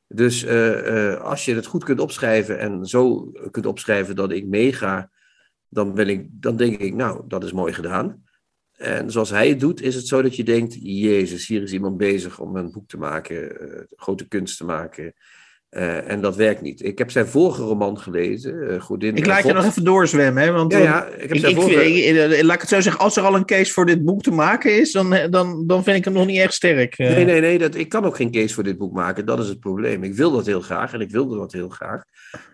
Dus 0.06 0.44
uh, 0.44 1.20
als 1.20 1.44
je 1.44 1.54
het 1.54 1.66
goed 1.66 1.84
kunt 1.84 2.00
opschrijven 2.00 2.58
en 2.58 2.86
zo 2.86 3.32
kunt 3.50 3.66
opschrijven 3.66 4.16
dat 4.16 4.32
ik 4.32 4.46
meega, 4.46 5.10
dan, 5.68 5.94
ben 5.94 6.08
ik, 6.08 6.26
dan 6.30 6.56
denk 6.56 6.78
ik, 6.78 6.94
nou, 6.94 7.24
dat 7.26 7.44
is 7.44 7.52
mooi 7.52 7.72
gedaan. 7.72 8.24
En 8.72 9.10
zoals 9.10 9.30
hij 9.30 9.48
het 9.48 9.60
doet, 9.60 9.80
is 9.82 9.94
het 9.94 10.06
zo 10.06 10.22
dat 10.22 10.36
je 10.36 10.44
denkt: 10.44 10.76
Jezus, 10.80 11.46
hier 11.46 11.62
is 11.62 11.72
iemand 11.72 11.96
bezig 11.96 12.40
om 12.40 12.56
een 12.56 12.72
boek 12.72 12.88
te 12.88 12.98
maken, 12.98 13.86
grote 13.96 14.28
kunst 14.28 14.56
te 14.56 14.64
maken. 14.64 15.14
Uh, 15.70 16.10
en 16.10 16.20
dat 16.20 16.36
werkt 16.36 16.60
niet. 16.60 16.84
Ik 16.84 16.98
heb 16.98 17.10
zijn 17.10 17.26
vorige 17.26 17.62
roman 17.62 17.98
gelezen, 17.98 18.54
uh, 18.54 18.80
Godin. 18.80 19.16
Ik 19.16 19.26
laat 19.26 19.46
je 19.46 19.52
nog 19.52 19.64
even 19.64 19.84
doorzwemmen, 19.84 20.42
hè? 20.42 20.52
Want 20.52 20.72
ja, 20.72 20.78
ja, 20.78 21.06
ik 21.06 21.28
heb 21.28 21.38
zijn 21.38 21.52
ik, 21.52 21.60
vorige... 21.60 21.92
ik, 21.92 22.42
laat 22.42 22.54
ik 22.54 22.60
het 22.60 22.70
zo 22.70 22.80
zeggen, 22.80 23.02
als 23.02 23.16
er 23.16 23.22
al 23.22 23.34
een 23.34 23.44
case 23.44 23.72
voor 23.72 23.86
dit 23.86 24.04
boek 24.04 24.22
te 24.22 24.30
maken 24.30 24.80
is, 24.80 24.92
dan, 24.92 25.16
dan, 25.30 25.66
dan 25.66 25.84
vind 25.84 25.96
ik 25.96 26.04
hem 26.04 26.12
nog 26.12 26.26
niet 26.26 26.38
echt 26.38 26.54
sterk. 26.54 26.98
Nee, 26.98 27.24
nee, 27.24 27.40
nee, 27.40 27.58
dat, 27.58 27.74
ik 27.74 27.88
kan 27.88 28.04
ook 28.04 28.16
geen 28.16 28.30
case 28.30 28.54
voor 28.54 28.62
dit 28.62 28.78
boek 28.78 28.92
maken. 28.92 29.26
Dat 29.26 29.38
is 29.38 29.48
het 29.48 29.60
probleem. 29.60 30.04
Ik 30.04 30.14
wil 30.14 30.30
dat 30.30 30.46
heel 30.46 30.60
graag 30.60 30.92
en 30.92 31.00
ik 31.00 31.10
wilde 31.10 31.36
dat 31.36 31.52
heel 31.52 31.68
graag. 31.68 32.02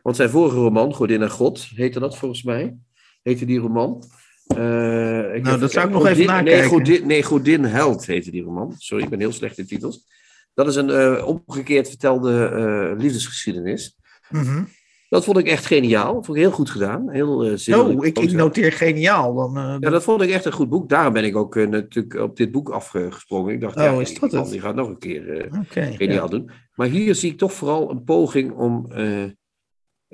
Want 0.02 0.16
zijn 0.16 0.30
vorige 0.30 0.56
roman, 0.56 0.94
Godin 0.94 1.22
en 1.22 1.30
God, 1.30 1.68
heette 1.74 2.00
dat 2.00 2.18
volgens 2.18 2.42
mij? 2.42 2.76
Heette 3.22 3.44
die 3.44 3.58
roman? 3.58 4.04
Uh, 4.48 4.58
nou, 4.58 5.58
dat 5.58 5.72
zou 5.72 5.86
ik 5.86 5.92
nog 5.92 6.06
even 6.06 6.26
nakijken. 6.26 6.60
Nee 6.60 6.68
Godin, 6.68 7.06
nee, 7.06 7.22
Godin 7.22 7.64
Held 7.64 8.06
heette 8.06 8.30
die 8.30 8.42
roman. 8.42 8.74
Sorry, 8.78 9.04
ik 9.04 9.10
ben 9.10 9.20
heel 9.20 9.32
slecht 9.32 9.58
in 9.58 9.66
titels. 9.66 10.06
Dat 10.54 10.66
is 10.66 10.76
een 10.76 10.88
uh, 10.88 11.26
omgekeerd 11.26 11.88
vertelde 11.88 12.50
uh, 12.54 13.00
liefdesgeschiedenis. 13.00 13.96
Mm 14.30 14.42
-hmm. 14.42 14.68
Dat 15.08 15.24
vond 15.24 15.38
ik 15.38 15.46
echt 15.46 15.66
geniaal. 15.66 16.14
Dat 16.14 16.26
vond 16.26 16.38
ik 16.38 16.44
heel 16.44 16.52
goed 16.52 16.70
gedaan. 16.70 17.10
Heel 17.10 17.46
uh, 17.46 17.78
Oh, 17.78 18.04
ik, 18.04 18.18
ik, 18.18 18.32
noteer 18.32 18.72
geniaal. 18.72 19.34
Dan, 19.34 19.58
uh, 19.58 19.76
ja, 19.80 19.90
dat 19.90 20.02
vond 20.02 20.22
ik 20.22 20.30
echt 20.30 20.44
een 20.44 20.52
goed 20.52 20.68
boek. 20.68 20.88
Daarom 20.88 21.12
ben 21.12 21.24
ik 21.24 21.36
ook 21.36 21.54
uh, 21.54 21.68
natuurlijk 21.68 22.14
op 22.14 22.36
dit 22.36 22.50
boek 22.50 22.68
afgesprongen. 22.68 23.54
Ik 23.54 23.60
dacht, 23.60 23.76
oh, 23.76 23.82
ja, 23.82 24.00
is 24.00 24.18
dat 24.18 24.30
die, 24.30 24.50
die 24.50 24.60
gaat 24.60 24.74
nog 24.74 24.88
een 24.88 24.98
keer 24.98 25.48
okay, 25.68 25.92
geniaal 25.92 26.24
ja. 26.24 26.30
doen. 26.30 26.50
Maar 26.74 26.86
hier 26.86 27.14
zie 27.14 27.30
ik 27.30 27.38
toch 27.38 27.52
vooral 27.52 27.90
een 27.90 28.04
poging 28.04 28.52
om... 28.52 28.92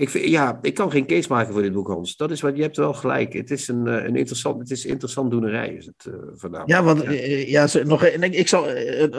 Ik, 0.00 0.08
vind, 0.08 0.24
ja, 0.24 0.58
ik 0.62 0.74
kan 0.74 0.90
geen 0.90 1.06
case 1.06 1.28
maken 1.28 1.52
voor 1.52 1.62
dit 1.62 1.72
boek, 1.72 1.88
Hans. 1.88 2.16
Dat 2.16 2.30
is 2.30 2.40
wat, 2.40 2.56
je 2.56 2.62
hebt 2.62 2.76
wel 2.76 2.92
gelijk. 2.92 3.32
Het 3.32 3.50
is 3.50 3.68
een, 3.68 3.86
een 3.86 4.16
interessant, 4.16 4.58
het 4.58 4.70
is 4.70 4.84
interessant 4.84 5.30
doenerij, 5.30 5.68
is 5.68 5.86
het 5.86 6.04
uh, 6.08 6.14
vandaag. 6.34 6.62
Ja, 6.66 6.82
want 6.82 7.02
ja. 7.02 7.10
ja 7.64 7.68
nog, 7.84 8.04
ik 8.04 8.48
zal, 8.48 8.66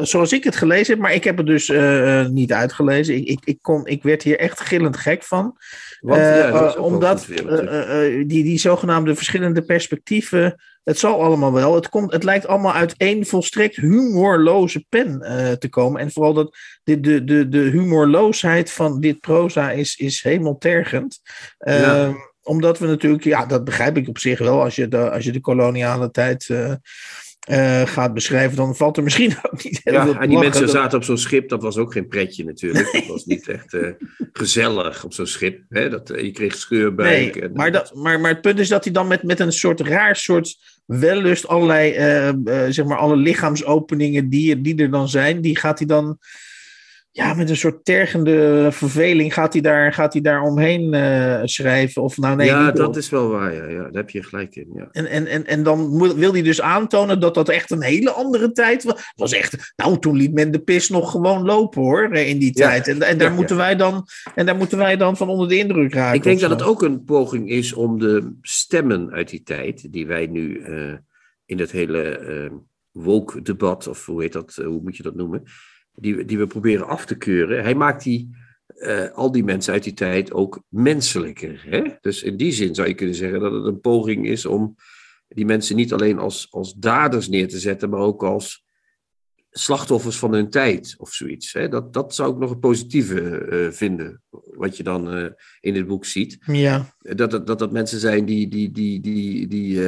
zoals 0.02 0.34
ik 0.34 0.44
het 0.44 0.56
gelezen 0.56 0.94
heb, 0.94 1.02
maar 1.02 1.14
ik 1.14 1.24
heb 1.24 1.38
het 1.38 1.46
dus 1.46 1.70
uh, 1.70 2.28
niet 2.28 2.54
uitgelezen. 2.54 3.16
Ik, 3.16 3.28
ik, 3.28 3.40
ik, 3.44 3.58
kon, 3.62 3.86
ik 3.86 4.04
werd 4.04 4.24
hier 4.24 4.40
echt 4.40 4.60
gillend 4.60 4.98
gek 4.98 5.24
van. 5.24 5.58
Want, 6.00 6.22
ja, 6.22 6.74
omdat 6.74 7.26
weer, 7.26 8.28
die, 8.28 8.44
die 8.44 8.60
zogenaamde 8.60 9.16
verschillende 9.16 9.62
perspectieven 9.62 10.56
het 10.84 11.00
zal 11.00 11.24
allemaal 11.24 11.54
wel. 11.54 11.76
Het, 11.76 11.90
komt, 11.90 12.12
het 12.12 12.24
lijkt 12.24 12.48
allemaal 12.48 12.74
uit 12.74 12.94
één 12.98 13.26
volstrekt 13.26 13.76
humorloze 13.76 14.86
pen 14.90 15.22
uh, 15.22 15.52
te 15.52 15.70
komen. 15.70 16.02
En 16.02 16.12
vooral 16.12 16.34
dat 16.34 16.58
de, 16.84 17.00
de, 17.00 17.24
de, 17.24 17.50
de 17.50 17.60
humorloosheid 17.60 18.72
van 18.72 19.00
dit 19.00 19.20
proza 19.20 19.72
is, 19.72 19.96
is 19.96 20.24
hemeltergend. 20.24 21.20
Uh, 21.60 21.80
ja. 21.80 22.14
Omdat 22.42 22.80
we 22.80 22.88
natuurlijk, 22.88 23.24
ja, 23.24 23.46
dat 23.46 23.64
begrijp 23.64 23.98
ik 23.98 24.08
op 24.08 24.18
zich 24.18 24.40
wel, 24.40 24.62
als 24.62 24.76
je 24.76 24.88
de, 24.88 25.12
als 25.12 25.24
je 25.24 25.32
de 25.32 25.40
koloniale 25.40 26.12
tijd. 26.12 26.50
Uh, 26.50 26.74
uh, 27.50 27.82
gaat 27.86 28.14
beschrijven, 28.14 28.58
dan 28.58 28.76
valt 28.76 28.98
er 28.98 29.04
misschien 29.04 29.34
ook 29.52 29.64
niet 29.64 29.80
heel 29.84 29.94
ja, 29.94 30.04
veel 30.04 30.16
en 30.16 30.30
die 30.30 30.38
mensen 30.38 30.70
zaten 30.70 30.98
op 30.98 31.04
zo'n 31.04 31.18
schip, 31.18 31.50
dat 31.50 31.62
was 31.62 31.78
ook 31.78 31.92
geen 31.92 32.08
pretje 32.08 32.44
natuurlijk. 32.44 32.92
Dat 32.92 33.08
was 33.08 33.26
niet 33.26 33.48
echt 33.48 33.74
uh, 33.74 33.88
gezellig 34.34 35.04
op 35.04 35.14
zo'n 35.14 35.26
schip. 35.26 35.62
Hè? 35.70 35.90
Dat, 35.90 36.12
uh, 36.12 36.22
je 36.22 36.32
kreeg 36.32 36.56
scheurbuik. 36.56 37.36
Nee, 37.36 37.44
en, 37.44 37.54
maar, 37.54 37.72
dat, 37.72 37.96
maar, 37.96 38.20
maar 38.20 38.32
het 38.32 38.42
punt 38.42 38.60
is 38.60 38.68
dat 38.68 38.84
hij 38.84 38.94
dan 38.94 39.08
met, 39.08 39.24
met 39.24 39.40
een 39.40 39.52
soort 39.52 39.80
raar 39.80 40.16
soort 40.16 40.58
wellust 40.86 41.48
allerlei, 41.48 41.94
zeg 42.74 42.86
maar, 42.86 42.98
alle 42.98 43.16
lichaamsopeningen 43.16 44.30
die, 44.30 44.62
die 44.62 44.76
er 44.76 44.92
dan 44.92 45.10
zijn, 45.10 45.42
die 45.42 45.58
gaat 45.58 45.78
hij 45.78 45.88
dan 45.88 46.18
ja, 47.14 47.34
met 47.34 47.50
een 47.50 47.58
soort 47.58 47.86
tergende 47.86 48.68
verveling 48.72 49.34
gaat 49.34 49.54
hij 49.54 49.62
daar, 49.62 49.94
gaat 49.94 50.14
hij 50.14 50.22
daar 50.22 50.42
omheen 50.42 50.94
uh, 50.94 51.42
schrijven. 51.44 52.02
Of 52.02 52.18
nou, 52.18 52.36
nee, 52.36 52.48
ja, 52.48 52.72
dat 52.72 52.96
is 52.96 53.10
wel 53.10 53.30
waar. 53.30 53.54
Ja, 53.54 53.66
ja, 53.66 53.82
daar 53.82 53.92
heb 53.92 54.10
je 54.10 54.24
gelijk 54.24 54.56
in. 54.56 54.70
Ja. 54.74 54.88
En, 54.92 55.06
en, 55.06 55.28
en, 55.28 55.46
en 55.46 55.64
dan 55.64 55.98
wil 56.16 56.34
hij 56.34 56.42
dus 56.42 56.62
aantonen 56.62 57.20
dat 57.20 57.34
dat 57.34 57.50
echt 57.50 57.72
een 57.72 57.82
hele 57.82 58.12
andere 58.12 58.52
tijd 58.52 58.84
was. 58.84 58.94
Het 58.94 59.14
was 59.16 59.34
echt, 59.34 59.74
nou, 59.76 60.00
toen 60.00 60.16
liet 60.16 60.34
men 60.34 60.52
de 60.52 60.60
pis 60.60 60.90
nog 60.90 61.12
gewoon 61.12 61.46
lopen 61.46 61.82
hoor, 61.82 62.14
in 62.14 62.40
die 62.40 62.52
tijd. 62.52 62.88
En, 62.88 63.02
en, 63.02 63.18
daar 63.18 63.30
ja, 63.30 63.36
moeten 63.36 63.58
wij 63.58 63.76
dan, 63.76 64.08
en 64.36 64.46
daar 64.46 64.58
moeten 64.58 64.78
wij 64.78 64.98
dan 64.98 65.18
van 65.18 65.30
onder 65.30 65.48
de 65.48 65.58
indruk 65.58 65.94
raken. 65.94 66.16
Ik 66.16 66.24
denk 66.24 66.40
dat 66.40 66.50
het 66.50 66.64
ook 66.64 66.82
een 66.82 67.04
poging 67.04 67.50
is 67.50 67.74
om 67.74 68.00
de 68.00 68.34
stemmen 68.42 69.12
uit 69.12 69.30
die 69.30 69.44
tijd, 69.44 69.92
die 69.94 70.08
wij 70.08 70.26
nu 70.28 70.66
uh, 70.68 70.94
in 71.46 71.60
het 71.60 71.72
hele 71.72 72.20
uh, 72.28 72.58
woke-debat, 72.92 73.88
of 73.88 74.06
hoe 74.06 74.22
heet 74.22 74.34
dat, 74.34 74.62
hoe 74.66 74.82
moet 74.82 74.98
je 74.98 75.04
dat 75.04 75.16
noemen? 75.16 75.44
Die, 75.94 76.26
die 76.26 76.38
we 76.38 76.48
proberen 76.48 76.88
af 76.88 77.06
te 77.06 77.18
keuren, 77.18 77.64
hij 77.64 77.76
maakt 77.76 78.04
die, 78.04 78.30
uh, 78.78 79.12
al 79.12 79.32
die 79.32 79.44
mensen 79.44 79.74
uit 79.74 79.84
die 79.84 79.94
tijd 79.94 80.32
ook 80.32 80.64
menselijker. 80.68 81.64
Hè? 81.70 81.82
Dus 82.02 82.24
in 82.24 82.38
die 82.38 82.52
zin 82.52 82.76
zou 82.76 82.88
je 82.88 82.94
kunnen 82.94 83.16
zeggen 83.16 83.40
dat 83.40 83.52
het 83.52 83.66
een 83.66 83.82
poging 83.82 84.28
is 84.28 84.46
om 84.46 84.76
die 85.28 85.46
mensen 85.46 85.76
niet 85.76 85.94
alleen 85.94 86.20
als, 86.20 86.48
als 86.52 86.74
daders 86.74 87.28
neer 87.28 87.48
te 87.48 87.60
zetten, 87.60 87.90
maar 87.90 88.00
ook 88.00 88.24
als 88.24 88.66
slachtoffers 89.50 90.18
van 90.18 90.34
hun 90.34 90.50
tijd 90.50 90.96
of 90.98 91.14
zoiets. 91.14 91.54
Hè? 91.54 91.70
Dat, 91.70 91.94
dat 91.94 92.16
zou 92.16 92.34
ik 92.34 92.40
nog 92.40 92.52
een 92.52 92.60
positieve 92.60 93.48
uh, 93.52 93.72
vinden, 93.72 94.22
wat 94.30 94.78
je 94.78 94.84
dan 94.84 95.18
uh, 95.18 95.30
in 95.60 95.74
dit 95.74 95.88
boek 95.88 96.06
ziet. 96.06 96.38
Ja. 96.46 96.96
Dat, 97.00 97.32
dat, 97.32 97.48
dat 97.48 97.60
dat 97.60 97.72
mensen 97.72 98.00
zijn 98.00 98.26
die, 98.26 98.48
die, 98.48 98.72
die, 98.72 99.00
die, 99.00 99.48
die 99.48 99.80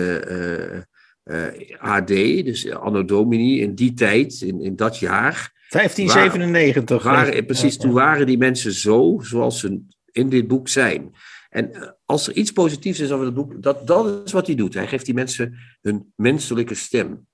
AD, 1.78 2.08
dus 2.08 2.72
Anno 2.72 3.06
Domini, 3.06 3.62
in 3.62 3.76
die 3.76 3.94
tijd, 3.94 4.42
in, 4.42 4.62
in 4.62 4.76
dat 4.76 5.00
jaar, 5.00 5.63
1597. 5.74 7.04
Waren, 7.04 7.26
waren, 7.26 7.46
precies, 7.46 7.78
toen 7.78 7.92
waren 7.92 8.26
die 8.26 8.38
mensen 8.38 8.72
zo 8.72 9.20
zoals 9.22 9.60
ze 9.60 9.82
in 10.12 10.30
dit 10.30 10.48
boek 10.48 10.68
zijn. 10.68 11.12
En 11.50 11.96
als 12.06 12.28
er 12.28 12.34
iets 12.34 12.52
positiefs 12.52 13.00
is 13.00 13.12
over 13.12 13.26
het 13.26 13.36
boek, 13.36 13.62
dat, 13.62 13.88
dat 13.88 14.22
is 14.26 14.32
wat 14.32 14.48
hij 14.48 14.56
doet. 14.56 14.74
Hij 14.74 14.88
geeft 14.88 15.06
die 15.06 15.14
mensen 15.14 15.58
hun 15.82 16.14
menselijke 16.16 16.76
stem. 16.76 17.28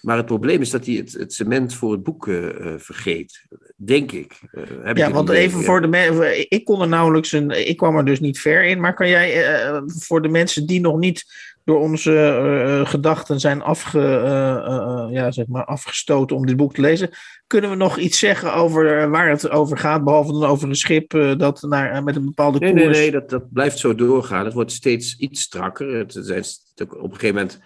Maar 0.00 0.16
het 0.16 0.26
probleem 0.26 0.60
is 0.60 0.70
dat 0.70 0.86
hij 0.86 0.94
het, 0.94 1.12
het 1.12 1.32
cement 1.32 1.74
voor 1.74 1.92
het 1.92 2.02
boek 2.02 2.26
uh, 2.26 2.48
vergeet. 2.76 3.44
Denk 3.76 4.12
ik. 4.12 4.40
Uh, 4.52 4.62
heb 4.82 4.96
ja, 4.96 5.06
ik 5.06 5.14
want 5.14 5.28
even 5.28 5.62
voor 5.62 5.80
de 5.80 5.86
mensen. 5.86 6.50
Ik 6.50 6.64
kon 6.64 6.80
er 6.80 6.88
nauwelijks 6.88 7.32
een. 7.32 7.68
Ik 7.68 7.76
kwam 7.76 7.96
er 7.96 8.04
dus 8.04 8.20
niet 8.20 8.40
ver 8.40 8.64
in. 8.64 8.80
Maar 8.80 8.94
kan 8.94 9.08
jij 9.08 9.52
uh, 9.70 9.82
voor 9.86 10.22
de 10.22 10.28
mensen 10.28 10.66
die 10.66 10.80
nog 10.80 10.98
niet 10.98 11.24
door 11.70 11.80
onze 11.80 12.12
uh, 12.12 12.86
gedachten 12.88 13.40
zijn 13.40 13.62
afge, 13.62 13.98
uh, 13.98 15.06
ja, 15.10 15.30
zeg 15.30 15.46
maar 15.46 15.64
afgestoten 15.64 16.36
om 16.36 16.46
dit 16.46 16.56
boek 16.56 16.74
te 16.74 16.80
lezen. 16.80 17.10
Kunnen 17.46 17.70
we 17.70 17.76
nog 17.76 17.98
iets 17.98 18.18
zeggen 18.18 18.54
over 18.54 19.10
waar 19.10 19.28
het 19.28 19.50
over 19.50 19.78
gaat, 19.78 20.04
behalve 20.04 20.32
dan 20.32 20.44
over 20.44 20.68
een 20.68 20.74
schip 20.74 21.10
dat 21.36 21.62
naar, 21.62 22.02
met 22.02 22.16
een 22.16 22.24
bepaalde 22.24 22.58
koers... 22.58 22.72
Nee, 22.72 22.88
nee, 22.88 23.10
dat, 23.10 23.30
dat 23.30 23.52
blijft 23.52 23.78
zo 23.78 23.94
doorgaan. 23.94 24.44
Het 24.44 24.54
wordt 24.54 24.72
steeds 24.72 25.16
iets 25.16 25.42
strakker. 25.42 25.94
Het, 25.94 26.14
het, 26.14 26.60
op 26.78 27.02
een 27.02 27.18
gegeven 27.18 27.34
moment 27.34 27.60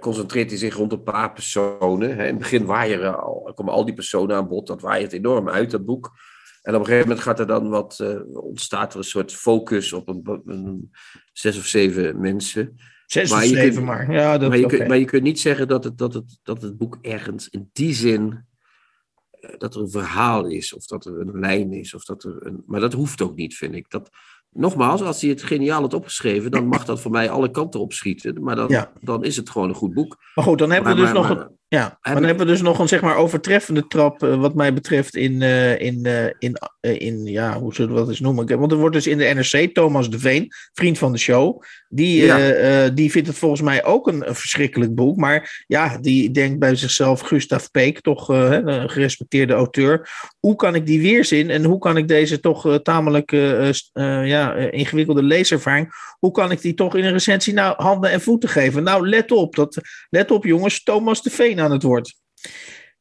concentreert 0.00 0.50
hij 0.50 0.58
zich 0.58 0.74
rond 0.74 0.92
een 0.92 1.02
paar 1.02 1.32
personen. 1.32 2.10
In 2.10 2.18
het 2.18 2.38
begin 2.38 2.64
waaieren 2.64 3.22
al, 3.22 3.52
komen 3.54 3.72
al 3.72 3.84
die 3.84 3.94
personen 3.94 4.36
aan 4.36 4.48
bod. 4.48 4.66
Dat 4.66 4.80
waait 4.80 5.12
enorm 5.12 5.48
uit, 5.48 5.70
dat 5.70 5.84
boek. 5.84 6.10
En 6.62 6.74
op 6.74 6.80
een 6.80 6.86
gegeven 6.86 7.08
moment 7.08 7.24
gaat 7.24 7.40
er 7.40 7.46
dan 7.46 7.68
wat, 7.68 7.98
uh, 8.02 8.44
ontstaat 8.44 8.92
er 8.92 8.98
een 8.98 9.04
soort 9.04 9.32
focus 9.32 9.92
op 9.92 10.08
een, 10.08 10.42
een 10.46 10.90
zes 11.32 11.58
of 11.58 11.64
zeven 11.66 12.20
mensen. 12.20 12.76
Zes 13.12 13.30
maar 13.30 13.42
of 13.42 13.48
zeven 13.48 13.72
kunt, 13.72 13.86
maar. 13.86 14.12
Ja, 14.12 14.38
dat, 14.38 14.48
maar, 14.48 14.58
je 14.58 14.64
okay. 14.64 14.76
kunt, 14.76 14.88
maar 14.88 14.98
je 14.98 15.04
kunt 15.04 15.22
niet 15.22 15.40
zeggen 15.40 15.68
dat 15.68 15.84
het, 15.84 15.98
dat, 15.98 16.14
het, 16.14 16.38
dat 16.42 16.62
het 16.62 16.78
boek 16.78 16.98
ergens 17.02 17.48
in 17.48 17.70
die 17.72 17.94
zin. 17.94 18.46
dat 19.58 19.74
er 19.74 19.80
een 19.80 19.90
verhaal 19.90 20.46
is, 20.46 20.74
of 20.74 20.86
dat 20.86 21.04
er 21.04 21.20
een 21.20 21.40
lijn 21.40 21.72
is, 21.72 21.94
of 21.94 22.04
dat 22.04 22.24
er 22.24 22.46
een. 22.46 22.62
Maar 22.66 22.80
dat 22.80 22.92
hoeft 22.92 23.22
ook 23.22 23.34
niet, 23.34 23.56
vind 23.56 23.74
ik. 23.74 23.90
Dat, 23.90 24.10
nogmaals, 24.50 25.02
als 25.02 25.20
hij 25.20 25.30
het 25.30 25.42
geniaal 25.42 25.80
had 25.80 25.94
opgeschreven, 25.94 26.50
dan 26.50 26.66
mag 26.66 26.84
dat 26.84 27.00
voor 27.00 27.10
mij 27.10 27.30
alle 27.30 27.50
kanten 27.50 27.80
opschieten. 27.80 28.42
Maar 28.42 28.56
dan, 28.56 28.68
ja. 28.68 28.92
dan 29.00 29.24
is 29.24 29.36
het 29.36 29.50
gewoon 29.50 29.68
een 29.68 29.74
goed 29.74 29.94
boek. 29.94 30.16
Maar 30.34 30.44
goed, 30.44 30.58
dan 30.58 30.70
hebben 30.70 30.96
maar, 30.96 31.00
we 31.00 31.12
dus 31.12 31.20
maar, 31.20 31.36
nog. 31.36 31.40
Een, 31.48 31.60
ja, 31.72 31.98
maar 32.02 32.14
dan 32.14 32.24
hebben 32.24 32.46
we 32.46 32.52
dus 32.52 32.62
nog 32.62 32.78
een 32.78 32.88
zeg 32.88 33.00
maar 33.00 33.16
overtreffende 33.16 33.86
trap, 33.86 34.22
uh, 34.22 34.34
wat 34.34 34.54
mij 34.54 34.74
betreft, 34.74 35.16
in, 35.16 35.40
uh, 35.40 35.80
in, 35.80 36.06
uh, 36.06 36.24
in, 36.38 36.58
in, 36.80 37.24
ja, 37.24 37.58
hoe 37.58 37.74
zullen 37.74 37.92
we 37.92 37.98
dat 37.98 38.08
eens 38.08 38.20
noemen? 38.20 38.58
Want 38.58 38.72
er 38.72 38.78
wordt 38.78 38.94
dus 38.94 39.06
in 39.06 39.18
de 39.18 39.24
NRC, 39.24 39.74
Thomas 39.74 40.10
de 40.10 40.18
Veen, 40.18 40.52
vriend 40.72 40.98
van 40.98 41.12
de 41.12 41.18
show, 41.18 41.62
die, 41.88 42.24
ja. 42.24 42.88
die 42.88 43.10
vindt 43.10 43.28
het 43.28 43.38
volgens 43.38 43.60
mij 43.60 43.84
ook 43.84 44.08
een, 44.08 44.28
een, 44.28 44.34
verschrikkelijk 44.34 44.94
boek. 44.94 45.16
Maar 45.16 45.64
ja, 45.66 45.98
die 45.98 46.30
denkt 46.30 46.58
bij 46.58 46.74
zichzelf, 46.74 47.20
Gustav 47.20 47.66
Peek, 47.70 48.00
toch 48.00 48.28
een 48.28 48.90
gerespecteerde 48.90 49.52
auteur. 49.52 50.08
Hoe 50.38 50.56
kan 50.56 50.74
ik 50.74 50.86
die 50.86 51.00
weerzin 51.00 51.50
en 51.50 51.64
hoe 51.64 51.78
kan 51.78 51.96
ik 51.96 52.08
deze 52.08 52.40
toch 52.40 52.80
tamelijk 52.82 53.30
ja, 54.24 54.54
ingewikkelde 54.54 55.22
leeservaring, 55.22 55.92
hoe 56.18 56.30
kan 56.30 56.50
ik 56.50 56.60
die 56.60 56.74
toch 56.74 56.96
in 56.96 57.04
een 57.04 57.12
recensie 57.12 57.54
nou 57.54 57.82
handen 57.82 58.10
en 58.10 58.20
voeten 58.20 58.48
geven? 58.48 58.82
Nou, 58.82 59.08
let 59.08 59.30
op, 59.30 59.54
dat, 59.54 59.80
let 60.10 60.30
op 60.30 60.44
jongens, 60.44 60.82
Thomas 60.82 61.22
de 61.22 61.30
Veen 61.30 61.60
aan 61.62 61.70
het 61.70 61.82
woord. 61.82 62.14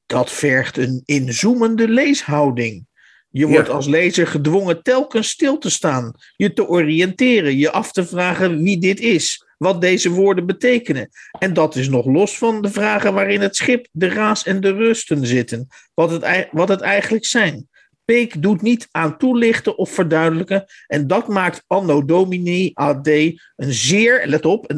Dat 0.05 0.31
vergt 0.31 0.77
een 0.77 1.01
inzoomende 1.05 1.87
leeshouding. 1.87 2.85
Je 3.29 3.47
wordt 3.47 3.67
ja. 3.67 3.73
als 3.73 3.87
lezer 3.87 4.27
gedwongen 4.27 4.83
telkens 4.83 5.29
stil 5.29 5.57
te 5.57 5.69
staan, 5.69 6.13
je 6.35 6.53
te 6.53 6.67
oriënteren, 6.67 7.57
je 7.57 7.71
af 7.71 7.91
te 7.91 8.05
vragen 8.05 8.63
wie 8.63 8.77
dit 8.79 8.99
is, 8.99 9.45
wat 9.57 9.81
deze 9.81 10.09
woorden 10.09 10.45
betekenen. 10.45 11.09
En 11.39 11.53
dat 11.53 11.75
is 11.75 11.89
nog 11.89 12.05
los 12.05 12.37
van 12.37 12.61
de 12.61 12.71
vragen 12.71 13.13
waarin 13.13 13.41
het 13.41 13.55
schip, 13.55 13.87
de 13.91 14.07
raas 14.07 14.43
en 14.43 14.61
de 14.61 14.73
rusten 14.73 15.25
zitten, 15.25 15.67
wat 15.93 16.11
het, 16.11 16.47
wat 16.51 16.69
het 16.69 16.81
eigenlijk 16.81 17.25
zijn. 17.25 17.69
Peek 18.05 18.41
doet 18.41 18.61
niet 18.61 18.87
aan 18.91 19.17
toelichten 19.17 19.77
of 19.77 19.91
verduidelijken. 19.91 20.65
En 20.87 21.07
dat 21.07 21.27
maakt 21.27 21.63
Anno 21.67 22.05
Domini 22.05 22.71
AD 22.73 23.07
een 23.07 23.73
zeer, 23.73 24.27
let 24.27 24.45
op, 24.45 24.73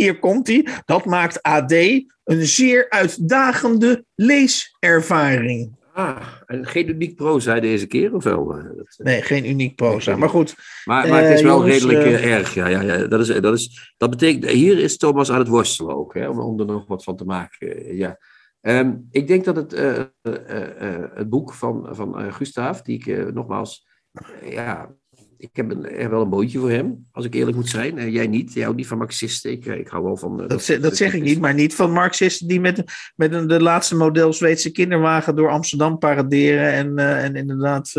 hier 0.00 0.18
komt 0.18 0.46
hij. 0.46 0.66
Dat 0.84 1.04
maakt 1.04 1.42
AD 1.42 1.72
een 2.24 2.46
zeer 2.46 2.90
uitdagende 2.90 4.04
leeservaring. 4.14 5.78
Ah, 5.92 6.26
en 6.46 6.66
geen 6.66 6.88
uniek 6.88 7.16
proza 7.16 7.60
deze 7.60 7.86
keer, 7.86 8.14
of 8.14 8.24
wel? 8.24 8.46
Dat, 8.46 8.94
nee, 8.96 9.22
geen 9.22 9.48
uniek 9.48 9.76
proza. 9.76 10.16
Maar 10.16 10.28
goed. 10.28 10.54
Maar, 10.84 11.08
maar 11.08 11.22
het 11.22 11.32
is 11.32 11.42
wel 11.42 11.66
uh, 11.66 11.72
redelijk 11.72 12.04
uh, 12.04 12.32
erg. 12.32 12.54
Ja, 12.54 12.66
ja, 12.66 12.80
ja. 12.80 13.06
Dat, 13.06 13.20
is, 13.20 13.40
dat, 13.40 13.54
is, 13.54 13.94
dat 13.96 14.10
betekent, 14.10 14.44
hier 14.44 14.78
is 14.78 14.96
Thomas 14.96 15.30
aan 15.30 15.38
het 15.38 15.48
worstelen 15.48 15.96
ook, 15.96 16.14
hè, 16.14 16.28
om, 16.28 16.38
om 16.38 16.60
er 16.60 16.66
nog 16.66 16.86
wat 16.86 17.04
van 17.04 17.16
te 17.16 17.24
maken. 17.24 17.96
Ja. 17.96 18.18
Um, 18.60 19.08
ik 19.10 19.26
denk 19.26 19.44
dat 19.44 19.56
het, 19.56 19.74
uh, 19.74 19.98
uh, 20.22 21.04
het 21.14 21.28
boek 21.28 21.54
van, 21.54 21.88
van 21.90 22.32
Gustav, 22.32 22.80
die 22.80 22.98
ik 22.98 23.32
nogmaals, 23.34 23.86
ja, 24.44 24.94
ik 25.40 25.50
heb, 25.52 25.70
een, 25.70 25.82
heb 25.82 26.10
wel 26.10 26.22
een 26.22 26.30
bootje 26.30 26.58
voor 26.58 26.70
hem, 26.70 27.06
als 27.12 27.24
ik 27.24 27.34
eerlijk 27.34 27.56
moet 27.56 27.68
zijn. 27.68 28.10
jij 28.10 28.26
niet, 28.26 28.52
jij 28.52 28.62
houdt 28.62 28.78
niet 28.78 28.86
van 28.86 28.98
Marxisten. 28.98 29.50
Ik, 29.50 29.66
ik 29.66 29.88
hou 29.88 30.04
wel 30.04 30.16
van. 30.16 30.36
dat, 30.36 30.48
dat, 30.48 30.66
dat, 30.66 30.82
dat 30.82 30.96
zeg 30.96 31.14
ik 31.14 31.22
niet, 31.22 31.40
maar 31.40 31.54
niet 31.54 31.74
van 31.74 31.92
Marxisten 31.92 32.48
die 32.48 32.60
met, 32.60 32.84
met 33.16 33.32
een, 33.32 33.46
de 33.46 33.62
laatste 33.62 33.96
model 33.96 34.32
Zweedse 34.32 34.70
kinderwagen 34.70 35.36
door 35.36 35.50
Amsterdam 35.50 35.98
paraderen 35.98 36.72
en, 36.72 36.98
en 36.98 37.36
inderdaad 37.36 37.92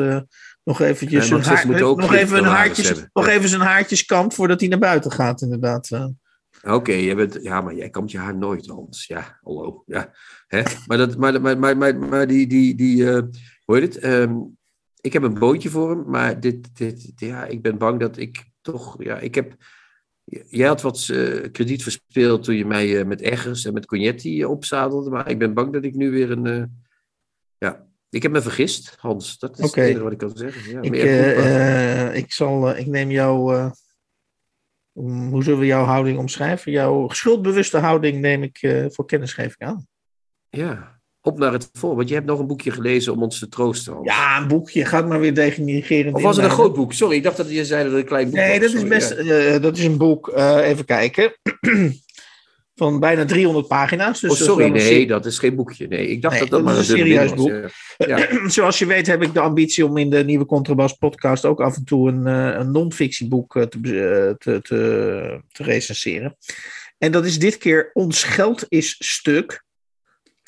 nog 0.63 0.81
eventjes 0.81 1.27
ja, 1.27 1.39
haar, 1.39 1.67
nog 1.67 2.13
even 2.13 2.37
een 2.37 2.43
haartjes, 2.43 3.05
nog 3.13 3.27
even 3.27 3.49
zijn 3.49 3.61
haartjes 3.61 4.05
kamp 4.05 4.33
voordat 4.33 4.59
hij 4.59 4.69
naar 4.69 4.79
buiten 4.79 5.11
gaat, 5.11 5.41
inderdaad. 5.41 5.89
Oké, 5.91 6.73
okay, 6.73 7.15
bent, 7.15 7.39
ja, 7.41 7.61
maar 7.61 7.75
jij 7.75 7.89
kampt 7.89 8.11
je 8.11 8.17
haar 8.17 8.37
nooit, 8.37 8.67
Hans. 8.67 9.07
Ja, 9.07 9.39
hallo. 9.41 9.83
Ja. 9.85 10.13
Hè? 10.47 10.61
Maar, 10.85 10.97
dat, 10.97 11.17
maar, 11.17 11.41
maar, 11.41 11.57
maar, 11.59 11.77
maar, 11.77 11.97
maar 11.97 12.27
die, 12.27 12.47
die, 12.47 12.75
die 12.75 13.03
uh, 13.03 13.21
hoe 13.65 13.77
heet 13.77 13.93
het? 13.93 14.03
Um, 14.03 14.57
ik 15.01 15.13
heb 15.13 15.23
een 15.23 15.39
bootje 15.39 15.69
voor 15.69 15.89
hem, 15.89 16.03
maar 16.09 16.39
dit, 16.39 16.77
dit, 16.77 17.11
ja, 17.15 17.45
ik 17.45 17.61
ben 17.61 17.77
bang 17.77 17.99
dat 17.99 18.17
ik 18.17 18.49
toch, 18.61 19.03
ja, 19.03 19.17
ik 19.19 19.35
heb, 19.35 19.55
jij 20.49 20.67
had 20.67 20.81
wat 20.81 21.07
uh, 21.11 21.51
krediet 21.51 21.83
verspeeld 21.83 22.43
toen 22.43 22.55
je 22.55 22.65
mij 22.65 22.99
uh, 22.99 23.05
met 23.05 23.21
Eggers 23.21 23.65
en 23.65 23.73
met 23.73 23.85
Cognetti 23.85 24.45
opzadelde, 24.45 25.09
maar 25.09 25.29
ik 25.29 25.39
ben 25.39 25.53
bang 25.53 25.73
dat 25.73 25.83
ik 25.83 25.95
nu 25.95 26.11
weer 26.11 26.31
een, 26.31 26.81
ja, 27.57 27.87
ik 28.09 28.23
heb 28.23 28.31
me 28.31 28.41
vergist, 28.41 28.95
Hans. 28.99 29.37
Dat 29.37 29.59
is 29.59 29.65
okay. 29.65 29.83
het 29.83 29.89
enige 29.89 30.03
wat 30.03 30.11
ik 30.11 30.17
kan 30.17 30.37
zeggen. 30.37 30.71
Ja, 30.71 30.81
ik, 30.81 32.15
ik, 32.15 32.31
zal, 32.31 32.77
ik 32.77 32.87
neem 32.87 33.11
jou, 33.11 33.53
hoe 34.93 35.43
zullen 35.43 35.59
we 35.59 35.65
jouw 35.65 35.83
houding 35.83 36.17
omschrijven? 36.17 36.71
Jouw 36.71 37.09
schuldbewuste 37.09 37.77
houding 37.77 38.19
neem 38.19 38.43
ik 38.43 38.87
voor 38.87 39.05
kennisgeving 39.05 39.59
aan. 39.59 39.87
Ja, 40.49 41.00
op 41.21 41.39
naar 41.39 41.51
het 41.51 41.69
voor. 41.73 41.95
Want 41.95 42.07
je 42.07 42.13
hebt 42.13 42.25
nog 42.27 42.39
een 42.39 42.47
boekje 42.47 42.71
gelezen 42.71 43.13
om 43.13 43.23
ons 43.23 43.39
te 43.39 43.47
troosten. 43.47 43.97
Ja, 44.03 44.41
een 44.41 44.47
boekje. 44.47 44.85
Gaat 44.85 45.07
maar 45.07 45.19
weer 45.19 45.33
denigreren. 45.33 46.13
Of 46.13 46.21
was 46.21 46.35
het 46.35 46.45
een 46.45 46.51
groot 46.51 46.73
boek? 46.73 46.93
Sorry, 46.93 47.15
ik 47.15 47.23
dacht 47.23 47.37
dat 47.37 47.51
je 47.51 47.65
zei 47.65 47.83
dat 47.83 47.91
het 47.91 48.01
een 48.01 48.07
klein 48.07 48.25
boek 48.25 48.35
nee, 48.35 48.59
was. 48.59 48.73
Nee, 48.73 48.81
dat 48.81 48.83
is 48.83 48.87
best. 48.87 49.19
Uh, 49.19 49.61
dat 49.61 49.77
is 49.77 49.83
een 49.83 49.97
boek. 49.97 50.31
Uh, 50.35 50.67
even 50.67 50.85
kijken. 50.85 51.33
Van 52.75 52.99
bijna 52.99 53.25
300 53.25 53.67
pagina's. 53.67 54.19
Dus 54.19 54.31
oh, 54.31 54.37
sorry, 54.37 54.69
nee, 54.69 55.07
dat 55.07 55.25
is 55.25 55.39
geen 55.39 55.55
boekje. 55.55 55.87
Nee, 55.87 56.07
ik 56.07 56.21
dacht 56.21 56.39
nee, 56.39 56.49
dat 56.49 56.49
dat, 56.49 56.59
dat 56.59 56.69
maar 56.69 56.77
een 56.77 56.97
serieus 56.97 57.33
boek. 57.33 57.69
Ja. 57.97 58.27
Zoals 58.49 58.79
je 58.79 58.85
weet 58.85 59.07
heb 59.07 59.21
ik 59.21 59.33
de 59.33 59.39
ambitie 59.39 59.85
om 59.85 59.97
in 59.97 60.09
de 60.09 60.23
nieuwe 60.23 60.45
Contrabas 60.45 60.93
podcast 60.93 61.45
ook 61.45 61.61
af 61.61 61.75
en 61.75 61.83
toe 61.85 62.09
een, 62.09 62.27
uh, 62.27 62.59
een 62.59 62.71
non-fictieboek 62.71 63.53
te, 63.53 63.79
te, 64.37 64.59
te, 64.61 65.41
te 65.51 65.63
recenseren. 65.63 66.37
En 66.97 67.11
dat 67.11 67.25
is 67.25 67.39
dit 67.39 67.57
keer 67.57 67.89
Ons 67.93 68.23
Geld 68.23 68.65
is 68.69 68.95
Stuk 68.99 69.63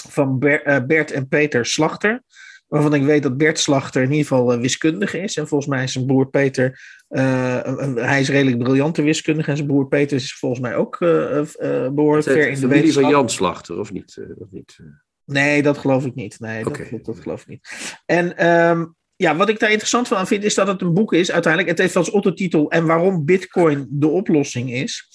van 0.10 0.42
eh, 0.42 0.86
Bert 0.86 1.12
en 1.12 1.28
Peter 1.28 1.66
Slachter. 1.66 2.24
Waarvan 2.68 2.94
ik 2.94 3.04
weet 3.04 3.24
dat 3.24 3.38
Bert 3.38 3.60
Slachter 3.60 4.02
in 4.02 4.12
ieder 4.12 4.28
geval 4.28 4.54
uh, 4.54 4.60
wiskundige 4.60 5.20
is. 5.20 5.38
En 5.38 5.48
volgens 5.48 5.70
mij 5.70 5.84
is 5.84 5.92
zijn 5.92 6.06
broer 6.06 6.30
Peter. 6.30 6.80
Uh, 7.10 7.60
hij 7.96 8.20
is 8.20 8.30
redelijk 8.30 8.58
briljante 8.58 9.02
wiskundige. 9.02 9.50
En 9.50 9.56
zijn 9.56 9.68
broer 9.68 9.88
Peter 9.88 10.18
is 10.18 10.34
volgens 10.34 10.62
mij 10.62 10.76
ook 10.76 10.98
behoorlijk 11.00 12.28
ver 12.28 12.50
in 12.50 12.60
de 12.60 12.68
wetenschap. 12.68 13.04
van 13.04 13.12
Jan 13.12 13.30
Slachter, 13.30 13.80
of 13.80 13.92
niet? 13.92 14.18
of 14.38 14.48
niet? 14.52 14.78
Nee, 15.26 15.62
dat 15.62 15.78
geloof 15.78 16.06
ik 16.06 16.16
niet. 16.16 16.40
Nee, 16.40 16.64
dat, 16.64 16.78
dat, 16.92 17.06
dat 17.06 17.20
geloof 17.20 17.42
ik 17.42 17.48
niet. 17.48 17.70
En 18.06 18.48
um, 18.48 18.96
ja, 19.16 19.36
wat 19.36 19.50
ik 19.50 19.60
daar 19.60 19.70
interessant 19.70 20.08
van 20.08 20.28
vind, 20.28 20.44
is 20.44 20.56
dat 20.56 20.68
het 20.68 20.82
een 20.82 20.94
boek 20.94 21.14
is 21.14 21.32
uiteindelijk. 21.32 21.72
Het 21.72 21.82
heeft 21.82 21.96
als 21.96 22.10
ondertitel 22.10 22.72
En 22.72 22.86
waarom 22.86 23.26
Bitcoin 23.26 23.88
de 23.90 24.08
oplossing 24.08 24.74
is. 24.74 25.10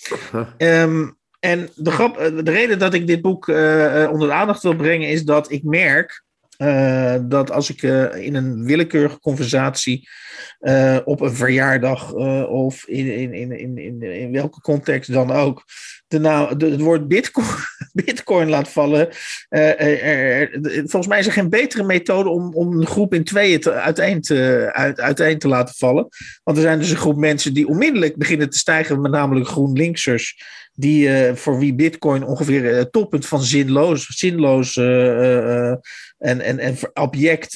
Um, 0.58 1.16
en 1.40 1.68
de, 1.74 1.90
grap, 1.90 2.16
eh, 2.16 2.44
de 2.44 2.50
reden 2.50 2.78
dat 2.78 2.94
ik 2.94 3.06
dit 3.06 3.22
boek 3.22 3.48
uh, 3.48 4.08
onder 4.10 4.28
de 4.28 4.34
aandacht 4.34 4.62
wil 4.62 4.76
brengen 4.76 5.08
is 5.08 5.24
dat 5.24 5.50
ik 5.50 5.62
merk 5.62 6.26
dat 7.20 7.50
als 7.50 7.70
ik 7.70 7.82
in 8.22 8.34
een 8.34 8.64
willekeurige 8.64 9.18
conversatie 9.20 10.08
op 11.04 11.20
een 11.20 11.34
verjaardag 11.34 12.12
of 12.48 12.86
in, 12.86 13.12
in, 13.12 13.32
in, 13.32 13.78
in, 13.78 14.02
in, 14.02 14.32
welke 14.32 14.60
context 14.60 15.12
dan 15.12 15.30
ook 15.30 15.64
de, 16.08 16.18
nou, 16.18 16.56
de, 16.56 16.70
het 16.70 16.80
woord 16.80 17.08
bitcoin, 17.08 17.46
bitcoin 18.04 18.48
laat 18.48 18.68
vallen. 18.68 19.08
Volgens 20.84 21.06
mij 21.06 21.18
is 21.18 21.26
er 21.26 21.32
geen 21.32 21.50
betere 21.50 21.82
methode 21.82 22.28
om, 22.28 22.54
om 22.54 22.80
een 22.80 22.86
groep 22.86 23.14
in 23.14 23.24
tweeën 23.24 23.60
te, 23.60 23.72
uiteen, 23.72 24.20
te, 24.20 24.70
uit, 24.72 25.00
uiteen 25.00 25.38
te 25.38 25.48
laten 25.48 25.74
vallen. 25.74 26.08
Want 26.44 26.56
er 26.56 26.62
zijn 26.62 26.78
dus 26.78 26.90
een 26.90 26.96
groep 26.96 27.16
mensen 27.16 27.54
die 27.54 27.68
onmiddellijk 27.68 28.16
beginnen 28.16 28.50
te 28.50 28.58
stijgen, 28.58 29.00
met 29.00 29.12
namelijk 29.12 29.46
GroenLinksers 29.46 30.42
die, 30.78 31.08
uh, 31.08 31.34
voor 31.34 31.58
wie 31.58 31.74
Bitcoin 31.74 32.24
ongeveer 32.24 32.74
het 32.74 32.92
toppunt 32.92 33.26
van 33.26 33.42
zinloos, 33.42 34.06
zinloos 34.06 34.76
uh, 34.76 34.86
uh, 34.86 35.74
en, 36.18 36.40
en, 36.40 36.58
en 36.58 36.76
object, 36.94 37.52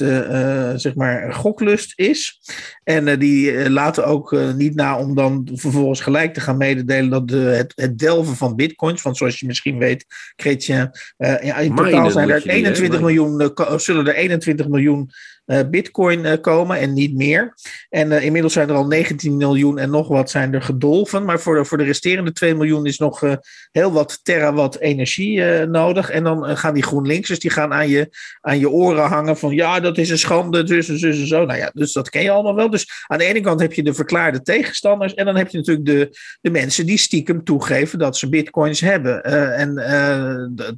zeg 0.76 0.94
maar, 0.94 1.32
goklust 1.32 1.92
is. 1.98 2.40
En 2.84 3.18
die 3.18 3.70
laten 3.70 4.06
ook 4.06 4.36
niet 4.56 4.74
na 4.74 4.98
om 4.98 5.14
dan 5.14 5.48
vervolgens 5.52 6.00
gelijk 6.00 6.34
te 6.34 6.40
gaan 6.40 6.56
mededelen 6.56 7.10
dat 7.10 7.28
de, 7.28 7.36
het, 7.36 7.72
het 7.76 7.98
delven 7.98 8.36
van 8.36 8.56
Bitcoins, 8.56 9.02
want 9.02 9.16
zoals 9.16 9.40
je 9.40 9.46
misschien 9.46 9.78
weet, 9.78 10.04
Chrétien, 10.36 10.90
ja, 11.16 11.56
in 11.56 11.74
totaal 11.74 12.10
zijn 12.10 12.30
er 12.30 12.46
21 12.46 13.00
miljoen, 13.00 13.52
zullen 13.76 14.06
er 14.06 14.14
21 14.14 14.68
miljoen 14.68 15.10
bitcoin 15.44 16.24
uh, 16.24 16.32
komen 16.40 16.78
en 16.78 16.92
niet 16.92 17.14
meer. 17.14 17.54
En 17.88 18.10
uh, 18.10 18.24
inmiddels 18.24 18.52
zijn 18.52 18.68
er 18.68 18.74
al 18.74 18.86
19 18.86 19.36
miljoen 19.36 19.78
en 19.78 19.90
nog 19.90 20.08
wat 20.08 20.30
zijn 20.30 20.54
er 20.54 20.62
gedolven. 20.62 21.24
Maar 21.24 21.40
voor 21.40 21.56
de, 21.56 21.64
voor 21.64 21.78
de 21.78 21.84
resterende 21.84 22.32
2 22.32 22.54
miljoen 22.54 22.86
is 22.86 22.98
nog 22.98 23.22
heel 23.70 23.92
wat 23.92 24.20
terawatt 24.22 24.78
energie 24.78 25.42
nodig. 25.66 26.10
En 26.10 26.24
dan 26.24 26.56
gaan 26.56 26.74
die 26.74 26.82
GroenLinksers 26.82 27.38
die 27.38 27.50
gaan 27.50 27.72
aan 27.72 27.88
je, 27.88 28.16
aan 28.40 28.58
je 28.58 28.70
oren 28.70 29.04
hangen 29.04 29.36
van 29.36 29.54
ja, 29.54 29.80
dat 29.80 29.98
is 29.98 30.10
een 30.10 30.18
schande, 30.18 30.62
dus 30.62 30.88
en 30.88 30.98
dus 30.98 31.20
en 31.20 31.26
zo. 31.26 31.44
Nou 31.44 31.58
ja, 31.58 31.70
dus 31.74 31.92
dat 31.92 32.10
ken 32.10 32.22
je 32.22 32.30
allemaal 32.30 32.54
wel. 32.54 32.70
Dus 32.70 33.04
aan 33.06 33.18
de 33.18 33.24
ene 33.24 33.40
kant 33.40 33.60
heb 33.60 33.72
je 33.72 33.82
de 33.82 33.94
verklaarde 33.94 34.42
tegenstanders. 34.42 35.14
En 35.14 35.24
dan 35.24 35.36
heb 35.36 35.48
je 35.48 35.56
natuurlijk 35.56 35.86
de, 35.86 36.18
de 36.40 36.50
mensen 36.50 36.86
die 36.86 36.98
stiekem 36.98 37.44
toegeven 37.44 37.98
dat 37.98 38.16
ze 38.16 38.28
bitcoins 38.28 38.80
hebben. 38.80 39.24
en 39.24 39.70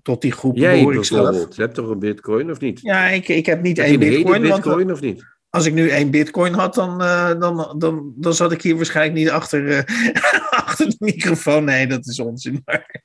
tot 0.02 0.20
die 0.22 0.32
groep 0.32 0.56
Jij 0.56 0.78
behoor 0.78 0.94
ik 0.94 1.04
zelf. 1.04 1.56
Je 1.56 1.62
hebt 1.62 1.74
toch 1.74 1.88
een 1.88 1.98
bitcoin 1.98 2.50
of 2.50 2.60
niet? 2.60 2.80
Ja, 2.82 3.08
ik, 3.08 3.28
ik 3.28 3.46
heb 3.46 3.62
niet 3.62 3.78
één 3.78 3.98
bitcoin 3.98 4.53
bitcoin 4.54 4.92
of 4.92 5.00
niet? 5.00 5.24
Als 5.50 5.66
ik 5.66 5.72
nu 5.72 5.88
één 5.88 6.10
bitcoin 6.10 6.52
had, 6.52 6.74
dan, 6.74 7.02
uh, 7.02 7.40
dan, 7.40 7.74
dan, 7.78 8.12
dan 8.16 8.34
zat 8.34 8.52
ik 8.52 8.62
hier 8.62 8.76
waarschijnlijk 8.76 9.18
niet 9.18 9.30
achter, 9.30 9.62
uh, 9.62 9.80
achter 10.66 10.88
de 10.88 10.96
microfoon. 10.98 11.64
Nee, 11.64 11.86
dat 11.86 12.06
is 12.06 12.20
onzin. 12.20 12.62
Maar... 12.64 13.02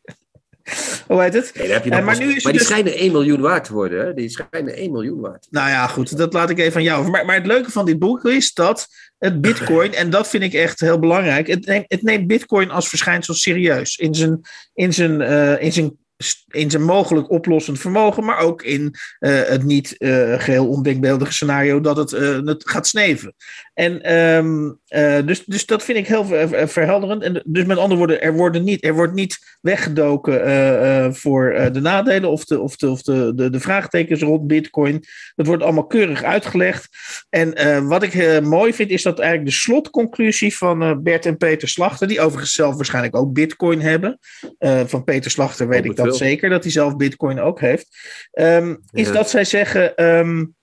Hoe 1.08 1.22
heet 1.22 1.34
het? 1.34 1.52
Nee, 1.56 1.72
heb 1.72 1.84
je 1.84 1.92
uh, 1.92 2.06
maar, 2.06 2.18
nu 2.20 2.36
is 2.36 2.44
maar 2.44 2.52
die 2.52 2.62
dus... 2.62 2.70
schijnen 2.70 2.94
1 2.94 3.12
miljoen 3.12 3.42
waard 3.42 3.64
te 3.64 3.74
worden. 3.74 4.06
Hè? 4.06 4.14
Die 4.14 4.30
schijnen 4.30 4.76
1 4.76 4.92
miljoen 4.92 5.20
waard. 5.20 5.48
Nou 5.50 5.70
ja, 5.70 5.88
goed. 5.88 6.18
Dat 6.18 6.34
laat 6.34 6.50
ik 6.50 6.60
even 6.60 6.76
aan 6.76 6.84
jou. 6.84 7.10
Maar, 7.10 7.26
maar 7.26 7.36
het 7.36 7.46
leuke 7.46 7.72
van 7.72 7.86
dit 7.86 8.00
boek 8.00 8.26
is 8.26 8.54
dat 8.54 8.88
het 9.18 9.42
bitcoin, 9.42 9.94
en 9.94 10.10
dat 10.10 10.28
vind 10.28 10.44
ik 10.44 10.54
echt 10.54 10.80
heel 10.80 11.00
belangrijk, 11.00 11.48
het 11.48 11.66
neemt, 11.66 11.86
het 11.88 12.02
neemt 12.02 12.28
bitcoin 12.28 12.72
als 12.72 12.90
verschijnsel 12.90 13.34
serieus. 13.34 13.98
In 13.98 14.16
zijn, 14.16 14.42
in 14.74 14.94
zijn, 14.94 15.22
in 15.60 15.74
zijn 15.74 15.98
in 16.48 16.70
zijn 16.70 16.84
mogelijk 16.84 17.30
oplossend 17.30 17.80
vermogen, 17.80 18.26
maar 18.26 18.40
ook 18.40 18.62
in 18.62 18.96
uh, 19.20 19.42
het 19.42 19.64
niet 19.64 19.96
uh, 19.98 20.40
geheel 20.40 20.68
ondenkbeeldige 20.68 21.34
scenario 21.34 21.82
dat 21.82 21.98
het, 21.98 22.12
het 22.46 22.70
gaat 22.70 22.88
sneven. 22.88 23.34
En 23.74 24.16
um, 24.16 24.80
dus, 25.26 25.46
dus 25.46 25.66
dat 25.66 25.84
vind 25.84 25.98
ik 25.98 26.08
heel 26.08 26.26
verhelderend. 26.68 27.24
En 27.24 27.42
dus 27.46 27.66
met 27.66 27.78
andere 27.78 27.98
woorden, 27.98 28.22
er, 28.22 28.34
worden 28.34 28.64
niet, 28.64 28.86
er 28.86 28.94
wordt 28.94 29.14
niet 29.14 29.58
weggedoken 29.62 31.16
voor 31.16 31.70
de 31.72 31.80
nadelen 31.80 32.30
of, 32.30 32.46
de, 32.46 32.60
of, 32.60 32.76
de, 32.76 32.90
of 32.90 33.02
de, 33.02 33.32
de, 33.36 33.50
de 33.50 33.60
vraagtekens 33.60 34.22
rond 34.22 34.48
Bitcoin. 34.48 35.04
Dat 35.36 35.46
wordt 35.46 35.64
allemaal 35.64 35.88
keurig 35.88 36.24
uitgelegd. 36.24 36.88
En 37.30 37.88
wat 37.88 38.04
ik 38.04 38.42
mooi 38.42 38.74
vind, 38.74 38.90
is 38.90 39.04
dat 39.04 39.20
eigenlijk 39.20 39.50
de 39.50 39.56
slotconclusie 39.56 40.58
van 40.58 41.04
Bert 41.04 41.26
en 41.26 41.38
Peter 41.38 41.68
Slachter, 41.68 42.08
die 42.08 42.22
overigens 42.22 42.54
zelf 42.54 42.76
waarschijnlijk 42.76 43.16
ook 43.16 43.34
Bitcoin 43.34 43.82
hebben. 43.82 44.20
van 44.86 45.04
Peter 45.04 45.32
Slachter 45.32 45.68
weet 45.68 45.86
ik 45.86 45.96
dat 45.96 46.09
zeker 46.16 46.50
dat 46.50 46.64
hij 46.64 46.72
zelf 46.72 46.96
Bitcoin 46.96 47.40
ook 47.40 47.60
heeft. 47.60 47.88
Um, 48.32 48.80
is 48.92 49.12
dat 49.12 49.30
zij 49.30 49.46
zeggen. 49.46 50.06
Um, 50.06 50.58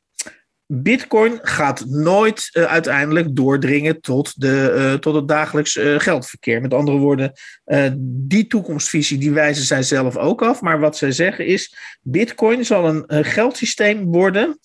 Bitcoin 0.68 1.38
gaat 1.42 1.84
nooit 1.84 2.50
uh, 2.52 2.64
uiteindelijk 2.64 3.36
doordringen 3.36 4.00
tot, 4.00 4.40
de, 4.40 4.74
uh, 4.76 4.94
tot 4.94 5.14
het 5.14 5.28
dagelijks 5.28 5.76
uh, 5.76 5.98
geldverkeer. 5.98 6.60
Met 6.60 6.74
andere 6.74 6.98
woorden, 6.98 7.32
die 7.98 8.46
toekomstvisie 8.46 9.18
die 9.18 9.32
wijzen 9.32 9.64
zij 9.64 9.82
zelf 9.82 10.16
ook 10.16 10.42
af. 10.42 10.60
Maar 10.60 10.80
wat 10.80 10.96
zij 10.96 11.12
zeggen 11.12 11.46
is: 11.46 11.76
Bitcoin 12.00 12.64
zal 12.64 12.88
een 12.88 13.24
geldsysteem 13.24 14.04
worden 14.04 14.58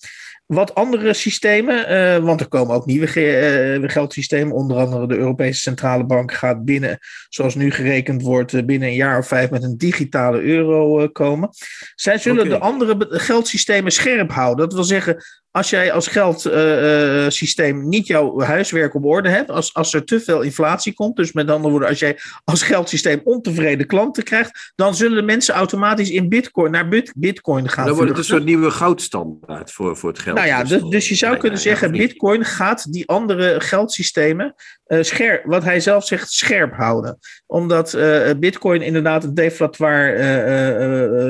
wat 0.54 0.74
andere 0.74 1.12
systemen, 1.12 1.92
uh, 1.92 2.24
want 2.24 2.40
er 2.40 2.48
komen 2.48 2.74
ook 2.74 2.86
nieuwe 2.86 3.06
ge 3.06 3.78
uh, 3.80 3.88
geldsystemen. 3.88 4.54
Onder 4.54 4.76
andere 4.76 5.06
de 5.06 5.16
Europese 5.16 5.60
Centrale 5.60 6.04
Bank 6.04 6.32
gaat 6.32 6.64
binnen, 6.64 6.98
zoals 7.28 7.54
nu 7.54 7.70
gerekend 7.70 8.22
wordt, 8.22 8.52
uh, 8.52 8.64
binnen 8.64 8.88
een 8.88 8.94
jaar 8.94 9.18
of 9.18 9.26
vijf 9.26 9.50
met 9.50 9.62
een 9.62 9.76
digitale 9.76 10.40
euro 10.40 11.08
komen. 11.08 11.48
Zij 11.94 12.18
zullen 12.18 12.46
okay. 12.46 12.58
de 12.58 12.64
andere 12.64 13.06
geldsystemen 13.08 13.92
scherp 13.92 14.30
houden. 14.30 14.64
Dat 14.64 14.74
wil 14.74 14.84
zeggen, 14.84 15.24
als 15.52 15.70
jij 15.70 15.92
als 15.92 16.06
geldsysteem 16.06 17.78
uh, 17.78 17.84
niet 17.84 18.06
jouw 18.06 18.40
huiswerk 18.40 18.94
op 18.94 19.04
orde 19.04 19.28
hebt, 19.28 19.50
als, 19.50 19.74
als 19.74 19.94
er 19.94 20.04
te 20.04 20.20
veel 20.20 20.40
inflatie 20.40 20.94
komt, 20.94 21.16
dus 21.16 21.32
met 21.32 21.50
andere 21.50 21.70
woorden, 21.70 21.88
als 21.88 21.98
jij 21.98 22.18
als 22.44 22.62
geldsysteem 22.62 23.20
ontevreden 23.24 23.86
klanten 23.86 24.22
krijgt, 24.22 24.72
dan 24.74 24.94
zullen 24.94 25.16
de 25.16 25.22
mensen 25.22 25.54
automatisch 25.54 26.10
in 26.10 26.28
bitcoin, 26.28 26.70
naar 26.70 26.88
bit, 26.88 27.12
bitcoin 27.16 27.68
gaan. 27.68 27.86
Dan 27.86 27.94
wordt 27.94 28.10
het 28.10 28.18
een 28.18 28.24
soort 28.24 28.44
nieuwe 28.44 28.70
goudstandaard 28.70 29.72
voor, 29.72 29.96
voor 29.96 30.10
het 30.10 30.18
geld. 30.18 30.36
Nou 30.36 30.48
ja, 30.48 30.64
dus, 30.64 30.82
dus 30.82 31.08
je 31.08 31.14
zou 31.14 31.36
kunnen 31.36 31.58
zeggen, 31.58 31.92
bitcoin 31.92 32.44
gaat 32.44 32.92
die 32.92 33.08
andere 33.08 33.60
geldsystemen 33.60 34.54
uh, 34.92 35.02
scherp, 35.02 35.44
wat 35.44 35.64
hij 35.64 35.80
zelf 35.80 36.04
zegt, 36.04 36.30
scherp 36.30 36.74
houden. 36.74 37.18
Omdat 37.46 37.94
uh, 37.94 38.30
bitcoin 38.38 38.82
inderdaad 38.82 39.24
een 39.24 39.34
deflatoir 39.34 40.16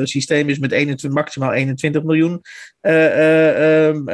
systeem 0.06 0.48
is 0.48 0.58
met 0.58 0.72
21, 0.72 1.10
maximaal 1.10 1.52
21 1.52 2.02
miljoen 2.02 2.40
ehm, 2.80 4.04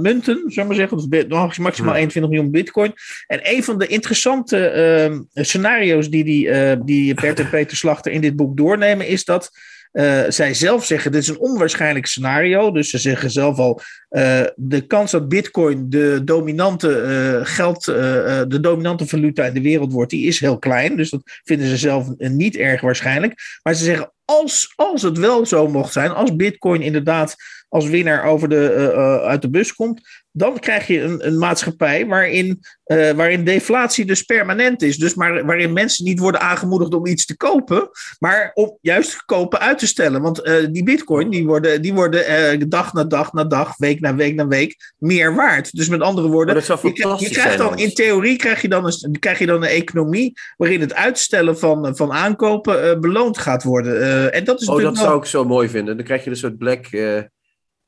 munten, 0.00 0.42
we 0.44 0.64
maar 0.64 0.74
zeggen. 0.74 1.08
Dus 1.08 1.58
maximaal 1.58 1.94
21 1.94 2.30
miljoen 2.30 2.50
bitcoin. 2.50 2.92
En 3.26 3.40
een 3.42 3.64
van 3.64 3.78
de 3.78 3.86
interessante 3.86 4.72
uh, 5.34 5.44
scenario's 5.44 6.10
die, 6.10 6.24
die, 6.24 6.84
die 6.84 7.14
Bert 7.14 7.40
en 7.40 7.48
Peter 7.58 7.76
Slachter 7.76 8.12
in 8.12 8.20
dit 8.20 8.36
boek 8.36 8.56
doornemen, 8.56 9.06
is 9.06 9.24
dat 9.24 9.50
uh, 9.92 10.22
zij 10.28 10.54
zelf 10.54 10.84
zeggen: 10.84 11.12
dit 11.12 11.22
is 11.22 11.28
een 11.28 11.38
onwaarschijnlijk 11.38 12.06
scenario. 12.06 12.70
Dus 12.70 12.90
ze 12.90 12.98
zeggen 12.98 13.30
zelf 13.30 13.58
al: 13.58 13.80
uh, 14.10 14.40
de 14.56 14.80
kans 14.86 15.10
dat 15.10 15.28
Bitcoin 15.28 15.90
de 15.90 16.20
dominante 16.24 16.88
uh, 16.88 17.46
geld, 17.46 17.84
de 17.84 18.58
dominante 18.60 19.06
valuta 19.06 19.44
in 19.44 19.54
de 19.54 19.62
wereld 19.62 19.92
wordt, 19.92 20.10
die 20.10 20.26
is 20.26 20.40
heel 20.40 20.58
klein. 20.58 20.96
Dus 20.96 21.10
dat 21.10 21.22
vinden 21.44 21.68
ze 21.68 21.76
zelf 21.76 22.08
niet 22.16 22.56
erg 22.56 22.80
waarschijnlijk. 22.80 23.34
Maar 23.62 23.74
ze 23.74 23.84
zeggen: 23.84 24.12
als, 24.24 24.72
als 24.76 25.02
het 25.02 25.18
wel 25.18 25.46
zo 25.46 25.68
mocht 25.68 25.92
zijn, 25.92 26.10
als 26.10 26.36
Bitcoin 26.36 26.82
inderdaad 26.82 27.36
als 27.68 27.88
winnaar 27.88 28.24
over 28.24 28.48
de, 28.48 28.92
uit 29.24 29.42
de 29.42 29.50
bus 29.50 29.74
komt, 29.74 30.00
dan 30.38 30.58
krijg 30.58 30.86
je 30.86 31.00
een, 31.00 31.26
een 31.26 31.38
maatschappij 31.38 32.06
waarin, 32.06 32.60
uh, 32.86 33.10
waarin 33.10 33.44
deflatie 33.44 34.04
dus 34.04 34.22
permanent 34.22 34.82
is. 34.82 34.96
Dus 34.96 35.14
maar, 35.14 35.44
waarin 35.44 35.72
mensen 35.72 36.04
niet 36.04 36.18
worden 36.18 36.40
aangemoedigd 36.40 36.94
om 36.94 37.06
iets 37.06 37.26
te 37.26 37.36
kopen, 37.36 37.90
maar 38.18 38.50
om 38.54 38.78
juist 38.80 39.24
kopen 39.24 39.60
uit 39.60 39.78
te 39.78 39.86
stellen. 39.86 40.22
Want 40.22 40.46
uh, 40.46 40.66
die 40.70 40.82
bitcoin, 40.82 41.30
die 41.30 41.46
worden, 41.46 41.82
die 41.82 41.94
worden 41.94 42.68
dag 42.68 42.92
na 42.92 43.04
dag 43.04 43.32
na 43.32 43.44
dag, 43.44 43.76
week 43.76 44.00
na 44.00 44.14
week 44.14 44.34
na 44.34 44.46
week 44.46 44.94
meer 44.98 45.34
waard. 45.34 45.76
Dus 45.76 45.88
met 45.88 46.00
andere 46.00 46.28
woorden, 46.28 46.54
je, 46.54 47.16
je, 47.18 47.30
krijgt 47.30 47.58
dan 47.58 47.78
in 47.78 47.94
theorie 47.94 48.36
krijg 48.36 48.62
je 48.62 48.68
dan, 48.68 48.84
een, 48.84 49.18
krijg 49.18 49.38
je 49.38 49.46
dan 49.46 49.62
een 49.62 49.68
economie 49.68 50.32
waarin 50.56 50.80
het 50.80 50.94
uitstellen 50.94 51.58
van, 51.58 51.96
van 51.96 52.12
aankopen 52.12 53.00
beloond 53.00 53.38
gaat 53.38 53.62
worden. 53.62 54.32
en 54.32 54.44
dat 54.44 54.60
is 54.60 54.68
oh, 54.68 54.82
dat 54.82 54.96
zou 54.96 55.18
ik 55.18 55.24
zo 55.24 55.44
mooi 55.44 55.68
vinden. 55.68 55.96
Dan 55.96 56.04
krijg 56.04 56.24
je 56.24 56.30
een 56.30 56.36
soort 56.36 56.58
black 56.58 56.86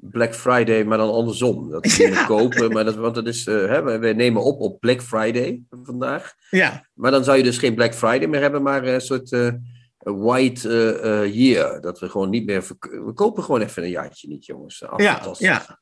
Black 0.01 0.35
Friday, 0.35 0.85
maar 0.85 0.99
dan 0.99 1.11
andersom. 1.11 1.71
Dat 1.71 1.93
je 1.93 2.09
ja. 2.11 2.27
kopen, 2.27 2.73
maar 2.73 2.85
dat, 2.85 2.95
want 2.95 3.15
dat 3.15 3.27
is, 3.27 3.47
uh, 3.47 3.67
hè, 3.67 3.99
we 3.99 4.13
nemen 4.13 4.43
op 4.43 4.61
op 4.61 4.81
Black 4.81 5.03
Friday 5.03 5.63
vandaag. 5.83 6.35
Ja. 6.51 6.89
Maar 6.95 7.11
dan 7.11 7.25
zou 7.25 7.37
je 7.37 7.43
dus 7.43 7.59
geen 7.59 7.75
Black 7.75 7.95
Friday 7.95 8.27
meer 8.27 8.41
hebben, 8.41 8.63
maar 8.63 8.85
een 8.85 9.01
soort 9.01 9.33
uh, 9.33 9.53
white 9.99 10.69
uh, 11.05 11.35
year. 11.35 11.81
Dat 11.81 11.99
we 11.99 12.09
gewoon 12.09 12.31
niet 12.31 12.47
meer, 12.47 12.65
we 12.81 13.13
kopen 13.15 13.43
gewoon 13.43 13.61
even 13.61 13.83
een 13.83 13.91
jaartje 13.91 14.29
niet, 14.29 14.47
jongens. 14.47 14.79
Ja, 14.79 14.93
ja. 14.97 15.79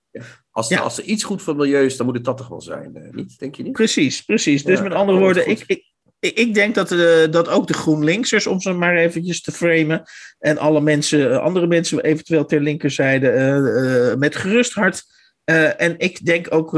Als, 0.50 0.68
ja. 0.68 0.80
als 0.80 0.98
er 0.98 1.04
iets 1.04 1.24
goed 1.24 1.42
voor 1.42 1.54
het 1.54 1.62
milieu 1.62 1.84
is, 1.84 1.96
dan 1.96 2.06
moet 2.06 2.14
het 2.14 2.24
dat 2.24 2.36
toch 2.36 2.48
wel 2.48 2.60
zijn, 2.60 3.10
niet? 3.12 3.38
Denk 3.38 3.54
je 3.54 3.62
niet? 3.62 3.72
Precies, 3.72 4.22
precies. 4.24 4.64
Dus 4.64 4.82
met 4.82 4.92
andere 4.92 5.18
woorden, 5.18 5.48
ik, 5.50 5.64
ik, 5.66 5.84
ik 6.20 6.54
denk 6.54 6.74
dat, 6.74 6.92
uh, 6.92 7.30
dat 7.30 7.48
ook 7.48 7.66
de 7.66 7.72
GroenLinksers, 7.72 8.46
om 8.46 8.60
ze 8.60 8.72
maar 8.72 8.96
eventjes 8.96 9.42
te 9.42 9.52
framen, 9.52 10.02
en 10.38 10.58
alle 10.58 10.80
mensen, 10.80 11.30
eh, 11.30 11.38
andere 11.38 11.66
mensen 11.66 12.00
eventueel 12.00 12.44
ter 12.44 12.60
linkerzijde, 12.60 13.32
uh, 14.12 14.18
met 14.18 14.36
gerust 14.36 14.72
hart. 14.72 15.16
en 15.76 15.98
ik 15.98 16.24
denk 16.24 16.54
ook 16.54 16.72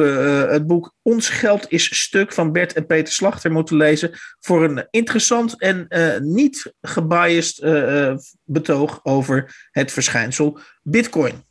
het 0.50 0.66
boek 0.66 0.94
Ons 1.03 1.29
Geld 1.29 1.66
is 1.68 2.00
Stuk 2.00 2.33
van 2.33 2.53
Bert 2.53 2.72
en 2.72 2.87
Peter 2.87 3.12
Slachter 3.12 3.53
moeten 3.53 3.76
lezen 3.76 4.11
voor 4.40 4.64
een 4.64 4.87
interessant 4.90 5.61
en 5.61 5.87
niet 6.20 6.72
gebiased 6.81 7.61
betoog 8.44 9.00
over 9.03 9.68
het 9.70 9.92
verschijnsel 9.92 10.59
Bitcoin. 10.83 11.44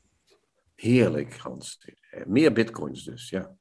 Heerlijk, 0.76 1.36
Hans. 1.38 1.80
Meer 2.26 2.54
bitcoins 2.54 3.04
dus, 3.04 3.30
ja. 3.30 3.52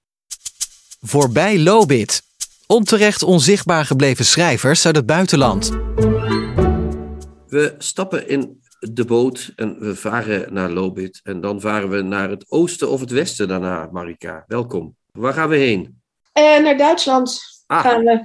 Voorbij 1.01 1.59
Lobit. 1.59 2.28
Onterecht 2.71 3.23
onzichtbaar 3.23 3.85
gebleven 3.85 4.25
schrijvers 4.25 4.87
uit 4.87 4.97
het 4.97 5.07
buitenland. 5.07 5.71
We 7.47 7.75
stappen 7.79 8.29
in 8.29 8.61
de 8.79 9.05
boot 9.05 9.53
en 9.57 9.79
we 9.79 9.95
varen 9.95 10.53
naar 10.55 10.71
Lobit. 10.71 11.21
En 11.23 11.41
dan 11.41 11.61
varen 11.61 11.89
we 11.89 12.03
naar 12.03 12.31
het 12.31 12.51
oosten 12.51 12.91
of 12.91 13.01
het 13.01 13.11
westen 13.11 13.49
daarna, 13.49 13.89
Marika. 13.93 14.45
Welkom. 14.47 14.97
Waar 15.13 15.33
gaan 15.33 15.49
we 15.49 15.57
heen? 15.57 16.01
Uh, 16.39 16.59
naar 16.63 16.77
Duitsland 16.77 17.41
ah, 17.67 17.81
gaan 17.81 18.05
we. 18.05 18.23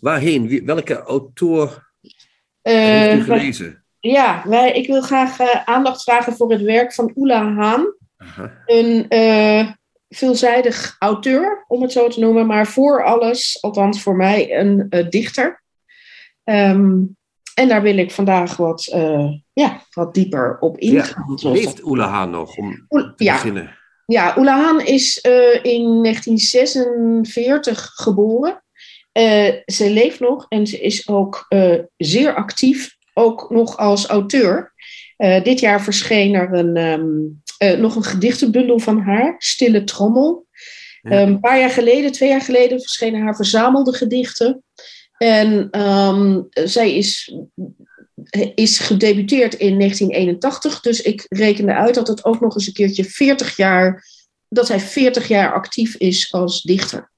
Waarheen? 0.00 0.48
Wie, 0.48 0.64
welke 0.64 1.02
auteur 1.02 1.92
uh, 2.62 2.74
heeft 2.74 3.20
u 3.20 3.22
gelezen? 3.22 3.84
Ja, 4.00 4.42
wij, 4.46 4.72
ik 4.72 4.86
wil 4.86 5.02
graag 5.02 5.40
uh, 5.40 5.64
aandacht 5.64 6.02
vragen 6.02 6.36
voor 6.36 6.50
het 6.50 6.62
werk 6.62 6.94
van 6.94 7.12
Oela 7.14 7.52
Haan. 7.52 7.94
Aha. 8.16 8.62
Een 8.66 9.06
veelzijdig 10.16 10.96
auteur, 10.98 11.64
om 11.68 11.82
het 11.82 11.92
zo 11.92 12.08
te 12.08 12.20
noemen, 12.20 12.46
maar 12.46 12.66
voor 12.66 13.04
alles, 13.04 13.58
althans 13.60 14.02
voor 14.02 14.16
mij, 14.16 14.58
een 14.58 14.86
uh, 14.90 15.08
dichter. 15.08 15.62
Um, 16.44 17.16
en 17.54 17.68
daar 17.68 17.82
wil 17.82 17.96
ik 17.98 18.10
vandaag 18.10 18.56
wat, 18.56 18.92
uh, 18.94 19.32
ja, 19.52 19.80
wat 19.90 20.14
dieper 20.14 20.56
op 20.60 20.78
ingaan. 20.78 21.36
Ja, 21.36 21.50
leeft 21.50 21.84
Oela 21.84 22.08
Haan 22.08 22.30
nog, 22.30 22.56
om 22.56 22.86
te 22.88 23.12
ja. 23.16 23.32
beginnen? 23.32 23.76
Ja, 24.06 24.34
Oela 24.38 24.60
Haan 24.60 24.80
is 24.80 25.24
uh, 25.26 25.64
in 25.64 26.02
1946 26.02 27.92
geboren. 27.94 28.62
ze 29.66 29.90
leeft 29.90 30.20
nog 30.20 30.46
en 30.48 30.66
ze 30.66 30.80
is 30.80 31.08
ook 31.08 31.46
zeer 31.96 32.34
actief, 32.34 32.96
ook 33.14 33.50
nog 33.50 33.76
als 33.76 34.06
auteur. 34.06 34.72
dit 35.42 35.60
jaar 35.60 35.82
verscheen 35.82 36.34
er 36.34 36.52
een, 36.52 36.76
um, 36.76 37.42
uh, 37.58 37.78
nog 37.78 37.96
een 37.96 38.04
gedichtenbundel 38.04 38.78
van 38.78 39.00
haar, 39.00 39.34
Stille 39.38 39.84
Trommel. 39.84 40.46
Ja. 41.02 41.20
Um, 41.20 41.28
een 41.28 41.40
paar 41.40 41.58
jaar 41.58 41.70
geleden, 41.70 42.12
twee 42.12 42.28
jaar 42.28 42.40
geleden, 42.40 42.80
verschenen 42.80 43.22
haar 43.22 43.36
verzamelde 43.36 43.92
gedichten. 43.92 44.62
En 45.18 45.80
um, 45.80 46.46
zij 46.50 46.96
is, 46.96 47.34
is 48.54 48.78
gedebuteerd 48.78 49.54
in 49.54 49.78
1981. 49.78 50.80
Dus 50.80 51.02
ik 51.02 51.26
rekende 51.28 51.74
uit 51.74 51.94
dat 51.94 52.08
het 52.08 52.24
ook 52.24 52.40
nog 52.40 52.54
eens 52.54 52.66
een 52.66 52.72
keertje 52.72 53.04
40 53.04 53.56
jaar, 53.56 54.04
dat 54.48 54.66
zij 54.66 54.80
40 54.80 55.28
jaar 55.28 55.52
actief 55.52 55.96
is 55.96 56.32
als 56.32 56.62
dichter. 56.62 57.10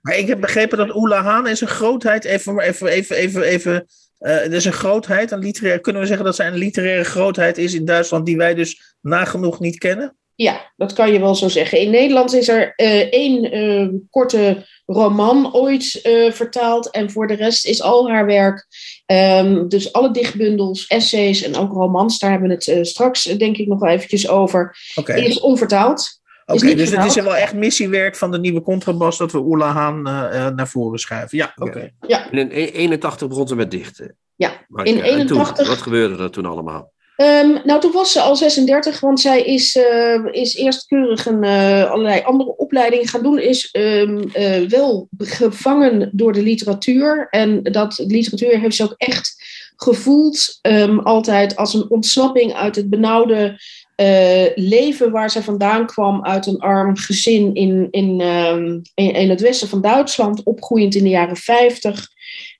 Maar 0.00 0.16
ik 0.16 0.26
heb 0.26 0.40
begrepen 0.40 0.78
dat 0.78 0.94
Oela 0.94 1.22
Haan 1.22 1.46
is 1.46 1.60
een 1.60 1.68
grootheid. 1.68 2.24
Even, 2.24 2.58
even, 2.58 2.86
even, 2.86 3.16
even, 3.16 3.42
even 3.42 3.86
uh, 4.20 4.30
er 4.30 4.52
is 4.52 4.64
een 4.64 4.72
grootheid, 4.72 5.30
een 5.30 5.38
literaire, 5.38 5.80
kunnen 5.80 6.02
we 6.02 6.08
zeggen 6.08 6.26
dat 6.26 6.34
zij 6.34 6.46
een 6.46 6.56
literaire 6.56 7.04
grootheid 7.04 7.58
is 7.58 7.74
in 7.74 7.84
Duitsland 7.84 8.26
die 8.26 8.36
wij 8.36 8.54
dus 8.54 8.96
nagenoeg 9.00 9.60
niet 9.60 9.78
kennen? 9.78 10.16
Ja, 10.34 10.72
dat 10.76 10.92
kan 10.92 11.12
je 11.12 11.20
wel 11.20 11.34
zo 11.34 11.48
zeggen. 11.48 11.80
In 11.80 11.90
Nederland 11.90 12.34
is 12.34 12.48
er 12.48 12.72
uh, 12.76 13.12
één 13.12 13.56
uh, 13.56 13.88
korte 14.10 14.66
roman 14.86 15.54
ooit 15.54 16.00
vertaald 16.30 16.90
en 16.90 17.10
voor 17.10 17.26
de 17.26 17.34
rest 17.34 17.66
is 17.66 17.82
al 17.82 18.10
haar 18.10 18.26
werk, 18.26 18.66
um, 19.06 19.68
dus 19.68 19.92
alle 19.92 20.10
dichtbundels, 20.10 20.86
essays 20.86 21.42
en 21.42 21.56
ook 21.56 21.72
romans, 21.72 22.18
daar 22.18 22.30
hebben 22.30 22.48
we 22.48 22.54
het 22.54 22.86
straks 22.86 23.22
denk 23.22 23.56
ik 23.56 23.66
nog 23.66 23.80
wel 23.80 23.90
eventjes 23.90 24.28
over, 24.28 24.76
okay. 24.94 25.20
is 25.20 25.40
onvertaald. 25.40 26.17
Oké, 26.48 26.62
okay, 26.62 26.74
dus 26.74 26.90
het 26.90 27.04
is 27.04 27.14
wel 27.14 27.36
echt 27.36 27.54
missiewerk 27.54 28.16
van 28.16 28.30
de 28.30 28.38
nieuwe 28.38 28.60
contrabas 28.60 29.18
dat 29.18 29.32
we 29.32 29.38
Oela 29.38 29.72
Haan 29.72 30.08
uh, 30.08 30.24
uh, 30.32 30.46
naar 30.48 30.68
voren 30.68 30.98
schuiven. 30.98 31.38
Ja, 31.38 31.52
oké. 31.56 31.68
Okay. 31.68 31.94
Ja. 32.06 32.30
In 32.30 32.50
81 32.50 33.28
begon 33.28 33.48
ze 33.48 33.56
met 33.56 33.70
dichten. 33.70 34.16
Ja, 34.36 34.52
maar, 34.68 34.86
in 34.86 35.00
81. 35.02 35.56
Toen, 35.56 35.66
wat 35.66 35.82
gebeurde 35.82 36.22
er 36.22 36.30
toen 36.30 36.46
allemaal? 36.46 36.92
Um, 37.16 37.60
nou, 37.64 37.80
toen 37.80 37.92
was 37.92 38.12
ze 38.12 38.20
al 38.20 38.36
36, 38.36 39.00
want 39.00 39.20
zij 39.20 39.42
is, 39.42 39.76
uh, 39.76 40.24
is 40.30 40.56
eerst 40.56 40.86
keurig 40.86 41.26
een, 41.26 41.44
allerlei 41.44 42.22
andere 42.22 42.56
opleidingen 42.56 43.08
gaan 43.08 43.22
doen. 43.22 43.38
Is 43.38 43.68
um, 43.72 44.30
wel 44.68 45.08
gevangen 45.18 46.10
door 46.12 46.32
de 46.32 46.42
literatuur. 46.42 47.26
En 47.30 47.62
dat 47.62 47.98
literatuur 48.06 48.58
heeft 48.58 48.76
ze 48.76 48.82
ook 48.82 48.94
echt 48.96 49.44
gevoeld, 49.76 50.58
um, 50.62 50.98
altijd 50.98 51.56
als 51.56 51.74
een 51.74 51.90
ontsnapping 51.90 52.54
uit 52.54 52.76
het 52.76 52.90
benauwde 52.90 53.60
uh, 54.00 54.44
leven 54.54 55.10
waar 55.10 55.30
ze 55.30 55.42
vandaan 55.42 55.86
kwam 55.86 56.24
uit 56.24 56.46
een 56.46 56.58
arm 56.58 56.96
gezin 56.96 57.54
in, 57.54 57.88
in, 57.90 58.20
um, 58.20 58.82
in, 58.94 59.14
in, 59.14 59.30
het 59.30 59.40
westen 59.40 59.68
van 59.68 59.80
Duitsland, 59.80 60.42
opgroeiend 60.42 60.94
in 60.94 61.02
de 61.02 61.08
jaren 61.08 61.36
50. 61.36 62.08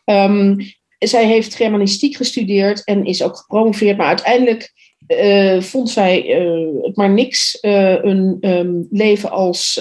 Um, 0.05 0.57
zij 0.99 1.27
heeft 1.27 1.55
Germanistiek 1.55 2.17
gestudeerd 2.17 2.85
en 2.85 3.05
is 3.05 3.23
ook 3.23 3.37
gepromoveerd, 3.37 3.97
maar 3.97 4.07
uiteindelijk 4.07 4.73
uh, 5.09 5.61
vond 5.61 5.91
zij 5.91 6.41
uh, 6.41 6.83
het 6.83 6.97
maar 6.97 7.11
niks, 7.11 7.59
een 7.61 8.39
um, 8.41 8.87
leven 8.91 9.31
als 9.31 9.81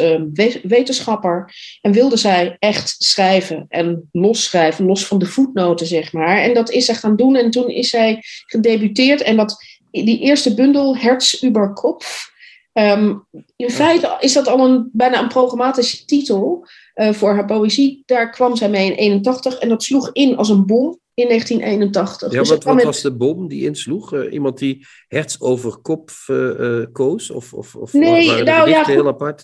wetenschapper. 0.63 1.53
En 1.81 1.91
wilde 1.91 2.17
zij 2.17 2.55
echt 2.59 2.95
schrijven 2.97 3.65
en 3.69 4.09
losschrijven, 4.11 4.85
los 4.85 5.05
van 5.05 5.19
de 5.19 5.25
voetnoten, 5.25 5.87
zeg 5.87 6.13
maar. 6.13 6.37
En 6.37 6.53
dat 6.53 6.71
is 6.71 6.85
ze 6.85 6.93
gaan 6.93 7.15
doen 7.15 7.35
en 7.35 7.51
toen 7.51 7.69
is 7.69 7.89
zij 7.89 8.23
gedebuteerd 8.45 9.21
en 9.21 9.37
dat 9.37 9.76
die 9.91 10.19
eerste 10.19 10.53
bundel, 10.53 10.97
Herz 10.97 11.43
über 11.43 11.73
Kopf. 11.73 12.35
Um, 12.73 13.25
in 13.55 13.69
feite 13.69 14.17
is 14.19 14.33
dat 14.33 14.47
al 14.47 14.65
een, 14.65 14.89
bijna 14.93 15.21
een 15.21 15.27
programmatische 15.27 16.05
titel 16.05 16.67
uh, 16.95 17.13
voor 17.13 17.33
haar 17.33 17.45
poëzie. 17.45 18.03
Daar 18.05 18.29
kwam 18.29 18.55
zij 18.55 18.69
mee 18.69 18.91
in 18.91 18.97
81 18.97 19.57
en 19.57 19.69
dat 19.69 19.83
sloeg 19.83 20.09
in 20.13 20.37
als 20.37 20.49
een 20.49 20.65
bom 20.65 20.99
in 21.13 21.27
1981. 21.27 22.31
Ja, 22.31 22.39
dus 22.39 22.49
wat, 22.49 22.63
wat 22.63 22.75
met... 22.75 22.83
was 22.83 23.01
de 23.01 23.15
bom 23.15 23.47
die 23.47 23.63
insloeg? 23.65 24.13
Uh, 24.13 24.33
iemand 24.33 24.57
die 24.57 24.85
herz 25.07 25.35
over 25.39 25.77
kop 25.77 26.11
uh, 26.27 26.85
koos? 26.91 27.31
Of, 27.31 27.53
of, 27.53 27.75
of 27.75 27.93
nee, 27.93 28.43
nou 28.43 28.69
ja, 28.69 28.83
heel 28.85 29.07
apart? 29.07 29.43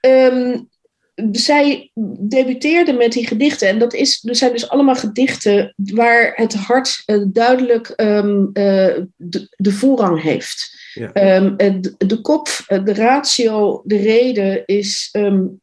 Um, 0.00 0.68
zij 1.32 1.90
debuteerde 2.18 2.92
met 2.92 3.12
die 3.12 3.26
gedichten. 3.26 3.68
En 3.68 3.78
dat 3.78 3.94
is, 3.94 4.24
er 4.24 4.36
zijn 4.36 4.52
dus 4.52 4.68
allemaal 4.68 4.94
gedichten 4.94 5.74
waar 5.76 6.32
het 6.34 6.54
hart 6.54 7.02
uh, 7.06 7.24
duidelijk 7.26 7.92
um, 7.96 8.50
uh, 8.52 8.98
de, 9.16 9.54
de, 9.56 9.72
voorrang 9.72 10.22
heeft. 10.22 10.76
Ja. 10.94 11.36
Um, 11.36 11.56
de, 11.56 11.94
de, 11.98 12.20
kop, 12.20 12.48
de 12.84 12.94
ratio, 12.94 13.82
de 13.84 13.96
reden 13.96 14.66
is 14.66 15.08
um, 15.12 15.60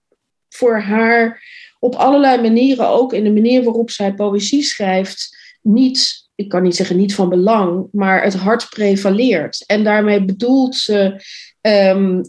voor 0.50 0.80
haar 0.80 1.44
op 1.80 1.96
allerlei 1.96 2.42
manieren, 2.42 2.88
ook 2.88 3.14
in 3.14 3.24
de 3.24 3.32
manier 3.32 3.64
waarop 3.64 3.90
zij 3.90 4.14
poëzie 4.14 4.64
schrijft, 4.64 5.38
niet 5.62 6.26
ik 6.36 6.50
kan 6.50 6.64
niet 6.64 6.76
zeggen 6.76 6.98
niet 6.98 7.16
van 7.16 7.30
belang, 7.30 7.88
maar 7.92 8.24
het 8.24 8.34
hart 8.34 8.70
prevaleert. 8.70 9.64
En 9.66 9.84
daarmee 9.84 10.26
bedoelt 10.26 10.76
ze 10.76 11.24
ehm, 11.62 12.22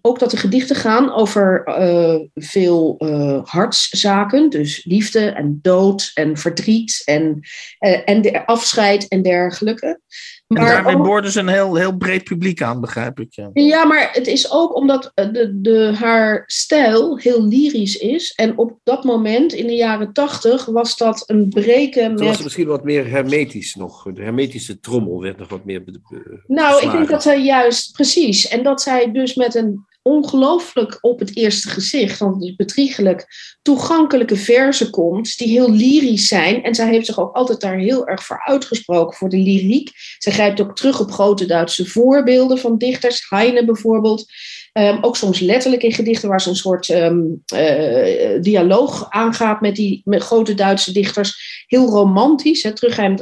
ook 0.00 0.18
dat 0.18 0.30
de 0.30 0.36
gedichten 0.36 0.76
gaan 0.76 1.12
over 1.12 1.62
uh, 1.66 2.16
veel 2.34 2.96
uh, 2.98 3.44
hartszaken, 3.44 4.50
dus 4.50 4.84
liefde 4.84 5.26
en 5.26 5.58
dood 5.62 6.10
en 6.14 6.36
verdriet 6.36 7.02
en, 7.04 7.40
uh, 7.80 8.00
en 8.04 8.22
de 8.22 8.46
afscheid 8.46 9.08
en 9.08 9.22
dergelijke. 9.22 10.00
Maar 10.48 10.62
en 10.62 10.68
daarmee 10.68 10.96
boorden 10.96 11.30
ze 11.30 11.40
een 11.40 11.48
heel, 11.48 11.74
heel 11.74 11.96
breed 11.96 12.24
publiek 12.24 12.62
aan, 12.62 12.80
begrijp 12.80 13.20
ik. 13.20 13.34
Ja, 13.34 13.50
ja 13.52 13.84
maar 13.84 14.10
het 14.12 14.26
is 14.26 14.50
ook 14.50 14.76
omdat 14.76 15.12
de, 15.14 15.58
de, 15.60 15.92
haar 15.94 16.42
stijl 16.46 17.18
heel 17.18 17.48
lyrisch 17.48 17.96
is. 17.96 18.32
En 18.32 18.58
op 18.58 18.78
dat 18.82 19.04
moment, 19.04 19.52
in 19.52 19.66
de 19.66 19.74
jaren 19.74 20.12
tachtig, 20.12 20.64
was 20.64 20.96
dat 20.96 21.22
een 21.26 21.48
breken 21.48 22.08
met... 22.08 22.16
Toen 22.16 22.26
was 22.26 22.34
het 22.34 22.44
misschien 22.44 22.66
wat 22.66 22.84
meer 22.84 23.10
hermetisch 23.10 23.74
nog. 23.74 24.02
De 24.02 24.22
hermetische 24.22 24.80
trommel 24.80 25.20
werd 25.20 25.38
nog 25.38 25.48
wat 25.48 25.64
meer... 25.64 25.84
nou, 26.46 26.82
ik 26.82 26.90
denk 26.90 27.08
dat 27.08 27.22
zij 27.22 27.42
juist, 27.42 27.92
precies. 27.92 28.48
En 28.48 28.62
dat 28.62 28.82
zij 28.82 29.12
dus 29.12 29.34
met 29.34 29.54
een 29.54 29.86
ongelooflijk 30.08 30.98
op 31.00 31.18
het 31.18 31.36
eerste 31.36 31.68
gezicht, 31.68 32.18
want 32.18 32.54
het 32.56 32.76
is 32.76 33.24
toegankelijke 33.62 34.36
verzen 34.36 34.90
komt 34.90 35.38
die 35.38 35.48
heel 35.48 35.72
lyrisch 35.72 36.28
zijn. 36.28 36.62
En 36.62 36.74
zij 36.74 36.88
heeft 36.88 37.06
zich 37.06 37.20
ook 37.20 37.34
altijd 37.34 37.60
daar 37.60 37.78
heel 37.78 38.06
erg 38.06 38.24
voor 38.24 38.42
uitgesproken, 38.44 39.16
voor 39.16 39.28
de 39.28 39.36
lyriek. 39.36 39.90
Zij 40.18 40.32
grijpt 40.32 40.60
ook 40.60 40.76
terug 40.76 41.00
op 41.00 41.10
grote 41.10 41.46
Duitse 41.46 41.86
voorbeelden 41.86 42.58
van 42.58 42.78
dichters, 42.78 43.26
Heine 43.28 43.64
bijvoorbeeld. 43.64 44.26
Um, 44.72 44.98
ook 45.00 45.16
soms 45.16 45.40
letterlijk 45.40 45.82
in 45.82 45.92
gedichten 45.92 46.28
waar 46.28 46.40
ze 46.40 46.48
een 46.48 46.56
soort 46.56 46.88
um, 46.88 47.42
uh, 47.54 48.40
dialoog 48.40 49.06
aangaat 49.10 49.60
met 49.60 49.76
die 49.76 50.00
met 50.04 50.22
grote 50.22 50.54
Duitse 50.54 50.92
dichters. 50.92 51.57
Heel 51.68 51.86
romantisch, 51.86 52.62
hè, 52.62 52.72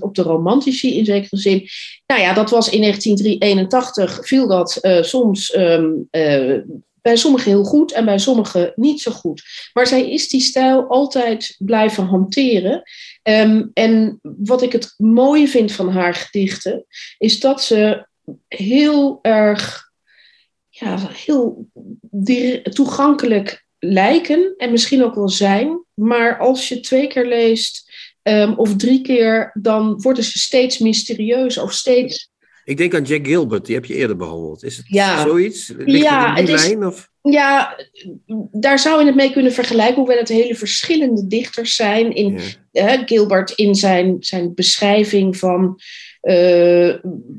op 0.01 0.15
de 0.15 0.23
romantici 0.23 0.97
in 0.97 1.05
zekere 1.05 1.37
zin. 1.37 1.69
Nou 2.07 2.21
ja, 2.21 2.33
dat 2.33 2.51
was 2.51 2.69
in 2.69 2.81
1981, 2.81 4.27
viel 4.27 4.49
dat 4.49 4.79
uh, 4.83 5.03
soms 5.03 5.57
um, 5.57 6.09
bij 7.07 7.17
sommigen 7.17 7.51
heel 7.51 7.65
goed 7.65 7.93
en 7.93 8.05
bij 8.05 8.19
sommigen 8.19 8.73
niet 8.77 9.01
zo 9.01 9.11
goed. 9.11 9.43
Maar 9.73 9.87
zij 9.87 10.11
is 10.11 10.29
die 10.29 10.41
stijl 10.41 10.87
altijd 10.89 11.55
blijven 11.59 12.05
hanteren. 12.05 12.83
Um, 13.23 13.71
en 13.75 14.19
wat 14.23 14.63
ik 14.63 14.73
het 14.73 14.95
mooie 14.97 15.49
vind 15.49 15.73
van 15.73 15.89
haar 15.89 16.15
gedichten, 16.15 16.87
is 17.19 17.41
dat 17.41 17.63
ze 17.63 18.07
heel 18.49 19.19
erg 19.23 19.91
ja, 20.69 21.11
heel 21.13 21.69
toegankelijk 22.63 23.67
lijken 23.79 24.55
en 24.57 24.71
misschien 24.71 25.05
ook 25.05 25.15
wel 25.15 25.29
zijn. 25.29 25.85
Maar 25.95 26.39
als 26.39 26.69
je 26.69 26.81
twee 26.81 27.07
keer 27.07 27.27
leest 27.27 27.86
um, 28.29 28.53
of 28.57 28.77
drie 28.77 29.01
keer, 29.01 29.51
dan 29.55 30.01
worden 30.03 30.25
ze 30.25 30.39
steeds 30.39 30.79
mysterieuzer 30.79 31.63
of 31.63 31.73
steeds. 31.73 32.31
Ik 32.65 32.77
denk 32.77 32.95
aan 32.95 33.03
Jack 33.03 33.27
Gilbert, 33.27 33.67
die 33.67 33.75
heb 33.75 33.85
je 33.85 33.95
eerder 33.95 34.17
behandeld. 34.17 34.65
Is 34.65 34.77
het 34.77 34.87
ja. 34.89 35.23
zoiets? 35.23 35.73
Ligt 35.77 36.05
ja, 36.05 36.31
het 36.31 36.39
in 36.39 36.45
die 36.45 36.55
is? 36.55 36.77
Of? 36.77 37.11
Ja, 37.23 37.77
daar 38.53 38.79
zou 38.79 39.01
je 39.01 39.07
het 39.07 39.15
mee 39.15 39.33
kunnen 39.33 39.53
vergelijken, 39.53 39.97
hoewel 39.97 40.19
het 40.19 40.29
hele 40.29 40.55
verschillende 40.55 41.27
dichters 41.27 41.75
zijn. 41.75 42.15
In, 42.15 42.41
ja. 42.71 42.95
uh, 42.95 43.03
Gilbert 43.05 43.51
in 43.51 43.75
zijn, 43.75 44.17
zijn 44.21 44.55
beschrijving 44.55 45.37
van 45.37 45.81
uh, 46.23 46.33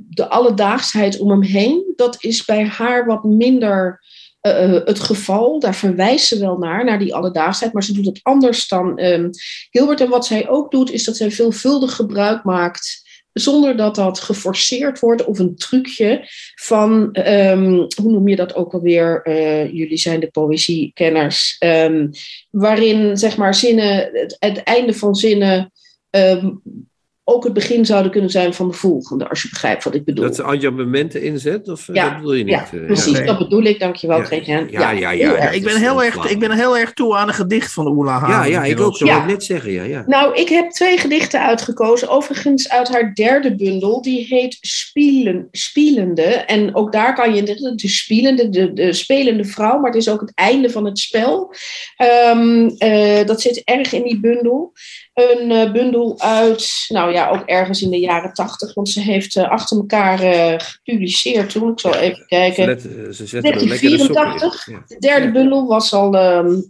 de 0.10 0.28
alledaagsheid 0.30 1.20
om 1.20 1.30
hem 1.30 1.42
heen, 1.42 1.94
dat 1.96 2.18
is 2.20 2.46
bij 2.46 2.66
haar 2.66 3.06
wat 3.06 3.24
minder 3.24 4.04
uh, 4.48 4.86
het 4.86 5.00
geval. 5.00 5.60
Daar 5.60 5.76
verwijst 5.76 6.28
ze 6.28 6.40
wel 6.40 6.58
naar, 6.58 6.86
naar 6.86 7.00
die 7.00 7.16
alledaagsheid, 7.16 7.74
maar 7.74 7.84
ze 7.84 7.94
doet 7.94 8.06
het 8.06 8.20
anders 8.24 8.68
dan 8.68 9.00
um, 9.00 9.30
Gilbert. 9.70 10.02
En 10.02 10.10
wat 10.10 10.26
zij 10.26 10.50
ook 10.50 10.72
doet, 10.72 10.92
is 10.92 11.04
dat 11.04 11.18
zij 11.18 11.32
veelvuldig 11.32 11.96
gebruik 11.96 12.44
maakt 12.44 13.06
zonder 13.40 13.78
dat 13.78 13.96
dat 13.96 14.20
geforceerd 14.20 15.00
wordt 15.00 15.26
of 15.26 15.40
een 15.40 15.56
trucje 15.56 16.28
van, 16.56 17.18
um, 17.28 17.88
hoe 18.02 18.12
noem 18.12 18.28
je 18.28 18.36
dat 18.36 18.56
ook 18.56 18.74
alweer? 18.74 19.22
Uh, 19.24 19.74
jullie 19.74 19.98
zijn 19.98 20.20
de 20.20 20.32
poëziekenners. 20.32 21.56
Um, 21.60 22.10
waarin 22.50 23.18
zeg 23.18 23.38
maar 23.38 23.56
zinnen, 23.56 24.10
het, 24.40 24.64
einde 24.64 24.94
van 24.94 25.16
zinnen 25.16 25.72
ook 27.30 27.44
het 27.44 27.54
begin 27.54 27.86
zouden 27.86 28.12
kunnen 28.12 28.30
zijn 28.30 28.54
van 28.54 28.68
de 28.68 28.74
volgende, 28.74 29.30
als 29.30 29.42
je 29.42 29.50
begrijpt 29.50 29.84
wat 29.84 29.96
ik 29.96 30.06
bedoel. 30.06 30.26
Dat 30.26 30.36
ze 30.36 30.44
adjuvementen 30.44 31.22
inzet, 31.22 31.70
of 31.70 31.88
ja, 31.94 32.04
dat 32.04 32.16
bedoel 32.16 32.34
je 32.34 32.44
niet? 32.44 32.54
Ja, 32.54 32.68
precies, 32.86 33.18
ja. 33.18 33.26
dat 33.26 33.38
bedoel 33.38 33.64
ik, 33.64 33.80
dankjewel, 33.80 34.22
ja. 34.30 34.66
Ja, 34.70 34.92
ja, 34.92 34.92
ja. 34.92 35.12
ja, 35.12 35.50
ik, 35.50 35.64
ben 35.64 35.78
heel 35.78 36.04
erg, 36.04 36.30
ik 36.30 36.40
ben 36.40 36.52
heel 36.52 36.78
erg 36.78 36.94
toe 36.94 37.16
aan 37.16 37.28
een 37.28 37.34
gedicht 37.34 37.74
van 37.74 37.88
Oela 37.88 38.20
Haan. 38.20 38.30
Ja, 38.30 38.44
ja, 38.44 38.64
ik 38.64 38.80
ook, 38.80 38.98
zo 38.98 39.06
ja. 39.06 39.20
ik 39.22 39.26
net 39.26 39.44
zeggen, 39.44 39.72
ja, 39.72 39.84
ja. 39.84 40.04
Nou, 40.06 40.36
ik 40.36 40.50
heb 40.50 40.70
twee 40.70 40.98
gedichten 40.98 41.42
uitgekozen, 41.42 42.10
overigens 42.10 42.70
uit 42.70 42.88
haar 42.88 43.14
derde 43.14 43.56
bundel, 43.56 44.02
die 44.02 44.26
heet 44.26 44.58
Spielen, 44.62 45.48
Spielende. 45.52 46.24
En 46.24 46.76
ook 46.76 46.92
daar 46.92 47.16
kan 47.16 47.36
je, 47.36 47.44
de, 47.44 47.74
de 47.76 47.88
spielende, 47.88 48.50
de, 48.50 48.74
de 48.74 48.94
spelende 48.94 49.46
vrouw, 49.46 49.80
maar 49.80 49.92
het 49.92 50.02
is 50.02 50.10
ook 50.10 50.22
het 50.22 50.32
einde 50.36 50.70
van 50.70 50.86
het 50.86 51.00
spel. 51.00 51.54
Um, 52.32 52.76
uh, 52.80 53.26
dat 53.26 53.42
zit 53.42 53.62
erg 53.64 53.94
in 53.94 54.04
die 54.04 54.20
bundel 54.20 54.74
een 55.18 55.52
uh, 55.52 55.72
bundel 55.72 56.20
uit, 56.20 56.86
nou 56.88 57.12
ja, 57.12 57.30
ook 57.30 57.44
ergens 57.46 57.82
in 57.82 57.90
de 57.90 58.00
jaren 58.00 58.34
tachtig, 58.34 58.74
want 58.74 58.90
ze 58.90 59.02
heeft 59.02 59.36
uh, 59.36 59.50
achter 59.50 59.78
elkaar 59.78 60.24
uh, 60.24 60.54
gepubliceerd 60.58 61.50
toen. 61.50 61.72
Ik 61.72 61.80
zal 61.80 61.96
even 61.96 62.26
kijken. 62.26 62.66
Let, 62.66 62.82
ze 62.82 63.42
1984. 63.42 64.64
De, 64.64 64.80
de 64.88 65.00
derde 65.00 65.32
bundel 65.32 65.68
was 65.68 65.94
al, 65.94 66.16
um, 66.16 66.68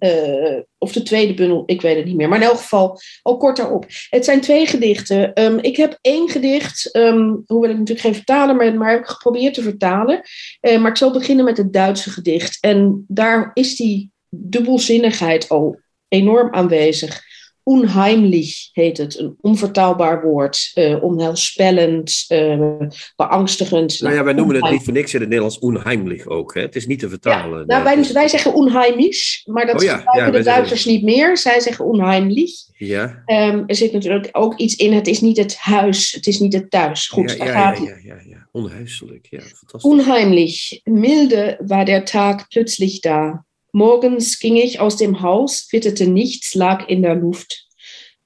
of 0.77 0.91
de 0.91 1.03
tweede 1.03 1.33
bundel, 1.33 1.63
ik 1.65 1.81
weet 1.81 1.95
het 1.95 2.05
niet 2.05 2.15
meer, 2.15 2.29
maar 2.29 2.41
in 2.41 2.47
elk 2.47 2.57
geval 2.57 2.99
al 3.21 3.37
kort 3.37 3.57
daarop. 3.57 3.85
Het 4.09 4.25
zijn 4.25 4.41
twee 4.41 4.65
gedichten. 4.65 5.41
Um, 5.43 5.59
ik 5.59 5.77
heb 5.77 5.97
één 6.01 6.29
gedicht, 6.29 6.95
um, 6.95 7.43
hoewel 7.45 7.69
ik 7.69 7.77
natuurlijk 7.77 8.05
geen 8.05 8.15
vertaler 8.15 8.57
ben, 8.57 8.77
maar 8.77 8.91
heb 8.91 8.99
ik 8.99 9.07
geprobeerd 9.07 9.53
te 9.53 9.61
vertalen. 9.61 10.21
maar 10.61 10.91
ik 10.91 10.97
zal 10.97 11.11
beginnen 11.11 11.45
met 11.45 11.57
het 11.57 11.73
Duitse 11.73 12.09
gedicht. 12.09 12.57
En 12.61 13.05
daar 13.07 13.51
is 13.53 13.75
die 13.75 14.11
dubbelzinnigheid 14.29 15.49
al 15.49 15.79
enorm 16.07 16.53
aanwezig. 16.53 17.25
Unheimlich 17.67 18.69
heet 18.71 18.97
het, 18.97 19.19
een 19.19 19.35
onvertaalbaar 19.41 20.21
woord, 20.21 20.71
uh, 20.75 21.03
onheilspellend, 21.03 22.25
uh, 22.27 22.73
beangstigend. 23.15 24.01
Nou 24.01 24.15
ja, 24.15 24.23
wij 24.23 24.33
noemen 24.33 24.55
het 24.55 24.71
niet 24.71 24.83
voor 24.83 24.93
niks 24.93 25.13
in 25.13 25.19
het 25.19 25.29
Nederlands 25.29 25.61
unheimlich 25.61 26.27
ook. 26.27 26.53
Hè? 26.53 26.61
Het 26.61 26.75
is 26.75 26.87
niet 26.87 26.99
te 26.99 27.09
vertalen. 27.09 27.59
Ja, 27.59 27.65
nou, 27.65 27.83
wij, 27.83 28.13
wij 28.13 28.27
zeggen 28.27 28.57
unheimisch, 28.57 29.41
maar 29.45 29.65
dat 29.65 29.75
oh, 29.75 29.81
ja. 29.81 30.03
ja 30.11 30.31
de 30.31 30.43
Duitsers 30.43 30.81
zeggen... 30.81 30.91
niet 30.91 31.15
meer. 31.15 31.37
Zij 31.37 31.59
zeggen 31.59 31.85
unheimlich. 31.93 32.51
Ja. 32.77 33.23
Um, 33.25 33.63
er 33.65 33.75
zit 33.75 33.91
natuurlijk 33.91 34.29
ook 34.31 34.57
iets 34.57 34.75
in, 34.75 34.93
het 34.93 35.07
is 35.07 35.21
niet 35.21 35.37
het 35.37 35.57
huis, 35.57 36.11
het 36.11 36.27
is 36.27 36.39
niet 36.39 36.53
het 36.53 36.71
thuis. 36.71 37.07
Goed, 37.07 37.31
ja, 37.31 37.37
daar 37.37 37.47
ja, 37.47 37.53
gaat 37.53 37.77
ja, 37.77 37.83
ja, 37.83 37.97
ja, 38.03 38.15
ja. 38.25 38.47
Onhuiselijk, 38.51 39.27
ja, 39.29 39.39
fantastisch. 39.39 39.91
Unheimlich, 39.91 40.81
milde 40.83 41.57
war 41.59 41.85
der 41.85 42.05
Tag 42.05 42.47
plötzlich 42.49 42.99
da. 43.01 43.45
Morgens 43.77 44.39
ging 44.39 44.55
ich 44.55 44.79
aus 44.79 44.97
dem 44.97 45.21
Haus, 45.21 45.67
witterte 45.71 46.07
nichts, 46.07 46.55
lag 46.55 46.87
in 46.87 47.03
der 47.03 47.13
Luft. 47.13 47.67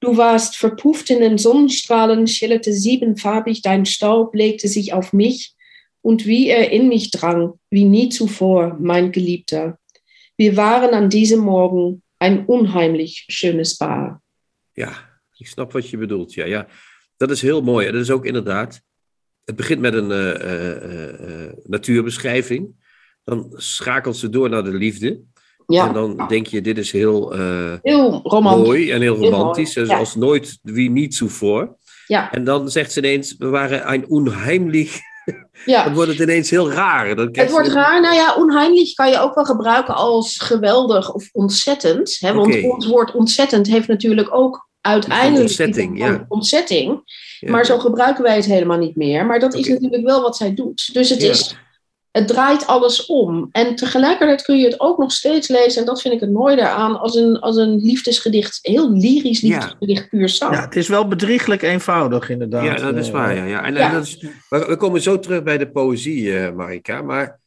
Du 0.00 0.16
warst 0.16 0.56
verpufft 0.56 1.10
in 1.10 1.20
den 1.20 1.36
Sonnenstrahlen, 1.36 2.26
schillerte 2.26 2.72
siebenfarbig, 2.72 3.60
dein 3.60 3.84
Staub 3.84 4.34
legte 4.34 4.66
sich 4.66 4.94
auf 4.94 5.12
mich 5.12 5.54
und 6.00 6.24
wie 6.24 6.48
er 6.48 6.70
in 6.70 6.88
mich 6.88 7.10
drang, 7.10 7.60
wie 7.68 7.84
nie 7.84 8.08
zuvor, 8.08 8.78
mein 8.80 9.12
Geliebter. 9.12 9.78
Wir 10.38 10.56
waren 10.56 10.94
an 10.94 11.10
diesem 11.10 11.40
Morgen 11.40 12.02
ein 12.18 12.46
unheimlich 12.46 13.26
schönes 13.28 13.76
Paar. 13.76 14.22
Ja, 14.74 14.96
ik 15.38 15.48
snap 15.48 15.72
wat 15.72 15.90
je 15.90 15.98
bedoelt. 15.98 16.32
Ja, 16.32 16.46
ja. 16.46 16.66
Dat 17.16 17.30
is 17.30 17.42
heel 17.42 17.62
mooi. 17.62 17.92
Dat 17.92 18.00
is 18.00 18.10
ook 18.10 18.24
inderdaad. 18.24 18.80
Het 19.44 19.56
begint 19.56 19.80
met 19.80 19.94
een 19.94 20.10
uh, 20.10 20.34
uh, 20.34 21.44
uh, 21.44 21.52
natuurbeschrijving. 21.64 22.74
Dan 23.24 23.52
schakelt 23.56 24.16
ze 24.16 24.28
door 24.28 24.48
naar 24.48 24.64
de 24.64 24.74
liefde. 24.74 25.30
Ja. 25.72 25.86
En 25.86 25.92
dan 25.92 26.24
denk 26.28 26.46
je, 26.46 26.60
dit 26.60 26.78
is 26.78 26.92
heel, 26.92 27.38
uh, 27.38 27.72
heel 27.82 28.20
romantisch. 28.22 28.66
mooi 28.66 28.90
en 28.90 29.00
heel 29.00 29.16
romantisch. 29.16 29.74
Heel 29.74 29.86
zoals 29.86 30.12
ja. 30.12 30.18
nooit, 30.18 30.58
wie 30.62 30.90
niet 30.90 31.14
zuvor. 31.14 31.76
Ja. 32.06 32.32
En 32.32 32.44
dan 32.44 32.70
zegt 32.70 32.92
ze 32.92 32.98
ineens, 32.98 33.34
we 33.38 33.46
waren 33.46 33.92
een 33.92 34.08
onheimlich. 34.08 35.00
Ja. 35.64 35.84
dan 35.84 35.94
wordt 35.94 36.10
het 36.10 36.20
ineens 36.20 36.50
heel 36.50 36.70
raar. 36.72 37.16
Dan 37.16 37.28
het 37.32 37.50
wordt 37.50 37.68
raar. 37.68 38.00
Nou 38.00 38.14
ja, 38.14 38.34
onheimlich 38.34 38.94
kan 38.94 39.10
je 39.10 39.18
ook 39.18 39.34
wel 39.34 39.44
gebruiken 39.44 39.94
als 39.94 40.38
geweldig 40.38 41.12
of 41.12 41.28
ontzettend. 41.32 42.16
Hè? 42.20 42.32
Want 42.34 42.56
Oké. 42.56 42.66
ons 42.66 42.86
woord 42.86 43.14
ontzettend 43.14 43.66
heeft 43.66 43.88
natuurlijk 43.88 44.34
ook 44.34 44.68
uiteindelijk 44.80 45.40
ontzetting, 45.40 45.98
ja. 45.98 46.24
ontzetting. 46.28 47.00
Ja. 47.38 47.50
Maar 47.50 47.64
zo 47.64 47.78
gebruiken 47.78 48.22
wij 48.22 48.36
het 48.36 48.44
helemaal 48.44 48.78
niet 48.78 48.96
meer. 48.96 49.26
Maar 49.26 49.40
dat 49.40 49.54
is 49.54 49.68
natuurlijk 49.68 50.04
wel 50.04 50.22
wat 50.22 50.36
zij 50.36 50.54
doet. 50.54 50.90
Dus 50.92 51.08
het 51.08 51.22
Ja. 51.22 51.30
is 51.30 51.56
het 52.12 52.28
draait 52.28 52.66
alles 52.66 53.06
om. 53.06 53.48
En 53.52 53.74
tegelijkertijd 53.74 54.42
kun 54.42 54.56
je 54.58 54.64
het 54.64 54.80
ook 54.80 54.98
nog 54.98 55.12
steeds 55.12 55.48
lezen, 55.48 55.80
en 55.80 55.86
dat 55.86 56.00
vind 56.02 56.14
ik 56.14 56.20
het 56.20 56.32
mooi 56.32 56.56
daaraan, 56.56 57.00
als 57.00 57.14
een, 57.14 57.38
als 57.38 57.56
een 57.56 57.76
liefdesgedicht, 57.76 58.58
heel 58.62 58.92
lyrisch 58.92 59.40
Ja. 59.40 59.48
liefdesgedicht, 59.48 60.08
puur 60.08 60.28
zang. 60.28 60.54
Ja, 60.54 60.60
het 60.64 60.76
is 60.76 60.88
wel 60.88 61.08
bedrieglijk 61.08 61.62
eenvoudig, 61.62 62.30
inderdaad. 62.30 62.64
Ja, 62.64 62.74
dat 62.76 62.96
is 62.96 63.06
Eh, 63.06 63.12
waar. 63.12 63.36
Ja, 63.36 63.44
ja. 63.44 63.64
En, 63.64 63.74
Ja. 63.74 63.86
en 63.88 63.92
dat 63.92 64.06
is, 64.06 64.26
we, 64.48 64.76
komen 64.76 65.02
zo 65.02 65.18
terug 65.18 65.42
bij 65.42 65.58
de 65.58 65.70
poëzie, 65.70 66.38
eh, 66.38 66.52
Marika. 66.52 67.02
Maar 67.02 67.40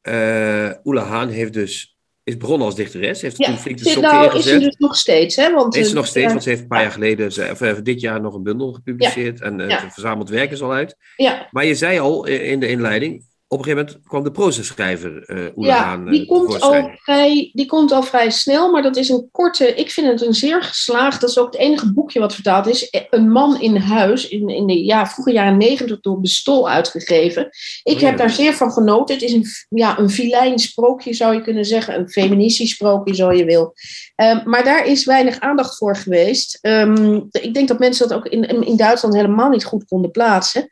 eh 0.00 0.70
Oela 0.84 1.02
Haan 1.04 1.28
heeft 1.28 1.52
dus 1.52 1.96
is 2.24 2.36
begonnen 2.36 2.66
als 2.66 2.74
dichteres. 2.76 3.20
Heeft 3.22 3.36
Ja, 3.38 3.46
toen 3.46 3.58
flink 3.58 3.78
de 3.78 3.84
Dit- 3.84 3.92
sok 3.92 4.02
nou 4.02 4.36
is 4.38 4.44
ze 4.44 4.58
dus 4.58 4.76
nog 4.78 4.96
steeds, 4.96 5.36
hè? 5.36 5.52
Want, 5.54 5.76
Is 5.76 5.88
ze 5.88 5.94
nog 5.94 6.06
steeds, 6.06 6.26
want 6.30 6.42
ze 6.42 6.48
heeft 6.48 6.60
een 6.62 6.68
paar 6.68 6.82
jaar 6.82 6.90
geleden, 6.90 7.32
ze- 7.32 7.48
of 7.50 7.58
dit 7.58 8.00
jaar 8.00 8.20
nog 8.20 8.34
een 8.34 8.42
bundel 8.42 8.72
gepubliceerd. 8.72 9.40
En 9.40 9.58
Ja. 9.58 9.80
het 9.80 9.92
verzameld 9.92 10.28
werk 10.28 10.50
is 10.50 10.62
al 10.62 10.72
uit. 10.72 10.96
ja, 11.16 11.48
Maar 11.50 11.64
je 11.64 11.74
zei 11.74 11.98
al 11.98 12.26
in 12.26 12.60
de 12.60 12.68
inleiding, 12.68 13.24
op 13.52 13.58
een 13.58 13.64
gegeven 13.64 13.86
moment 13.86 14.08
kwam 14.08 14.22
de 14.24 14.30
proza-schrijver 14.30 15.24
eh 15.24 15.56
Oela 15.56 15.74
ja 15.74 15.84
Haan, 15.84 16.06
eh, 16.06 16.12
die, 16.12 16.26
komt 16.26 16.60
al 16.60 16.90
vrij, 16.96 17.50
die 17.52 17.66
komt 17.66 17.92
al 17.92 18.02
vrij 18.02 18.30
snel, 18.30 18.70
maar 18.70 18.82
dat 18.82 18.96
is 18.96 19.08
een 19.08 19.28
korte. 19.32 19.74
Ik 19.74 19.90
vind 19.90 20.06
het 20.06 20.22
een 20.22 20.34
zeer 20.34 20.62
geslaagd. 20.62 21.20
Dat 21.20 21.30
is 21.30 21.38
ook 21.38 21.52
het 21.52 21.60
enige 21.60 21.92
boekje 21.92 22.20
wat 22.20 22.34
vertaald 22.34 22.66
is. 22.66 23.06
Een 23.10 23.30
man 23.30 23.60
in 23.60 23.76
huis, 23.76 24.28
in, 24.28 24.48
in 24.48 24.66
de 24.66 24.84
ja, 24.84 25.06
vroege 25.06 25.32
jaren 25.32 25.56
negentig 25.56 26.00
door 26.00 26.20
Bestol 26.20 26.70
uitgegeven. 26.70 27.48
Ik 27.82 27.94
Oh, 27.94 28.00
ja. 28.00 28.06
heb 28.06 28.18
daar 28.18 28.30
zeer 28.30 28.54
van 28.54 28.72
genoten. 28.72 29.14
Het 29.14 29.24
is 29.24 29.32
een, 29.32 29.46
ja, 29.68 29.98
een 29.98 30.10
filijn 30.10 30.58
sprookje, 30.58 31.14
zou 31.14 31.34
je 31.34 31.42
kunnen 31.42 31.64
zeggen. 31.64 31.98
Een 31.98 32.08
feministisch 32.08 32.70
sprookje, 32.70 33.14
zo 33.14 33.32
je 33.32 33.44
wil. 33.44 33.74
Ehm, 34.14 34.40
maar 34.44 34.64
daar 34.64 34.86
is 34.86 35.04
weinig 35.04 35.40
aandacht 35.40 35.76
voor 35.76 35.96
geweest. 35.96 36.58
Ehm, 36.60 37.20
ik 37.30 37.54
denk 37.54 37.68
dat 37.68 37.78
mensen 37.78 38.08
dat 38.08 38.16
ook 38.16 38.26
in, 38.26 38.66
in 38.66 38.76
Duitsland 38.76 39.14
helemaal 39.14 39.48
niet 39.48 39.64
goed 39.64 39.84
konden 39.84 40.10
plaatsen. 40.10 40.68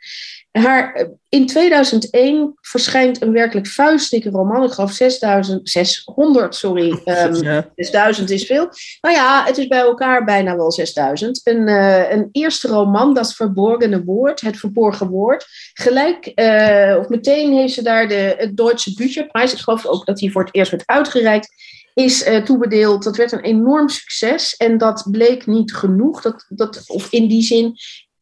Haar, 0.50 0.94
eh, 0.94 1.06
in 1.28 1.46
2001 1.46 2.54
verschijnt 2.60 3.22
een 3.22 3.32
werkelijk 3.32 3.66
vuistdikke 3.66 4.30
roman. 4.30 4.64
Ik 4.64 4.70
geloof 4.70 4.92
6000, 4.92 5.68
600, 5.68 6.54
sorry. 6.54 7.00
ehm, 7.04 7.34
Ja. 7.34 7.70
6000 7.74 8.30
is 8.30 8.46
veel. 8.46 8.68
Nou 9.00 9.14
ja, 9.14 9.44
het 9.44 9.58
is 9.58 9.66
bij 9.66 9.78
elkaar 9.78 10.24
bijna 10.24 10.56
wel 10.56 10.72
6000. 10.72 11.40
Een, 11.44 11.68
eh, 11.68 12.10
een 12.10 12.28
eerste 12.32 12.68
roman, 12.68 13.14
dat 13.14 13.34
verborgene 13.34 14.04
woord, 14.04 14.40
het 14.40 14.56
verborgen 14.58 15.08
woord. 15.08 15.46
Gelijk, 15.72 16.26
eh, 16.26 16.96
of 16.98 17.08
meteen 17.08 17.52
heeft 17.52 17.74
ze 17.74 17.82
daar 17.82 18.08
de 18.08 18.34
het 18.38 18.56
Duitse 18.56 18.94
Bücherprijs. 18.94 19.52
Ik 19.52 19.58
geloof 19.58 19.86
ook 19.86 20.06
dat 20.06 20.16
die 20.16 20.32
voor 20.32 20.44
het 20.44 20.54
eerst 20.54 20.70
werd 20.70 20.86
uitgereikt. 20.86 21.48
Is 21.94 22.24
toebedeeld. 22.44 23.02
Dat 23.02 23.16
werd 23.16 23.32
een 23.32 23.40
enorm 23.40 23.88
succes. 23.88 24.56
En 24.56 24.78
dat 24.78 25.08
bleek 25.10 25.46
niet 25.46 25.74
genoeg. 25.74 26.22
Dat, 26.22 26.44
dat, 26.48 26.84
of 26.86 27.12
in 27.12 27.28
die 27.28 27.42
zin, 27.42 27.76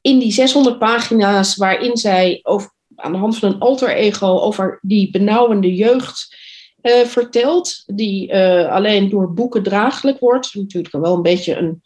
in 0.09 0.19
die 0.19 0.33
600 0.33 0.79
pagina's 0.79 1.57
waarin 1.57 1.97
zij 1.97 2.41
over, 2.43 2.71
aan 2.97 3.13
de 3.13 3.19
hand 3.19 3.39
van 3.39 3.53
een 3.53 3.59
alter 3.59 3.95
ego 3.95 4.27
over 4.27 4.79
die 4.83 5.11
benauwende 5.11 5.75
jeugd 5.75 6.37
eh, 6.81 7.05
vertelt, 7.05 7.83
die 7.87 8.31
eh, 8.31 8.73
alleen 8.73 9.09
door 9.09 9.33
boeken 9.33 9.63
draaglijk 9.63 10.19
wordt. 10.19 10.55
Natuurlijk 10.55 10.95
wel 10.95 11.15
een 11.15 11.23
beetje 11.23 11.57
een, 11.57 11.83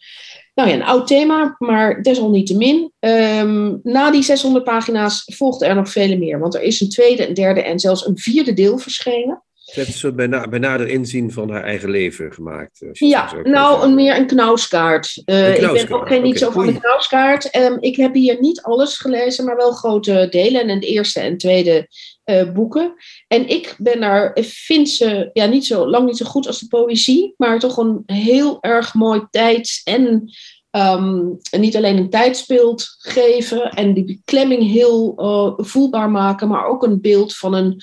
nou 0.54 0.68
ja, 0.68 0.74
een 0.74 0.82
oud 0.82 1.06
thema, 1.06 1.56
maar 1.58 2.02
desalniettemin. 2.02 2.92
Ehm, 2.98 3.76
na 3.82 4.10
die 4.10 4.22
600 4.22 4.64
pagina's 4.64 5.22
volgden 5.24 5.68
er 5.68 5.74
nog 5.74 5.90
vele 5.90 6.16
meer, 6.16 6.38
want 6.38 6.54
er 6.54 6.62
is 6.62 6.80
een 6.80 6.88
tweede, 6.88 7.28
een 7.28 7.34
derde 7.34 7.62
en 7.62 7.78
zelfs 7.78 8.06
een 8.06 8.18
vierde 8.18 8.52
deel 8.52 8.78
verschenen. 8.78 9.42
Ze 9.72 9.78
heeft 9.78 9.92
een 9.92 9.98
soort 9.98 10.16
bij, 10.16 10.26
na- 10.26 10.48
bij 10.48 10.58
nader 10.58 10.88
inzien 10.88 11.32
van 11.32 11.50
haar 11.50 11.64
eigen 11.64 11.90
leven 11.90 12.32
gemaakt. 12.32 12.80
het 12.80 12.98
Ja, 12.98 13.34
nou, 13.42 13.84
een, 13.84 13.94
meer 13.94 14.16
een 14.16 14.26
knauskaart. 14.26 15.22
Eh, 15.24 15.46
Een 15.48 15.54
Ik 15.54 15.60
ben 15.88 15.90
ook 16.00 16.06
geen 16.06 16.22
niet 16.22 16.30
oké. 16.36 16.44
zo 16.44 16.50
van 16.50 16.62
de 16.66 16.70
Oei. 16.70 16.78
knauskaart. 16.80 17.50
Ehm, 17.50 17.76
ik 17.80 17.96
heb 17.96 18.14
hier 18.14 18.40
niet 18.40 18.62
alles 18.62 18.96
gelezen, 18.98 19.44
maar 19.44 19.56
wel 19.56 19.72
grote 19.72 20.26
delen. 20.30 20.68
En 20.68 20.80
de 20.80 20.86
eerste 20.86 21.20
en 21.20 21.36
tweede 21.38 21.88
eh, 22.24 22.52
boeken. 22.52 22.94
En 23.28 23.48
ik 23.48 23.74
ben 23.78 24.00
daar, 24.00 24.38
vind 24.42 24.88
ze 24.88 25.30
ja, 25.32 25.46
niet 25.46 25.66
zo 25.66 25.88
lang 25.88 26.06
niet 26.06 26.16
zo 26.16 26.24
goed 26.26 26.46
als 26.46 26.58
de 26.60 26.66
poëzie, 26.66 27.34
maar 27.36 27.58
toch 27.58 27.76
een 27.76 28.02
heel 28.06 28.58
erg 28.60 28.94
mooi 28.94 29.26
tijds- 29.30 29.80
en 29.84 30.30
ehm, 30.70 31.20
en 31.50 31.60
niet 31.60 31.76
alleen 31.76 31.96
een 31.96 32.10
tijdsbeeld 32.10 32.86
geven 32.98 33.70
en 33.70 33.94
die 33.94 34.04
beklemming 34.04 34.62
heel 34.72 35.14
eh, 35.16 35.64
voelbaar 35.66 36.10
maken, 36.10 36.48
maar 36.48 36.66
ook 36.66 36.82
een 36.82 37.00
beeld 37.00 37.36
van 37.36 37.54
een 37.54 37.80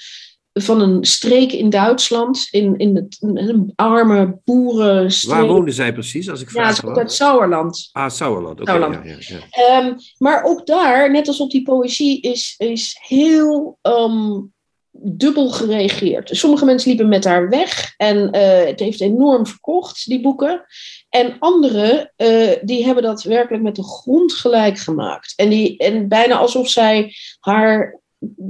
van 0.62 0.82
een 0.82 1.06
streek 1.06 1.52
in 1.52 1.70
Duitsland, 1.70 2.48
in, 2.52 2.78
in 2.78 2.96
het, 2.96 3.18
een 3.20 3.74
arme 3.76 4.40
boerenstreek. 4.46 5.36
Waar 5.36 5.48
woonde 5.48 5.72
zij 5.72 5.94
precies, 5.94 6.30
als 6.30 6.42
ik 6.42 6.48
Ja, 6.48 6.54
vraag 6.54 6.68
het 6.68 6.84
is 6.84 6.90
ook 6.90 6.98
uit 6.98 7.12
Sauerland. 7.12 7.90
Ah, 7.92 8.10
Sauerland. 8.10 8.62
Oké, 8.62 8.72
Sauerland. 8.72 9.06
ja, 9.06 9.16
ja, 9.20 9.38
ja. 9.50 9.80
Ehm, 9.80 9.94
maar 10.18 10.44
ook 10.44 10.66
daar, 10.66 11.12
net 11.12 11.28
als 11.28 11.40
op 11.40 11.52
die 11.52 11.64
poëzie, 11.64 12.22
is, 12.22 12.56
is 12.58 12.98
heel 13.02 13.78
ehm, 13.82 14.40
dubbel 15.02 15.50
gereageerd. 15.50 16.30
Sommige 16.32 16.66
mensen 16.66 16.90
liepen 16.90 17.08
met 17.08 17.24
haar 17.24 17.50
weg 17.50 17.94
en 17.98 18.32
eh, 18.32 18.68
het 18.68 18.80
heeft 18.80 19.02
enorm 19.02 19.48
verkocht, 19.48 20.08
die 20.08 20.22
boeken. 20.22 20.66
En 21.10 21.36
anderen, 21.40 22.14
eh, 22.16 22.52
die 22.62 22.86
hebben 22.86 23.04
dat 23.04 23.24
werkelijk 23.24 23.64
met 23.64 23.76
de 23.76 23.84
grond 23.84 24.34
gelijk 24.34 24.78
gemaakt. 24.78 25.34
En, 25.36 25.50
die, 25.50 25.78
en 25.78 26.08
bijna 26.08 26.38
alsof 26.38 26.70
zij 26.70 27.14
haar, 27.40 27.99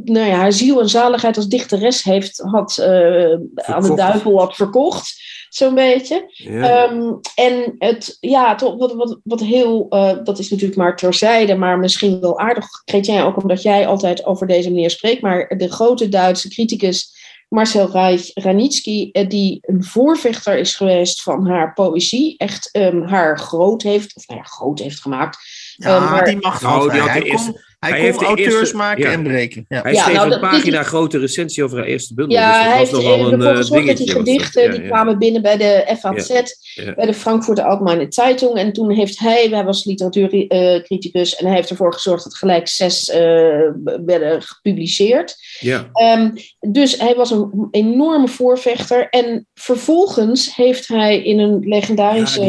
nou 0.03 0.27
ja, 0.27 0.35
haar 0.35 0.51
ziel 0.51 0.81
en 0.81 0.89
zaligheid 0.89 1.37
als 1.37 1.47
dichteres 1.47 2.03
heeft, 2.03 2.37
had, 2.37 2.77
eh, 2.77 3.33
aan 3.55 3.83
de 3.83 3.93
duivel 3.95 4.39
had 4.39 4.55
verkocht. 4.55 5.27
Zo'n 5.49 5.75
beetje. 5.75 6.25
Ja. 6.27 6.87
Ehm, 6.87 7.13
en 7.35 7.75
het, 7.77 8.17
ja, 8.19 8.55
wat, 8.77 9.19
wat 9.23 9.39
heel, 9.39 9.85
eh, 9.89 10.17
dat 10.23 10.39
is 10.39 10.49
natuurlijk 10.49 10.79
maar 10.79 10.95
terzijde, 10.95 11.55
maar 11.55 11.79
misschien 11.79 12.19
wel 12.19 12.39
aardig, 12.39 12.65
Chrétien, 12.85 13.21
ook 13.21 13.41
omdat 13.41 13.61
jij 13.61 13.87
altijd 13.87 14.25
over 14.25 14.47
deze 14.47 14.69
manier 14.71 14.89
spreekt, 14.89 15.21
maar 15.21 15.53
de 15.57 15.71
grote 15.71 16.09
Duitse 16.09 16.49
criticus 16.49 17.17
Marcel 17.49 17.91
Reich 17.91 18.31
Ranitsky, 18.33 19.09
eh, 19.11 19.27
die 19.27 19.57
een 19.61 19.83
voorvechter 19.83 20.57
is 20.57 20.75
geweest 20.75 21.21
van 21.21 21.47
haar 21.47 21.73
poëzie, 21.73 22.37
echt 22.37 22.69
ehm, 22.71 23.01
haar 23.01 23.39
groot 23.39 23.81
heeft, 23.81 24.15
of 24.15 24.27
nou 24.27 24.39
ja, 24.39 24.45
groot 24.45 24.79
heeft 24.79 25.01
gemaakt. 25.01 25.37
Ja, 25.79 25.95
Eh, 25.95 26.11
maar- 26.11 26.25
die 26.25 26.37
mag 26.39 26.61
Nou, 26.61 26.73
altijd. 26.81 27.01
die 27.01 27.09
Hij 27.09 27.21
eerste- 27.23 27.51
kon, 27.51 27.61
hij 27.79 27.89
hij 27.89 27.91
kon 27.91 27.99
heeft 28.07 28.19
de 28.19 28.25
auteurs 28.25 28.53
eerste- 28.55 28.75
maken 28.75 29.03
ja. 29.03 29.11
en 29.11 29.23
breken. 29.23 29.65
Ja. 29.67 29.81
Hij 29.81 29.93
Ja, 29.93 30.01
schreef 30.01 30.13
nou, 30.15 30.25
een 30.25 30.39
dat- 30.41 30.41
dit- 30.41 30.49
pagina 30.59 30.83
grote 30.83 31.17
recensie 31.19 31.63
over 31.63 31.77
haar 31.77 31.87
eerste 31.87 32.13
bundel. 32.13 32.37
Ja, 32.37 32.47
dus 32.47 32.55
dat 32.55 32.63
hij 32.63 32.79
was 32.79 32.89
heeft 32.91 32.91
nogal 33.03 33.19
een 33.27 33.33
ervoor 33.33 33.51
eh, 33.51 33.57
gezorgd 33.57 33.87
dat 33.87 33.97
die 33.97 34.05
dingetje. 34.05 34.05
was 34.05 34.25
dat. 34.25 34.33
gedichten, 34.35 34.63
Ja, 34.63 34.71
die 34.71 34.81
ja. 34.81 34.87
kwamen 34.87 35.17
binnen 35.17 35.41
bij 35.41 35.57
de 35.57 35.95
FAZ, 35.99 36.29
Ja. 36.75 36.93
bij 36.93 37.05
de 37.05 37.13
Frankfurter 37.13 37.63
Allgemeine 37.63 38.05
Zeitung. 38.09 38.55
En 38.57 38.73
toen 38.73 38.91
heeft 38.91 39.19
hij, 39.19 39.47
hij 39.51 39.63
was 39.63 39.85
literatuurcriticus, 39.85 41.35
en 41.35 41.45
hij 41.45 41.55
heeft 41.55 41.69
ervoor 41.69 41.93
gezorgd 41.93 42.23
dat 42.23 42.35
gelijk 42.35 42.67
zes 42.67 43.09
eh, 43.09 43.19
werden 44.05 44.41
gepubliceerd. 44.41 45.35
Ja. 45.59 45.89
Ehm, 45.93 46.29
dus 46.71 46.97
hij 46.97 47.15
was 47.15 47.31
een 47.31 47.67
enorme 47.71 48.27
voorvechter. 48.27 49.09
En 49.09 49.47
vervolgens 49.53 50.55
heeft 50.55 50.87
hij 50.87 51.23
in 51.23 51.39
een 51.39 51.59
legendarische, 51.59 52.41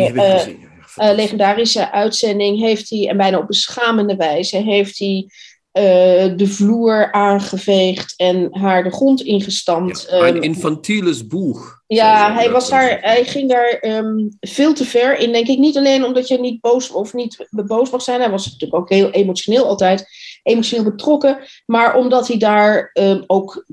Eh, 0.96 1.08
eh, 1.08 1.16
legendarische 1.16 1.92
uitzending, 1.92 2.60
heeft 2.60 2.90
hij, 2.90 3.08
en 3.08 3.16
bijna 3.16 3.38
op 3.38 3.46
beschamende 3.46 4.16
wijze, 4.16 4.56
heeft 4.56 4.98
hij 4.98 5.26
eh, 5.70 6.36
de 6.36 6.46
vloer 6.46 7.12
aangeveegd 7.12 8.14
en 8.16 8.48
haar 8.50 8.82
de 8.82 8.90
grond 8.90 9.22
ingestampt. 9.22 10.06
Ja, 10.10 10.26
een 10.26 10.42
infantieles 10.42 11.26
boeg. 11.26 11.82
ja, 11.86 12.34
hij, 12.34 12.50
was 12.50 12.68
daar, 12.68 12.98
hij 13.00 13.24
ging 13.24 13.48
daar 13.48 13.68
ehm, 13.68 14.28
veel 14.40 14.74
te 14.74 14.84
ver 14.84 15.18
in, 15.18 15.32
denk 15.32 15.46
ik. 15.46 15.58
Niet 15.58 15.76
alleen 15.76 16.04
omdat 16.04 16.28
je 16.28 16.38
niet 16.38 16.60
boos 16.60 16.90
of 16.90 17.12
niet 17.12 17.46
boos 17.50 17.90
mag 17.90 18.02
zijn. 18.02 18.20
Hij 18.20 18.30
was 18.30 18.44
natuurlijk 18.44 18.80
ook 18.80 18.88
heel 18.88 19.10
emotioneel 19.10 19.66
altijd, 19.66 20.06
emotioneel 20.42 20.84
betrokken. 20.84 21.38
Maar 21.66 21.96
omdat 21.96 22.28
hij 22.28 22.38
daar 22.38 22.90
ehm, 22.92 23.22
ook, 23.26 23.66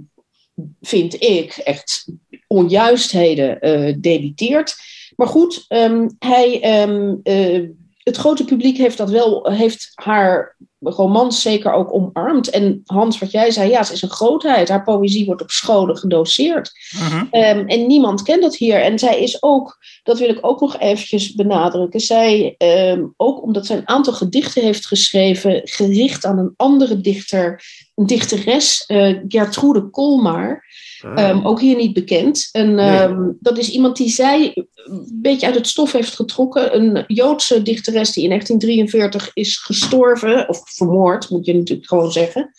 vind 0.81 1.21
ik, 1.21 1.51
echt 1.51 2.11
onjuistheden 2.47 3.59
eh 3.59 3.95
debiteert. 3.99 4.75
Maar 5.17 5.27
goed, 5.27 5.65
ehm, 5.67 6.09
hij, 6.19 6.61
eh, 6.61 7.69
het 8.03 8.17
grote 8.17 8.45
publiek 8.45 8.77
heeft 8.77 8.97
dat 8.97 9.09
wel, 9.09 9.51
heeft 9.51 9.91
haar 9.93 10.55
romans 10.79 11.41
zeker 11.41 11.71
ook 11.71 11.93
omarmd. 11.93 12.49
En 12.49 12.81
Hans, 12.85 13.19
wat 13.19 13.31
jij 13.31 13.51
zei, 13.51 13.69
ja, 13.69 13.83
ze 13.83 13.93
is 13.93 14.01
een 14.01 14.09
grootheid. 14.09 14.69
Haar 14.69 14.83
poëzie 14.83 15.25
wordt 15.25 15.41
op 15.41 15.49
scholen 15.49 15.97
gedoseerd. 15.97 16.71
Mhm. 16.97 17.25
Ehm, 17.31 17.67
en 17.67 17.87
niemand 17.87 18.21
kent 18.21 18.41
dat 18.41 18.55
hier. 18.55 18.81
En 18.81 18.99
zij 18.99 19.21
is 19.21 19.43
ook, 19.43 19.77
dat 20.03 20.19
wil 20.19 20.29
ik 20.29 20.37
ook 20.41 20.59
nog 20.59 20.79
eventjes 20.79 21.33
benadrukken, 21.33 21.99
zij, 21.99 22.55
ehm, 22.57 23.05
ook 23.17 23.43
omdat 23.43 23.65
zij 23.65 23.77
een 23.77 23.87
aantal 23.87 24.13
gedichten 24.13 24.63
heeft 24.63 24.87
geschreven, 24.87 25.61
gericht 25.63 26.25
aan 26.25 26.37
een 26.37 26.53
andere 26.55 27.01
dichter, 27.01 27.63
een 27.95 28.05
dichteres, 28.05 28.85
eh, 28.85 29.17
Gertrude 29.27 29.89
Kolmar, 29.89 30.63
Ah, 31.01 31.29
ehm, 31.29 31.45
ook 31.45 31.61
hier 31.61 31.75
niet 31.75 31.93
bekend. 31.93 32.49
En, 32.51 32.75
Nee. 32.75 32.97
ehm, 32.97 33.31
dat 33.39 33.57
is 33.57 33.69
iemand 33.69 33.97
die 33.97 34.09
zij 34.09 34.51
een 34.85 35.19
beetje 35.21 35.45
uit 35.45 35.55
het 35.55 35.67
stof 35.67 35.91
heeft 35.91 36.15
getrokken. 36.15 36.75
Een 36.75 37.03
Joodse 37.07 37.61
dichteres 37.61 38.11
die 38.11 38.23
in 38.23 38.29
1943 38.29 39.31
is 39.33 39.57
gestorven, 39.57 40.49
of 40.49 40.61
vermoord, 40.65 41.29
moet 41.29 41.45
je 41.45 41.53
natuurlijk 41.53 41.87
gewoon 41.87 42.11
zeggen. 42.11 42.51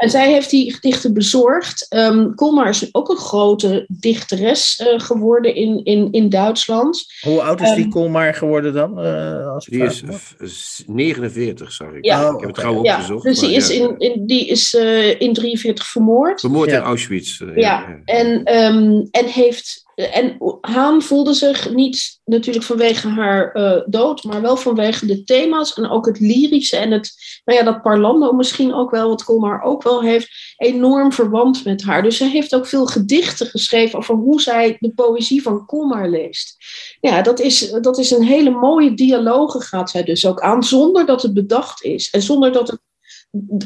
En 0.00 0.10
zij 0.10 0.32
heeft 0.32 0.50
die 0.50 0.72
gedichten 0.74 1.14
bezorgd. 1.14 1.86
Ehm 1.88 2.34
Kolmar 2.34 2.68
is 2.68 2.88
ook 2.94 3.08
een 3.08 3.16
grote 3.16 3.84
dichteres 3.88 4.76
eh, 4.76 5.00
geworden 5.00 5.54
in, 5.54 5.84
in, 5.84 6.08
in 6.12 6.28
Duitsland. 6.28 7.06
Hoe 7.20 7.42
oud 7.42 7.60
is 7.60 7.70
die 7.74 7.82
Ehm, 7.82 7.90
Colmar 7.90 8.34
geworden 8.34 8.72
dan? 8.74 9.00
eh, 9.00 9.46
als 9.52 9.66
Die 9.66 9.82
is 9.82 10.02
mag? 10.02 10.34
eh, 10.38 10.46
s- 10.48 10.82
49, 10.86 11.72
zag 11.72 11.92
ik. 11.92 12.04
Ja. 12.04 12.30
ik 12.30 12.40
heb 12.40 12.48
het 12.48 12.58
gauw 12.58 12.74
oké. 12.78 12.88
Ja, 12.88 12.94
opgezocht. 12.94 13.24
dus 13.24 13.38
die 13.38 13.54
is, 13.54 13.70
in, 13.70 13.94
in, 13.98 14.26
die 14.26 14.46
is 14.46 14.74
eh, 14.74 15.20
in 15.20 15.32
43 15.32 15.86
vermoord. 15.86 16.40
Vermoord 16.40 16.70
Ja. 16.70 16.76
in 16.76 16.82
Auschwitz. 16.82 17.40
Ja, 17.54 18.00
en, 18.04 18.44
ehm, 18.44 19.04
en 19.10 19.26
heeft 19.26 19.84
en 20.00 20.36
Haan 20.60 21.02
voelde 21.02 21.34
zich 21.34 21.70
niet 21.70 22.20
natuurlijk 22.24 22.64
vanwege 22.64 23.08
haar 23.08 23.56
uh, 23.56 23.82
dood, 23.86 24.24
maar 24.24 24.42
wel 24.42 24.56
vanwege 24.56 25.06
de 25.06 25.24
thema's 25.24 25.74
en 25.74 25.88
ook 25.88 26.06
het 26.06 26.20
lyrische 26.20 26.76
en 26.76 26.90
het, 26.90 27.12
nou 27.44 27.58
ja, 27.58 27.64
dat 27.64 27.82
Parlando 27.82 28.32
misschien 28.32 28.74
ook 28.74 28.90
wel, 28.90 29.08
wat 29.08 29.24
Kolmar 29.24 29.62
ook 29.62 29.82
wel 29.82 30.02
heeft, 30.02 30.54
enorm 30.56 31.12
verwant 31.12 31.64
met 31.64 31.82
haar. 31.82 32.02
Dus 32.02 32.16
zij 32.16 32.28
heeft 32.28 32.54
ook 32.54 32.66
veel 32.66 32.86
gedichten 32.86 33.46
geschreven 33.46 33.98
over 33.98 34.14
hoe 34.14 34.40
zij 34.40 34.76
de 34.78 34.92
poëzie 34.94 35.42
van 35.42 35.66
Kolmar 35.66 36.08
leest. 36.08 36.56
Ja, 37.00 37.22
dat 37.22 37.40
is, 37.40 37.70
dat 37.80 37.98
is 37.98 38.10
een 38.10 38.24
hele 38.24 38.50
mooie 38.50 38.94
dialoog, 38.94 39.68
gaat 39.68 39.90
zij 39.90 40.02
dus 40.02 40.26
ook 40.26 40.40
aan, 40.40 40.62
zonder 40.62 41.06
dat 41.06 41.22
het 41.22 41.34
bedacht 41.34 41.84
is 41.84 42.10
en 42.10 42.22
zonder 42.22 42.52
dat 42.52 42.68
het 42.68 42.80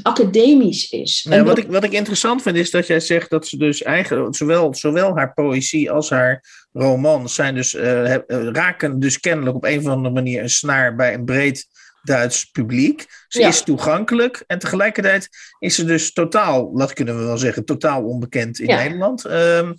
academisch 0.03 0.91
is. 0.91 1.27
Ja, 1.29 1.43
wat, 1.43 1.59
ik, 1.59 1.67
wat 1.67 1.85
ik 1.85 1.93
interessant 1.93 2.43
vind 2.43 2.57
is 2.57 2.71
dat 2.71 2.87
jij 2.87 3.01
zegt 3.01 3.31
dat 3.31 3.47
ze 3.47 3.57
dus 3.57 3.83
eigenlijk 3.83 4.35
zowel, 4.37 4.75
zowel 4.75 5.17
haar 5.17 5.33
poëzie 5.35 5.91
als 5.91 6.11
haar 6.11 6.45
romans 6.73 7.35
zijn 7.35 7.55
dus, 7.55 7.75
uh, 7.75 8.15
raken 8.53 8.99
dus 8.99 9.21
kennelijk 9.21 9.57
op 9.57 9.65
een 9.65 9.79
of 9.79 9.87
andere 9.87 10.15
manier 10.15 10.43
een 10.43 10.51
snaar 10.51 10.95
bij 10.95 11.15
een 11.15 11.25
breed 11.25 11.67
Duits 12.05 12.45
publiek. 12.45 13.07
Ze 13.29 13.43
is 13.43 13.63
toegankelijk 13.63 14.45
en 14.47 14.59
tegelijkertijd 14.59 15.29
is 15.59 15.75
ze 15.75 15.85
dus 15.85 16.13
totaal, 16.13 16.77
dat 16.77 16.93
kunnen 16.93 17.19
we 17.19 17.25
wel 17.25 17.39
zeggen, 17.39 17.65
totaal 17.65 18.05
onbekend 18.05 18.59
in 18.59 18.67
Nederland. 18.67 19.25
Um, 19.25 19.75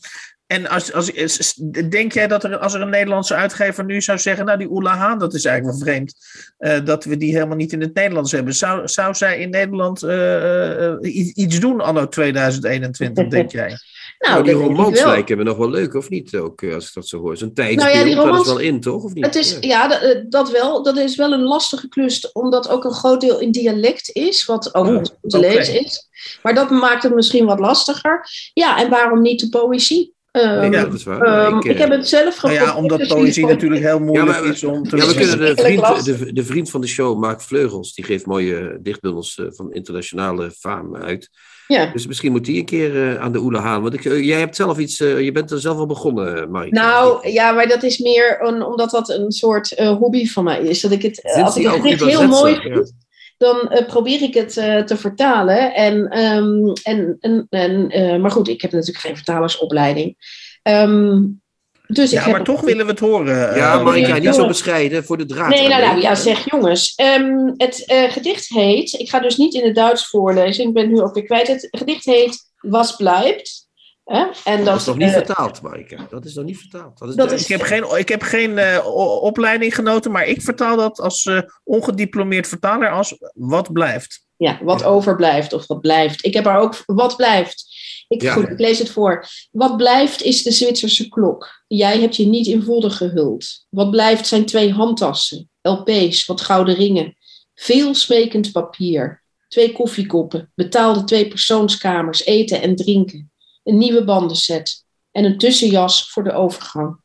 en 0.47 0.67
als, 0.69 0.93
als, 0.93 1.53
denk 1.89 2.13
jij 2.13 2.27
dat 2.27 2.43
er, 2.43 2.57
als 2.57 2.73
er 2.73 2.81
een 2.81 2.89
Nederlandse 2.89 3.35
uitgever 3.35 3.85
nu 3.85 4.01
zou 4.01 4.19
zeggen, 4.19 4.45
nou 4.45 4.57
die 4.57 4.71
Oela 4.71 4.95
Haan, 4.95 5.19
dat 5.19 5.33
is 5.33 5.45
eigenlijk 5.45 5.77
wel 5.77 5.87
vreemd, 5.87 6.15
uh, 6.59 6.85
dat 6.85 7.03
we 7.03 7.17
die 7.17 7.33
helemaal 7.33 7.55
niet 7.55 7.73
in 7.73 7.81
het 7.81 7.93
Nederlands 7.93 8.31
hebben. 8.31 8.53
Zou, 8.53 8.87
zou 8.87 9.13
zij 9.13 9.39
in 9.39 9.49
Nederland 9.49 10.03
uh, 10.03 10.79
uh, 10.79 11.35
iets 11.35 11.59
doen 11.59 11.81
anno 11.81 12.07
2021, 12.07 13.27
denk 13.27 13.51
jij? 13.51 13.77
Nou, 14.19 14.43
die 14.43 14.53
romans 14.53 15.03
lijken 15.03 15.37
me 15.37 15.43
nog 15.43 15.57
wel 15.57 15.69
leuk, 15.69 15.93
of 15.93 16.09
niet? 16.09 16.35
Ook 16.35 16.63
als 16.63 16.87
ik 16.87 16.93
dat 16.93 17.07
zo 17.07 17.19
hoor. 17.19 17.37
Zo'n 17.37 17.53
tijdsbeeld, 17.53 17.93
nou 17.93 18.09
ja, 18.09 18.15
romans, 18.15 18.37
dat 18.37 18.45
is 18.45 18.51
wel 18.51 18.73
in, 18.73 18.81
toch? 18.81 19.03
Of 19.03 19.13
niet? 19.13 19.25
Het 19.25 19.35
is, 19.35 19.57
ja, 19.59 19.87
dat, 19.87 20.23
dat, 20.29 20.51
wel. 20.51 20.83
Dat 20.83 20.97
is 20.97 21.15
wel 21.15 21.31
een 21.31 21.43
lastige 21.43 21.87
klus, 21.87 22.31
omdat 22.31 22.69
ook 22.69 22.83
een 22.83 22.93
groot 22.93 23.21
deel 23.21 23.39
in 23.39 23.51
dialect 23.51 24.09
is, 24.13 24.45
wat 24.45 24.75
ook 24.75 24.87
oh, 24.87 25.01
te 25.01 25.37
okay. 25.37 25.55
lezen 25.55 25.85
is. 25.85 26.09
Maar 26.43 26.53
dat 26.53 26.69
maakt 26.69 27.03
het 27.03 27.15
misschien 27.15 27.45
wat 27.45 27.59
lastiger. 27.59 28.27
Ja, 28.53 28.77
en 28.77 28.89
waarom 28.89 29.21
niet 29.21 29.39
de 29.39 29.49
poëzie? 29.49 30.14
Um, 30.35 30.73
ja, 30.73 30.83
dat 30.83 30.93
is 30.93 31.03
waar. 31.03 31.47
Um, 31.47 31.57
ik, 31.57 31.63
ik, 31.63 31.77
heb 31.77 31.89
het 31.89 32.07
zelf 32.07 32.35
gevonden. 32.35 32.59
Nou 32.59 32.71
ja, 32.71 32.77
omdat 32.77 33.07
poëzie 33.07 33.45
natuurlijk 33.45 33.81
heel 33.81 33.99
moeilijk 33.99 34.35
ja, 34.35 34.41
maar, 34.41 34.51
is 34.51 34.63
om 34.63 34.83
te 34.83 34.97
Ja, 34.97 35.07
we 35.07 35.13
kunnen 35.13 35.39
de 35.39 35.61
vriend, 35.61 36.05
de, 36.05 36.33
de 36.33 36.43
vriend 36.43 36.69
van 36.69 36.81
de 36.81 36.87
show, 36.87 37.19
Mark 37.19 37.41
Vleugels, 37.41 37.93
die 37.93 38.05
geeft 38.05 38.25
mooie 38.25 38.77
dichtbundels 38.81 39.37
uh, 39.37 39.47
van 39.49 39.73
internationale 39.73 40.51
faam 40.51 40.95
uit. 40.95 41.29
Ja. 41.67 41.91
Dus 41.93 42.07
misschien 42.07 42.31
moet 42.31 42.45
die 42.45 42.59
een 42.59 42.65
keer 42.65 42.95
uh, 42.95 43.21
aan 43.21 43.31
de 43.31 43.39
oele 43.39 43.59
halen. 43.59 43.81
Want 43.81 43.93
ik, 43.93 44.05
uh, 44.05 44.23
jij 44.23 44.39
hebt 44.39 44.55
zelf 44.55 44.77
iets, 44.77 44.97
je 44.97 45.31
bent 45.33 45.51
er 45.51 45.59
zelf 45.59 45.77
al 45.77 45.85
begonnen, 45.85 46.51
Mark. 46.51 46.71
Nou 46.71 47.29
ja, 47.29 47.51
maar 47.51 47.67
dat 47.67 47.83
is 47.83 47.97
meer 47.97 48.41
een, 48.41 48.63
omdat 48.63 48.91
dat 48.91 49.09
een 49.09 49.31
soort 49.31 49.69
hobby 49.77 50.27
van 50.27 50.43
mij 50.43 50.61
is. 50.61 50.81
Dat 50.81 50.91
ik 50.91 51.01
het, 51.01 51.23
als 51.23 51.57
ik 51.57 51.65
het 51.65 52.03
heel 52.03 52.27
mooi 52.27 52.55
vind, 52.55 52.93
dan 53.37 53.71
uh, 53.71 53.85
probeer 53.87 54.21
ik 54.21 54.33
het 54.33 54.55
uh, 54.55 54.81
te 54.81 54.97
vertalen. 54.97 55.73
En, 55.73 56.19
um, 56.19 56.73
en, 56.83 57.17
en, 57.19 57.47
en 57.49 57.99
uh, 57.99 58.17
maar 58.21 58.31
goed, 58.31 58.47
ik 58.47 58.61
heb 58.61 58.71
natuurlijk 58.71 59.05
geen 59.05 59.15
vertalersopleiding. 59.15 60.15
Um, 60.63 61.41
dus 61.87 62.11
ja, 62.11 62.27
maar 62.27 62.43
toch 62.43 62.61
willen 62.61 62.85
we 62.85 62.91
het 62.91 62.99
horen. 62.99 63.55
Ja, 63.55 63.79
maar 63.79 63.97
ik 63.97 64.05
ga 64.05 64.17
niet 64.17 64.35
zo 64.35 64.47
bescheiden 64.47 65.03
voor 65.03 65.17
de 65.17 65.25
draad. 65.25 65.49
Nee, 65.49 65.67
nou, 65.67 65.81
nou 65.81 66.01
ja, 66.01 66.15
zeg 66.15 66.49
jongens. 66.49 66.93
Um, 67.19 67.53
het 67.57 67.83
gedicht 67.87 68.47
heet, 68.47 68.93
ik 68.93 69.09
ga 69.09 69.19
dus 69.19 69.37
niet 69.37 69.53
in 69.53 69.65
het 69.65 69.75
Duits 69.75 70.07
voorlezen, 70.07 70.67
ik 70.67 70.73
ben 70.73 70.89
nu 70.89 71.01
ook 71.01 71.13
weer 71.13 71.23
kwijt. 71.23 71.47
Het 71.47 71.67
gedicht 71.71 72.05
heet 72.05 72.51
Was 72.57 72.95
blijft. 72.95 73.64
En 74.05 74.33
dat, 74.43 74.65
dat, 74.65 74.79
is 74.79 74.85
nog 74.85 74.97
niet 74.97 75.07
uh, 75.07 75.13
vertaald, 75.13 75.61
Maaike. 75.61 75.97
Dat 76.09 76.25
is 76.25 76.33
nog 76.33 76.45
niet 76.45 76.57
vertaald. 76.57 76.99
Dat 76.99 77.09
is 77.09 77.15
dat 77.15 77.31
is, 77.31 77.41
ik 77.41 77.47
heb 77.47 77.61
geen, 77.61 77.97
ik 77.97 78.09
heb 78.09 78.21
geen 78.21 78.57
uh, 78.57 78.85
opleiding 79.21 79.75
genoten, 79.75 80.11
maar 80.11 80.25
ik 80.25 80.41
vertaal 80.41 80.77
dat 80.77 80.99
als 80.99 81.25
uh, 81.25 81.41
ongediplomeerd 81.63 82.47
vertaler 82.47 82.89
als 82.89 83.17
wat 83.33 83.73
blijft. 83.73 84.25
Ja, 84.37 84.59
wat 84.63 84.83
overblijft 84.83 85.53
of 85.53 85.67
wat 85.67 85.81
blijft. 85.81 86.25
Ik 86.25 86.33
heb 86.33 86.45
er 86.45 86.55
ook 86.55 86.83
wat 86.85 87.15
blijft. 87.15 87.65
Ik, 88.07 88.21
ja. 88.21 88.33
goed, 88.33 88.49
ik 88.49 88.59
lees 88.59 88.79
het 88.79 88.89
voor. 88.89 89.27
Wat 89.51 89.77
blijft 89.77 90.21
is 90.21 90.43
de 90.43 90.51
Zwitserse 90.51 91.09
klok. 91.09 91.63
Jij 91.67 91.99
hebt 91.99 92.15
je 92.15 92.25
niet 92.25 92.47
in 92.47 92.63
vodden 92.63 92.91
gehuld. 92.91 93.65
Wat 93.69 93.91
blijft 93.91 94.27
zijn 94.27 94.45
twee 94.45 94.71
handtassen, 94.71 95.49
LP's, 95.61 96.25
wat 96.25 96.41
gouden 96.41 96.75
ringen. 96.75 97.17
Veel 97.55 97.93
smekend 97.93 98.51
papier. 98.51 99.23
Twee 99.47 99.71
koffiekoppen, 99.71 100.51
betaalde 100.55 101.03
twee 101.03 101.27
persoonskamers, 101.27 102.25
eten 102.25 102.61
en 102.61 102.75
drinken 102.75 103.33
een 103.65 103.77
nieuwe 103.77 104.03
bandenset 104.03 104.85
en 105.11 105.25
een 105.25 105.37
tussenjas 105.37 106.11
voor 106.11 106.23
de 106.23 106.31
overgang. 106.31 107.01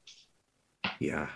Ja, 0.99 1.31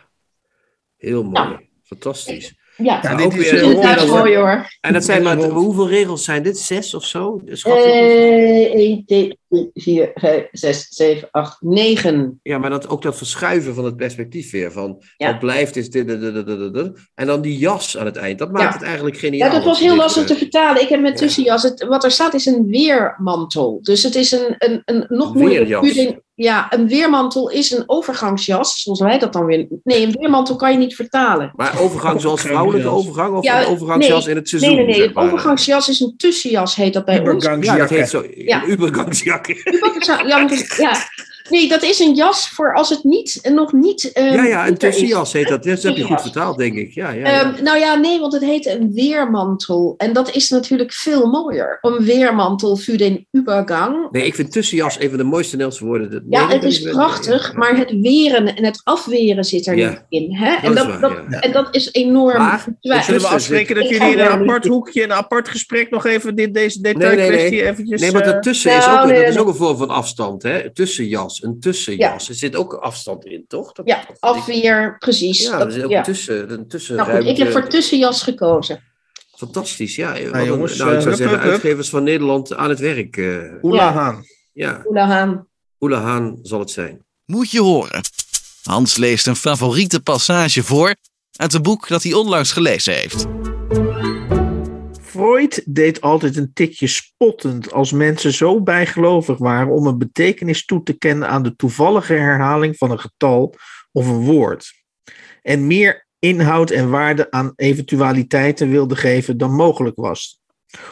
heel 0.97 1.23
mooi. 1.23 1.69
Fantastisch. 1.83 2.55
Ja, 2.77 2.99
ja 3.03 3.15
dit 3.15 3.37
is 3.37 3.51
inderdaad 3.51 4.07
mooi 4.07 4.37
hoor. 4.37 4.67
En 4.81 4.93
dat 4.93 5.05
zijn 5.05 5.23
maar, 5.23 5.37
hoeveel 5.37 5.89
regels 5.89 6.25
zijn 6.25 6.43
dit? 6.43 6.59
Zes 6.59 6.95
of 6.95 7.05
zo? 7.05 7.41
Uh, 7.47 8.75
1, 8.75 9.05
2, 9.07 9.39
3, 9.49 9.71
4, 9.75 10.11
5, 10.15 10.49
6, 10.53 10.87
7, 10.91 11.29
8, 11.31 11.57
9. 11.61 12.41
Ja, 12.43 12.59
maar 12.59 12.71
dat, 12.71 12.89
ook 12.89 13.03
dat 13.03 13.17
verschuiven 13.17 13.75
van 13.75 13.85
het 13.85 13.97
perspectief 13.97 14.51
weer. 14.51 14.73
Van 14.73 15.03
ja. 15.17 15.31
wat 15.31 15.39
blijft 15.39 15.77
is 15.77 15.91
dit, 15.91 16.09
dit, 16.09 16.21
dit, 16.21 16.47
dit, 16.47 16.75
dit, 16.75 16.93
En 17.15 17.27
dan 17.27 17.41
die 17.41 17.59
jas 17.59 17.99
aan 17.99 18.07
het 18.07 18.17
eind. 18.17 18.39
Dat 18.39 18.53
maakt 18.53 18.73
ja. 18.73 18.79
het 18.79 18.83
eigenlijk 18.83 19.17
geniaal. 19.17 19.49
Ja, 19.49 19.55
dat 19.55 19.65
was 19.65 19.81
heel 19.81 19.97
lastig 19.97 20.27
te 20.27 20.37
vertalen. 20.37 20.83
Ik 20.83 20.89
heb 20.89 21.01
met 21.01 21.17
tussenjas. 21.17 21.63
Het, 21.63 21.87
wat 21.89 22.05
er 22.05 22.11
staat 22.11 22.35
is 22.35 22.47
een 22.47 22.67
weermantel. 22.67 23.79
Dus 23.83 24.03
het 24.03 24.15
is 24.15 24.33
een, 24.33 24.55
een, 24.59 24.83
een 24.85 25.05
nog 25.09 25.35
moeilijker 25.35 26.23
ja, 26.35 26.73
een 26.73 26.89
weermantel 26.89 27.51
is 27.51 27.71
een 27.71 27.83
overgangsjas, 27.87 28.83
zoals 28.83 29.01
wij 29.01 29.19
dat 29.19 29.33
dan 29.33 29.45
weer. 29.45 29.67
Nee, 29.83 30.03
een 30.03 30.17
weermantel 30.19 30.57
kan 30.57 30.73
je 30.73 30.79
niet 30.79 30.95
vertalen. 30.95 31.53
Maar 31.57 31.81
overgang 31.81 32.21
zoals 32.21 32.41
vrouwelijke 32.41 32.89
overgang 32.89 33.37
of 33.37 33.45
ja, 33.45 33.61
een 33.61 33.67
overgangsjas 33.67 34.25
nee, 34.25 34.35
in 34.35 34.41
het 34.41 34.49
seizoen? 34.49 34.75
Nee, 34.75 34.87
nee, 34.87 34.99
nee. 34.99 35.09
Een 35.09 35.17
overgangsjas 35.17 35.89
is 35.89 36.01
een 36.01 36.15
tussenjas, 36.17 36.75
heet 36.75 36.93
dat 36.93 37.05
bij 37.05 37.29
ons. 37.29 37.45
Ja, 37.61 37.77
dat 37.77 37.91
heet 37.91 38.09
zo. 38.09 38.25
Ja. 38.35 38.69
Übergangsjakke. 38.69 39.55
Ja, 40.07 40.23
ja, 40.27 40.47
Nee, 41.51 41.69
dat 41.69 41.83
is 41.83 41.99
een 41.99 42.15
jas 42.15 42.49
voor 42.49 42.75
als 42.75 42.89
het 42.89 43.05
niet, 43.05 43.51
nog 43.55 43.73
niet. 43.73 44.11
Um, 44.19 44.25
ja, 44.25 44.45
ja, 44.45 44.67
een 44.67 44.79
tussenjas 44.79 45.33
heet 45.33 45.49
dat. 45.49 45.65
Dat 45.65 45.83
heb 45.83 45.97
je 45.97 46.03
goed 46.03 46.21
vertaald, 46.21 46.59
denk 46.59 46.75
ik. 46.75 46.95
Ja, 46.95 47.11
ja, 47.11 47.29
ja. 47.29 47.45
Um, 47.45 47.63
nou 47.63 47.79
ja, 47.79 47.95
nee, 47.95 48.21
want 48.21 48.33
het 48.33 48.43
heet 48.43 48.67
een 48.67 48.93
weermantel. 48.93 49.95
En 49.97 50.13
dat 50.13 50.35
is 50.35 50.49
natuurlijk 50.49 50.93
veel 50.93 51.27
mooier. 51.27 51.79
Een 51.81 52.05
weermantel 52.05 52.77
voor 52.77 52.97
den 52.97 53.27
übergang. 53.37 54.11
Nee, 54.11 54.27
ik 54.27 54.35
vind 54.35 54.53
tussenjas 54.53 55.01
een 55.01 55.09
van 55.09 55.19
de 55.19 55.25
mooiste 55.25 55.57
Nederlandse 55.57 55.85
woorden. 55.85 56.27
Ja, 56.29 56.49
het 56.49 56.63
is 56.63 56.83
prachtig, 56.83 57.53
ja. 57.53 57.59
maar 57.59 57.77
het 57.77 58.01
weren 58.01 58.57
en 58.57 58.65
het 58.65 58.81
afweren 58.85 59.45
zit 59.45 59.67
er 59.67 59.75
niet 59.75 60.05
in. 60.09 60.35
Hè? 60.37 60.55
En, 60.55 60.75
dat, 60.75 61.01
dat, 61.01 61.13
en 61.41 61.53
dat 61.53 61.69
is 61.75 61.93
enorm. 61.93 62.39
Maar, 62.39 62.67
zullen 62.81 63.21
we 63.21 63.27
afspreken 63.27 63.75
dat 63.75 63.89
jullie 63.89 64.13
in 64.13 64.19
een 64.19 64.29
apart 64.29 64.67
hoekje, 64.67 65.03
in 65.03 65.11
een 65.11 65.17
apart 65.17 65.49
gesprek 65.49 65.91
nog 65.91 66.07
even 66.07 66.35
dit, 66.35 66.55
deze 66.55 66.81
detailkwestie 66.81 67.31
nee, 67.31 67.51
nee, 67.51 67.61
nee. 67.61 67.71
eventjes... 67.71 68.01
Nee, 68.01 68.13
maar 68.13 68.25
dat 68.25 68.43
tussen 68.43 68.71
uh, 68.71 68.77
is, 68.77 68.85
ook, 68.85 68.91
nou, 68.91 69.15
dat 69.15 69.29
is 69.29 69.39
ook 69.39 69.49
een 69.49 69.55
vorm 69.55 69.77
van 69.77 69.89
afstand. 69.89 70.43
Hè? 70.43 70.73
Tussenjas 70.73 71.34
een 71.43 71.61
tussenjas. 71.61 72.27
Ja. 72.27 72.33
Er 72.33 72.39
zit 72.39 72.57
ook 72.57 72.75
afstand 72.75 73.25
in, 73.25 73.45
toch? 73.49 73.73
Dat, 73.73 73.87
ja, 73.89 74.07
afweer, 74.19 74.99
precies. 74.99 75.43
Ja, 75.43 75.59
dat, 75.59 75.75
is 75.75 75.83
ook 75.83 75.91
ja. 75.91 76.03
tussen, 76.03 76.53
een 76.53 76.69
tussen 76.69 76.97
nou 76.97 77.17
goed, 77.17 77.27
ik 77.27 77.37
heb 77.37 77.53
voor 77.53 77.69
tussenjas 77.69 78.23
gekozen. 78.23 78.83
Fantastisch, 79.37 79.97
ja. 79.97 80.13
Nou, 80.13 80.47
jongens, 80.47 80.77
nou, 80.77 80.95
ik 80.95 81.01
zou 81.01 81.11
uh, 81.11 81.17
zeggen, 81.17 81.39
hup, 81.39 81.51
uitgevers 81.51 81.89
van 81.89 82.03
Nederland 82.03 82.55
aan 82.55 82.69
het 82.69 82.79
werk. 82.79 83.17
Uh, 83.17 83.63
Oela 83.63 83.93
Haan. 83.93 84.25
Ja. 84.53 84.83
Oela 84.87 85.07
Haan. 85.07 85.47
Oela 85.81 86.01
Haan 86.01 86.39
zal 86.43 86.59
het 86.59 86.71
zijn. 86.71 87.05
Moet 87.25 87.51
je 87.51 87.61
horen. 87.61 88.01
Hans 88.63 88.97
leest 88.97 89.27
een 89.27 89.37
favoriete 89.37 90.01
passage 90.01 90.63
voor 90.63 90.95
uit 91.37 91.55
een 91.55 91.63
boek 91.63 91.89
dat 91.89 92.03
hij 92.03 92.13
onlangs 92.13 92.53
gelezen 92.53 92.95
heeft. 92.95 93.27
Freud 95.15 95.63
deed 95.67 96.01
altijd 96.01 96.37
een 96.37 96.53
tikje 96.53 96.87
spottend 96.87 97.73
als 97.73 97.93
mensen 97.93 98.33
zo 98.33 98.63
bijgelovig 98.63 99.39
waren 99.39 99.73
om 99.73 99.87
een 99.87 99.99
betekenis 99.99 100.65
toe 100.65 100.83
te 100.83 100.99
kennen 100.99 101.29
aan 101.29 101.43
de 101.43 101.57
toevallige 101.57 102.13
herhaling 102.13 102.77
van 102.77 102.91
een 102.91 103.01
getal 103.01 103.55
of 103.93 104.09
een 104.09 104.25
woord. 104.25 104.73
En 105.43 105.67
meer 105.67 106.07
inhoud 106.19 106.71
en 106.71 106.91
waarde 106.91 107.31
aan 107.31 107.53
eventualiteiten 107.57 108.71
wilden 108.71 108.97
geven 108.97 109.39
dan 109.39 109.53
mogelijk 109.53 109.97
was. 109.97 110.41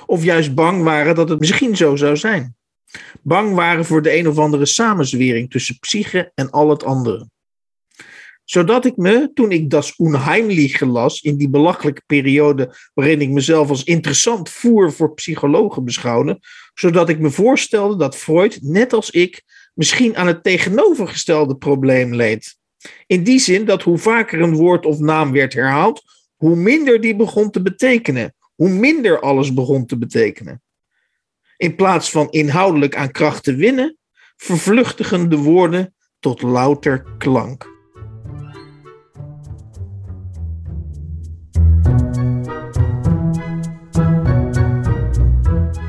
Of 0.07 0.25
juist 0.25 0.55
bang 0.55 0.83
waren 0.83 1.15
dat 1.15 1.29
het 1.29 1.39
misschien 1.39 1.77
zo 1.77 1.97
zou 1.97 2.17
zijn. 2.17 2.57
Bang 3.23 3.55
waren 3.55 3.85
voor 3.85 4.03
de 4.03 4.17
een 4.17 4.29
of 4.29 4.39
andere 4.39 4.67
samenzwering 4.67 5.51
tussen 5.51 5.79
psyche 5.79 6.33
en 6.35 6.51
al 6.51 6.71
het 6.71 6.85
andere 6.85 7.29
zodat 8.53 8.85
ik 8.85 8.97
me, 8.97 9.31
toen 9.35 9.53
ik 9.53 9.71
Das 9.71 9.99
Unheimliche 9.99 10.87
las, 10.87 11.21
in 11.21 11.37
die 11.37 11.49
belachelijke 11.49 12.03
periode 12.07 12.75
waarin 12.95 13.21
ik 13.21 13.31
mezelf 13.31 13.69
als 13.69 13.85
interessant 13.85 14.51
voer 14.51 14.93
voor 14.93 15.15
psychologen 15.15 15.85
beschouwde, 15.85 16.41
zodat 16.75 17.09
ik 17.09 17.19
me 17.19 17.31
voorstelde 17.31 17.97
dat 17.97 18.17
Freud, 18.17 18.59
net 18.63 18.93
als 18.93 19.11
ik, 19.11 19.43
misschien 19.75 20.17
aan 20.17 20.27
het 20.27 20.43
tegenovergestelde 20.43 21.57
probleem 21.57 22.15
leed. 22.15 22.57
In 23.07 23.23
die 23.23 23.39
zin 23.39 23.65
dat 23.65 23.83
hoe 23.83 23.99
vaker 23.99 24.41
een 24.41 24.57
woord 24.57 24.87
of 24.87 24.99
naam 24.99 25.33
werd 25.33 25.53
herhaald, 25.53 26.03
hoe 26.37 26.57
minder 26.57 27.01
die 27.01 27.17
begon 27.17 27.51
te 27.51 27.63
betekenen, 27.63 28.35
hoe 28.55 28.69
minder 28.69 29.21
alles 29.21 29.55
begon 29.55 29.87
te 29.87 29.99
betekenen. 29.99 30.63
In 31.57 31.75
plaats 31.75 32.11
van 32.11 32.31
inhoudelijk 32.31 32.97
aan 32.97 33.11
kracht 33.11 33.45
te 33.45 33.55
winnen, 33.55 33.97
vervluchtigen 34.37 35.31
de 35.31 35.37
woorden 35.37 35.95
tot 36.21 36.43
louter 36.43 37.05
klank. 37.19 37.72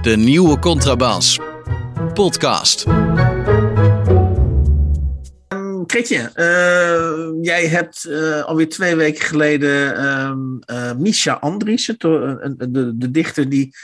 De 0.03 0.17
nieuwe 0.17 0.59
Contrabas. 0.59 1.39
Podcast. 2.13 2.85
Kretje, 5.85 6.31
uh, 6.35 7.43
jij 7.45 7.67
hebt 7.67 8.05
uh, 8.09 8.43
alweer 8.43 8.69
twee 8.69 8.95
weken 8.95 9.25
geleden 9.25 10.05
um, 10.05 10.59
uh, 10.71 10.93
Misha 10.93 11.33
Andriessen, 11.33 11.95
de, 11.97 12.67
de, 12.69 12.97
de, 12.97 13.11
dichter 13.11 13.49
die, 13.49 13.75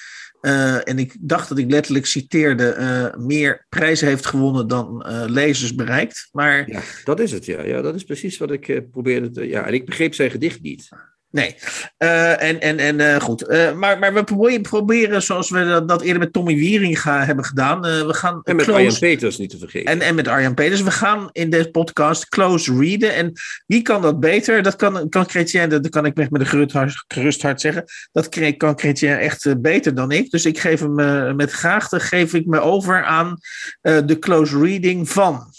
en 0.84 0.99
ik 0.99 1.15
dacht 1.20 1.49
dat 1.49 1.57
ik 1.57 1.72
letterlijk 1.72 2.05
citeerde, 2.05 3.13
meer 3.17 3.65
prijzen 3.70 4.07
heeft 4.07 4.26
gewonnen 4.26 4.67
dan 4.67 5.05
lezers 5.28 5.76
bereikt. 5.76 6.30
Maar... 6.32 6.72
Ja, 6.72 6.82
dat 7.03 7.20
is 7.20 7.32
het, 7.32 7.45
ja. 7.45 7.61
ja 7.61 7.82
dat 7.82 7.95
is 7.95 8.03
precies 8.03 8.38
wat 8.38 8.51
ik 8.51 8.91
probeerde 8.91 9.30
te... 9.30 9.47
Ja, 9.47 9.65
en 9.65 9.74
ik 9.74 9.86
begreep 9.86 10.13
zijn 10.13 10.32
gedicht 10.32 10.61
niet. 10.61 10.89
Nee. 11.32 11.56
Uh, 11.98 12.44
en 12.44 12.62
en, 12.62 12.78
en 12.78 13.00
uh, 13.00 13.16
goed. 13.16 13.50
Uh, 13.50 13.74
maar, 13.74 14.00
maar 14.00 14.14
we 14.14 14.24
proberen, 14.24 14.62
proberen, 14.62 15.22
zoals 15.22 15.50
we 15.50 15.84
dat 15.86 16.02
eerder 16.02 16.20
met 16.20 16.34
Tommy 16.34 16.56
Wieringa 16.56 17.26
hebben 17.26 17.46
gedaan. 17.46 17.82
we 17.82 18.14
gaan 18.14 18.42
en 18.44 18.56
met 18.56 18.66
close... 18.66 18.80
Arjan 18.80 19.00
Peters 19.00 19.38
niet 19.38 19.50
te 19.50 19.58
vergeten. 19.58 19.92
En, 19.92 20.02
en 20.02 20.16
met 20.16 20.28
Arjan 20.28 20.54
Peters. 20.54 20.82
We 20.82 20.92
gaan 20.92 21.30
in 21.32 21.50
deze 21.50 21.70
podcast 21.70 22.30
close 22.30 22.78
readen. 22.78 23.14
En 23.14 23.34
wie 23.66 23.82
kan 23.82 24.02
dat 24.02 24.20
beter? 24.20 24.64
Dat 24.64 24.76
kan, 24.76 25.10
kan 25.10 25.30
Chrétien, 25.30 25.70
dat 25.70 25.90
kan 25.90 26.06
ik 26.06 26.16
met 26.16 26.42
een 26.42 26.46
gerust 26.46 26.72
hart, 26.72 27.04
gerust 27.08 27.42
hart 27.42 27.62
zeggen. 27.62 27.84
Dat 28.12 28.30
kan 28.58 28.80
Chrétien 28.80 29.18
echt 29.18 29.62
beter 29.62 29.96
dan 29.96 30.12
ik. 30.12 30.30
Dus 30.30 30.46
ik 30.46 30.60
geef 30.60 30.80
hem 30.80 31.36
met 31.36 31.52
graagte 31.52 32.00
geef 32.00 32.34
ik 32.34 32.46
me 32.46 32.60
over 32.60 33.04
aan 33.04 33.38
de 33.82 34.18
close 34.20 34.60
reading 34.60 35.10
van. 35.10 35.54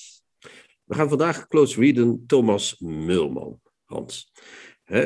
We 0.84 0.94
gaan 0.94 1.08
vandaag 1.08 1.46
close 1.46 1.80
readen 1.80 2.24
Thomas 2.26 2.76
Mulman. 2.78 3.60
Hans. 3.84 4.30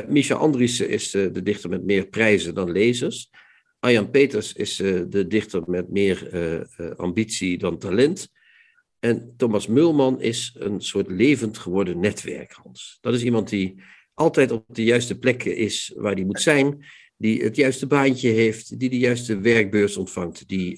Micha 0.07 0.35
Andriessen 0.35 0.89
is 0.89 1.13
uh, 1.13 1.33
de 1.33 1.43
dichter 1.43 1.69
met 1.69 1.85
meer 1.85 2.07
prijzen 2.07 2.55
dan 2.55 2.71
lezers. 2.71 3.29
Arjan 3.79 4.09
Peters 4.09 4.53
is 4.53 4.79
uh, 4.79 5.01
de 5.09 5.27
dichter 5.27 5.63
met 5.67 5.89
meer 5.89 6.33
uh, 6.33 6.91
ambitie 6.95 7.57
dan 7.57 7.77
talent. 7.77 8.29
En 8.99 9.33
Thomas 9.37 9.67
Mulman 9.67 10.21
is 10.21 10.55
een 10.57 10.81
soort 10.81 11.09
levend 11.09 11.57
geworden 11.57 11.99
netwerk, 11.99 12.51
Hans. 12.51 12.97
Dat 13.01 13.13
is 13.13 13.23
iemand 13.23 13.49
die 13.49 13.81
altijd 14.13 14.51
op 14.51 14.65
de 14.67 14.83
juiste 14.83 15.19
plekken 15.19 15.55
is 15.55 15.93
waar 15.95 16.13
hij 16.13 16.25
moet 16.25 16.41
zijn. 16.41 16.85
Die 17.17 17.43
het 17.43 17.55
juiste 17.55 17.87
baantje 17.87 18.29
heeft, 18.29 18.79
die 18.79 18.89
de 18.89 18.97
juiste 18.97 19.39
werkbeurs 19.39 19.97
ontvangt. 19.97 20.47
Die 20.47 20.77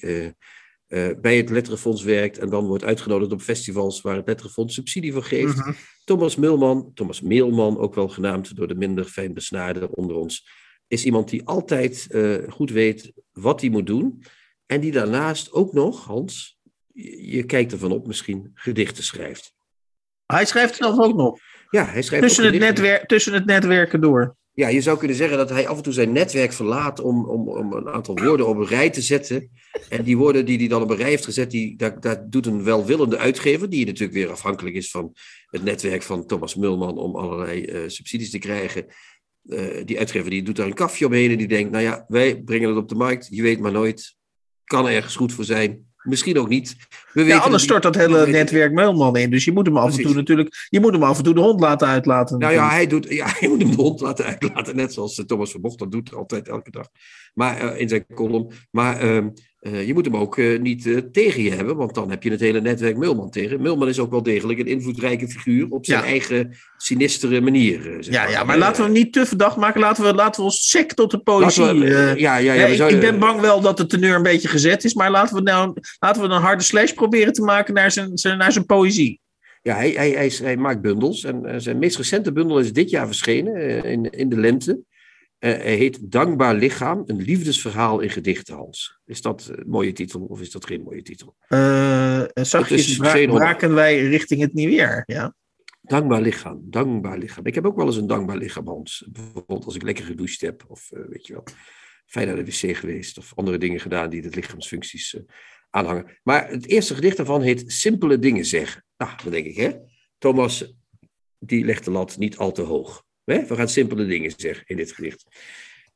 bij 1.22 1.38
het 1.38 1.50
Letterenfonds 1.50 2.04
werkt 2.04 2.38
en 2.38 2.50
dan 2.50 2.66
wordt 2.66 2.84
uitgenodigd 2.84 3.32
op 3.32 3.42
festivals 3.42 4.02
waar 4.02 4.16
het 4.16 4.28
Letterenfonds 4.28 4.74
subsidie 4.74 5.14
voor 5.14 5.24
geeft. 5.24 5.56
Mhm. 5.56 5.72
Thomas 6.04 6.36
Milman, 6.36 6.92
Thomas 6.94 7.22
Meelman, 7.22 7.78
ook 7.78 7.96
wel 7.96 8.08
genaamd 8.08 8.56
door 8.56 8.68
de 8.68 8.76
minder 8.76 9.06
fijn 9.06 9.34
besnaarden 9.34 9.96
onder 9.96 10.16
ons, 10.16 10.50
is 10.88 11.06
iemand 11.06 11.30
die 11.30 11.46
altijd 11.46 12.08
uh, 12.10 12.38
goed 12.50 12.72
weet 12.72 13.12
wat 13.32 13.62
hij 13.62 13.70
moet 13.70 13.86
doen. 13.88 14.24
En 14.66 14.80
die 14.80 14.92
daarnaast 14.92 15.52
ook 15.52 15.74
nog, 15.74 16.06
Hans, 16.06 16.60
je, 16.94 17.32
je 17.32 17.44
kijkt 17.44 17.72
ervan 17.72 17.92
op, 17.92 18.08
misschien 18.08 18.52
gedichten 18.54 19.04
schrijft. 19.04 19.56
Hij 20.26 20.46
schrijft 20.46 20.76
zelf 20.76 21.00
ook 21.00 21.16
nog. 21.16 21.40
Ja, 21.70 21.86
hij 21.86 22.02
schrijft 22.02 22.26
tussen, 22.28 22.46
het 22.46 22.60
netwer 22.60 23.06
tussen 23.06 23.34
het 23.34 23.46
netwerken 23.46 24.02
door. 24.02 24.37
Ja, 24.58 24.68
je 24.68 24.82
zou 24.82 24.98
kunnen 24.98 25.18
zeggen 25.18 25.38
dat 25.38 25.50
hij 25.50 25.68
af 25.68 25.78
en 25.78 25.84
toe 25.84 25.94
zijn 25.94 26.12
netwerk 26.12 26.54
verlaat 26.54 27.00
om, 27.00 27.26
om, 27.26 27.50
om 27.50 27.74
een 27.74 27.88
aantal 27.88 28.16
woorden 28.16 28.48
op 28.48 28.58
een 28.58 28.66
rij 28.66 28.90
te 28.90 29.02
zetten. 29.02 29.50
En 29.90 30.04
die 30.04 30.18
woorden 30.18 30.46
die 30.46 30.58
hij 30.58 30.68
dan 30.68 30.82
op 30.82 30.90
een 30.90 30.98
rij 30.98 31.10
heeft 31.10 31.26
gezet, 31.26 31.52
die, 31.52 31.76
dat, 31.76 32.02
dat 32.02 32.32
doet 32.32 32.46
een 32.46 32.64
welwillende 32.64 33.18
uitgever, 33.18 33.70
die 33.70 33.86
natuurlijk 33.86 34.14
weer 34.14 34.32
afhankelijk 34.32 34.76
is 34.76 34.92
van 34.92 35.14
het 35.46 35.64
netwerk 35.64 36.04
van 36.04 36.26
Thomas 36.26 36.56
Mulman 36.56 36.98
om 36.98 37.16
allerlei 37.16 37.66
uh, 37.66 37.80
subsidies 37.88 38.30
te 38.30 38.38
krijgen. 38.38 38.86
Uh, 39.44 39.86
die 39.86 40.00
uitgever 40.00 40.30
die 40.30 40.44
doet 40.44 40.56
daar 40.56 40.68
een 40.68 40.74
kafje 40.74 41.06
omheen 41.06 41.32
en 41.32 41.38
die 41.38 41.48
denkt, 41.48 41.72
nou 41.72 41.84
ja, 41.84 42.06
wij 42.08 42.42
brengen 42.42 42.70
het 42.70 42.78
op 42.78 42.90
de 42.90 42.96
markt, 42.96 43.28
je 43.30 43.42
weet 43.42 43.60
maar 43.60 43.72
nooit, 43.72 44.16
kan 44.64 44.88
er 44.88 44.94
ergens 44.94 45.16
goed 45.16 45.34
voor 45.34 45.46
zijn. 45.46 45.87
Misschien 46.08 46.40
ook 46.40 46.50
niet. 46.50 46.76
We 47.14 47.24
ja, 47.24 47.38
anders 47.38 47.64
stort 47.64 47.84
dat 47.84 47.96
hele 47.96 48.28
netwerk 48.28 48.72
Meulman 48.72 49.16
in. 49.16 49.30
Dus 49.30 49.46
je 49.46 49.52
moet 49.52 49.66
hem 49.66 49.78
af 49.78 49.98
en 49.98 50.04
toe 50.04 50.14
natuurlijk. 50.14 50.68
Je 50.70 50.80
moet 50.80 50.94
hem 50.94 51.04
af 51.04 51.18
en 51.18 51.24
toe 51.24 51.34
de 51.34 51.40
hond 51.40 51.60
laten 51.60 51.88
uitlaten. 51.88 52.40
Nou 52.40 52.54
ja, 52.54 52.70
hij, 52.70 52.88
doet, 52.88 53.10
ja, 53.10 53.28
hij 53.40 53.50
moet 53.50 53.62
hem 53.62 53.72
de 53.72 53.82
hond 53.82 54.02
laten 54.02 54.26
uitlaten. 54.26 54.76
Net 54.76 54.94
zoals 54.94 55.24
Thomas 55.26 55.52
Verbocht 55.52 55.80
dat 55.80 55.92
doet 55.92 56.14
altijd 56.14 56.48
elke 56.48 56.72
dag. 56.72 56.88
Maar 57.34 57.64
uh, 57.64 57.80
in 57.80 57.90
zijn 57.90 58.06
column. 58.16 58.52
Maar 58.72 59.06
uh, 59.06 59.26
uh, 59.62 59.88
je 59.88 59.94
moet 59.94 60.06
hem 60.06 60.16
ook 60.16 60.38
uh, 60.38 60.60
niet 60.60 60.86
uh, 60.86 60.98
tegen 61.12 61.44
je 61.44 61.52
hebben, 61.52 61.76
want 61.76 61.94
dan 61.94 62.10
heb 62.10 62.24
je 62.24 62.32
het 62.32 62.40
hele 62.40 62.62
netwerk 62.62 62.98
Mulman 62.98 63.30
tegen. 63.30 63.62
Mulman 63.62 63.88
is 63.88 64.00
ook 64.00 64.12
wel 64.12 64.24
degelijk 64.24 64.60
een 64.60 64.68
invloedrijke 64.68 65.28
figuur 65.28 65.68
op 65.70 65.86
zijn 65.86 66.00
ja. 66.00 66.06
eigen 66.06 66.58
sinistere 66.78 67.42
manier. 67.42 67.98
Zeg 68.00 68.14
ja, 68.14 68.24
maar. 68.24 68.32
ja, 68.32 68.44
maar 68.44 68.58
laten 68.58 68.78
we 68.78 68.84
hem 68.84 68.92
niet 68.92 69.14
te 69.14 69.26
verdacht 69.26 69.58
maken. 69.58 69.80
Laten 69.80 70.04
we, 70.04 70.14
laten 70.14 70.40
we 70.40 70.46
ons 70.46 70.70
sec 70.70 70.94
tot 70.94 71.12
de 71.12 71.20
poëzie. 71.20 71.66
We, 71.66 72.14
ja, 72.18 72.38
ja, 72.38 72.54
ja, 72.54 72.66
ik, 72.66 72.76
zouden... 72.76 73.02
ik, 73.02 73.10
ben 73.10 73.20
bang 73.20 73.40
wel 73.40 73.62
dat 73.62 73.78
de 73.78 73.86
teneur 73.86 74.16
een 74.16 74.24
beetje 74.24 74.48
gezet 74.48 74.84
is, 74.84 74.94
maar 74.94 75.12
laten 75.12 75.36
we, 75.36 75.42
nou, 75.42 75.74
laten 76.00 76.22
we 76.22 76.28
een 76.28 76.42
harde 76.42 76.64
slash 76.64 76.92
proberen 76.92 77.34
te 77.34 77.42
maken 77.42 77.74
naar 77.74 77.92
zijn, 77.92 78.18
zijn, 78.18 78.38
naar 78.38 78.52
zijn 78.52 78.66
poëzie. 78.66 79.20
Ja, 79.62 79.76
hij, 79.76 79.90
hij, 79.90 80.10
hij, 80.10 80.32
hij 80.42 80.58
maakt 80.58 80.82
bundels 80.82 81.24
en 81.24 81.62
zijn 81.62 81.78
meest 81.78 81.98
recente 81.98 82.32
bundel 82.32 82.60
is 82.60 82.74
dit 82.74 82.90
jaar 82.90 83.06
verschenen, 83.06 83.84
in, 83.84 84.10
in 84.10 84.30
de 84.30 84.40
lente. 84.40 84.80
Uh, 85.40 85.52
hij 85.52 85.76
heet 85.76 86.12
Dankbaar 86.12 86.56
Lichaam, 86.56 87.04
een 87.06 87.22
liefdesverhaal 87.22 88.00
in 88.00 88.10
gedichten, 88.10 88.56
Hans. 88.56 89.00
Is 89.06 89.22
dat 89.22 89.52
een 89.56 89.70
mooie 89.70 89.92
titel 89.92 90.22
of 90.22 90.42
is 90.42 90.52
dat 90.52 90.66
geen 90.66 90.82
mooie 90.82 91.02
titel? 91.02 91.36
Uh, 91.50 92.24
zachtjes 92.34 93.00
raken 93.00 93.74
wij 93.74 94.08
richting 94.08 94.42
het 94.42 94.54
nieuwjaar, 94.54 95.04
ja. 95.06 95.36
Dankbaar 95.82 96.22
lichaam, 96.22 96.62
dankbaar 96.64 97.18
lichaam. 97.18 97.46
Ik 97.46 97.56
heb 97.56 97.66
ook 97.66 97.76
wel 97.76 97.86
eens 97.86 97.96
een 97.96 98.08
dankbaar 98.08 98.38
lichaam, 98.38 98.68
Hans. 98.68 99.08
Bijvoorbeeld 99.12 99.66
als 99.66 99.76
ik 99.76 99.82
lekker 99.82 100.06
gedoucht 100.06 100.42
heb 100.42 100.66
of 100.68 100.92
uh, 100.92 101.00
weet 101.10 101.28
je 101.28 101.34
wel, 101.34 101.44
fijn 102.06 102.28
naar 102.28 102.36
de 102.36 102.46
wc 102.46 102.76
geweest 102.78 103.18
of 103.18 103.32
andere 103.36 103.58
dingen 103.58 103.80
gedaan 103.80 104.10
die 104.10 104.22
de 104.22 104.30
lichaamsfuncties 104.30 105.14
uh, 105.14 105.22
aanhangen. 105.70 106.20
Maar 106.24 106.50
het 106.50 106.68
eerste 106.68 106.96
gedicht 106.96 107.18
daarvan 107.18 107.42
heet 107.42 107.72
Simpele 107.72 108.20
dingen 108.20 108.46
zeggen. 108.46 108.84
Nou, 108.98 109.12
dan 109.24 109.32
denk 109.32 109.46
ik, 109.46 109.56
hè. 109.56 109.72
Thomas, 110.18 110.76
die 111.40 111.66
legt 111.66 111.86
de 111.86 111.92
lat 111.92 112.18
niet 112.18 112.38
al 112.38 112.52
te 112.52 112.62
hoog. 112.62 113.06
We 113.36 113.56
gaan 113.56 113.70
simpele 113.70 114.06
dingen 114.06 114.34
zeggen 114.36 114.64
in 114.68 114.78
dit 114.78 114.92
gedicht. 114.92 115.26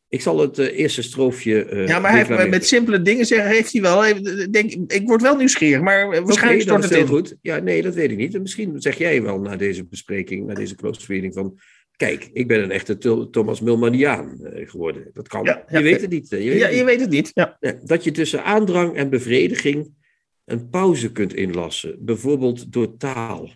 Ik 0.09 0.21
zal 0.21 0.39
het 0.39 0.59
uh, 0.59 0.79
eerste 0.79 1.01
stroofje. 1.01 1.69
Uh, 1.69 1.87
ja, 1.87 1.99
maar 1.99 2.27
hij, 2.27 2.49
met 2.49 2.67
simpele 2.67 3.01
dingen 3.01 3.25
zeggen 3.25 3.49
heeft 3.49 3.71
hij 3.73 3.81
wel. 3.81 4.01
Denk, 4.51 4.71
ik 4.87 5.01
word 5.07 5.21
wel 5.21 5.35
nieuwsgierig, 5.35 5.81
maar 5.81 6.07
waarschijnlijk 6.07 6.43
okay, 6.43 6.59
stort 6.59 6.83
het 6.83 6.93
heel 6.93 7.17
goed. 7.17 7.35
Ja, 7.41 7.57
nee, 7.57 7.81
dat 7.81 7.95
weet 7.95 8.11
ik 8.11 8.17
niet. 8.17 8.41
Misschien 8.41 8.81
zeg 8.81 8.97
jij 8.97 9.21
wel 9.21 9.39
na 9.39 9.55
deze 9.55 9.85
bespreking, 9.85 10.45
na 10.45 10.53
deze 10.53 10.75
close 10.75 11.01
reading 11.07 11.33
van. 11.33 11.59
Kijk, 11.95 12.29
ik 12.33 12.47
ben 12.47 12.63
een 12.63 12.71
echte 12.71 12.97
Thomas 13.31 13.61
Mulmaniaan 13.61 14.37
geworden. 14.53 15.09
Dat 15.13 15.27
kan. 15.27 15.43
Ja, 15.43 15.65
je 15.67 15.81
weet 15.81 16.01
het 16.01 16.09
niet. 16.09 16.29
Je 16.29 16.35
weet 16.35 16.59
ja, 16.59 16.67
het 16.67 16.77
je 16.77 16.83
weet 16.83 16.99
het 16.99 17.09
niet. 17.09 17.31
Ja. 17.33 17.57
Dat 17.83 18.03
je 18.03 18.11
tussen 18.11 18.43
aandrang 18.43 18.95
en 18.95 19.09
bevrediging 19.09 19.93
een 20.45 20.69
pauze 20.69 21.11
kunt 21.11 21.33
inlassen, 21.33 21.97
bijvoorbeeld 21.99 22.73
door 22.73 22.97
taal 22.97 23.49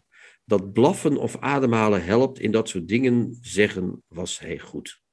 dat 0.45 0.73
blaffen 0.73 1.17
of 1.17 1.37
ademhalen 1.39 2.03
helpt 2.03 2.39
in 2.39 2.51
dat 2.51 2.69
soort 2.69 2.87
dingen 2.87 3.37
zeggen 3.41 4.03
was 4.07 4.39
hij 4.39 4.59
goed. 4.59 5.03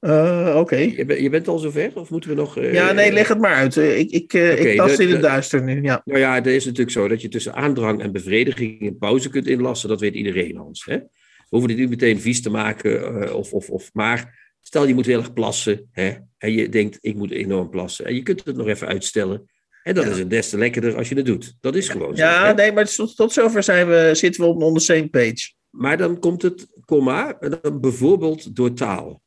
Uh, 0.00 0.56
Oké. 0.58 0.76
Je, 0.76 1.22
je, 1.22 1.30
bent 1.30 1.48
al 1.48 1.58
zover? 1.58 1.90
Of 1.94 2.10
moeten 2.10 2.30
we 2.30 2.36
nog... 2.36 2.58
Uh, 2.58 2.72
ja, 2.72 2.92
nee, 2.92 3.12
leg 3.12 3.28
het 3.28 3.38
maar 3.38 3.54
uit. 3.54 3.76
Ik, 3.76 4.10
ik, 4.10 4.32
uh, 4.32 4.42
okay, 4.42 4.56
ik 4.56 4.76
tast 4.76 4.98
in 4.98 5.10
het 5.10 5.22
duister 5.22 5.62
nu, 5.62 5.82
ja. 5.82 6.02
Nou 6.04 6.18
ja, 6.18 6.34
het 6.34 6.46
is 6.46 6.64
natuurlijk 6.64 6.90
zo 6.90 7.08
dat 7.08 7.20
je 7.20 7.28
tussen 7.28 7.54
aandrang 7.54 8.02
en 8.02 8.12
bevrediging 8.12 8.80
een 8.80 8.98
pauze 8.98 9.30
kunt 9.30 9.46
inlassen. 9.46 9.88
Dat 9.88 10.00
weet 10.00 10.14
iedereen, 10.14 10.56
Hans. 10.56 10.84
Hè? 10.84 10.96
We 10.96 11.08
hoeven 11.48 11.68
dit 11.68 11.78
niet 11.78 11.88
meteen 11.88 12.20
vies 12.20 12.42
te 12.42 12.50
maken. 12.50 13.34
of, 13.34 13.52
of, 13.52 13.70
of, 13.70 13.90
maar 13.92 14.54
stel 14.60 14.86
je 14.86 14.94
moet 14.94 15.06
heel 15.06 15.18
erg 15.18 15.32
plassen. 15.32 15.88
Hè? 15.92 16.12
En 16.38 16.52
je 16.52 16.68
denkt, 16.68 16.98
ik 17.00 17.14
moet 17.14 17.30
enorm 17.30 17.70
plassen. 17.70 18.04
En 18.04 18.14
je 18.14 18.22
kunt 18.22 18.44
het 18.44 18.56
nog 18.56 18.68
even 18.68 18.86
uitstellen. 18.86 19.50
En 19.82 19.94
dan 19.94 20.08
is 20.08 20.18
het 20.18 20.30
des 20.30 20.48
te 20.48 20.58
lekkerder 20.58 20.96
als 20.96 21.08
je 21.08 21.14
het 21.14 21.26
doet. 21.26 21.54
Dat 21.60 21.74
is 21.74 21.88
gewoon 21.88 22.16
zo. 22.16 22.22
Ja, 22.22 22.52
nee, 22.52 22.72
maar 22.72 22.94
tot, 22.94 23.16
tot 23.16 23.32
zover 23.32 23.62
zijn 23.62 23.88
we, 23.88 24.10
zitten 24.12 24.42
we 24.42 24.48
op 24.48 24.62
on 24.62 24.74
the 24.74 24.80
same 24.80 25.08
page. 25.08 25.52
Maar 25.70 25.96
dan 25.96 26.18
komt 26.18 26.42
het 26.42 26.66
komma, 26.84 27.38
bijvoorbeeld 27.80 28.56
door 28.56 28.72
taal. 28.72 29.22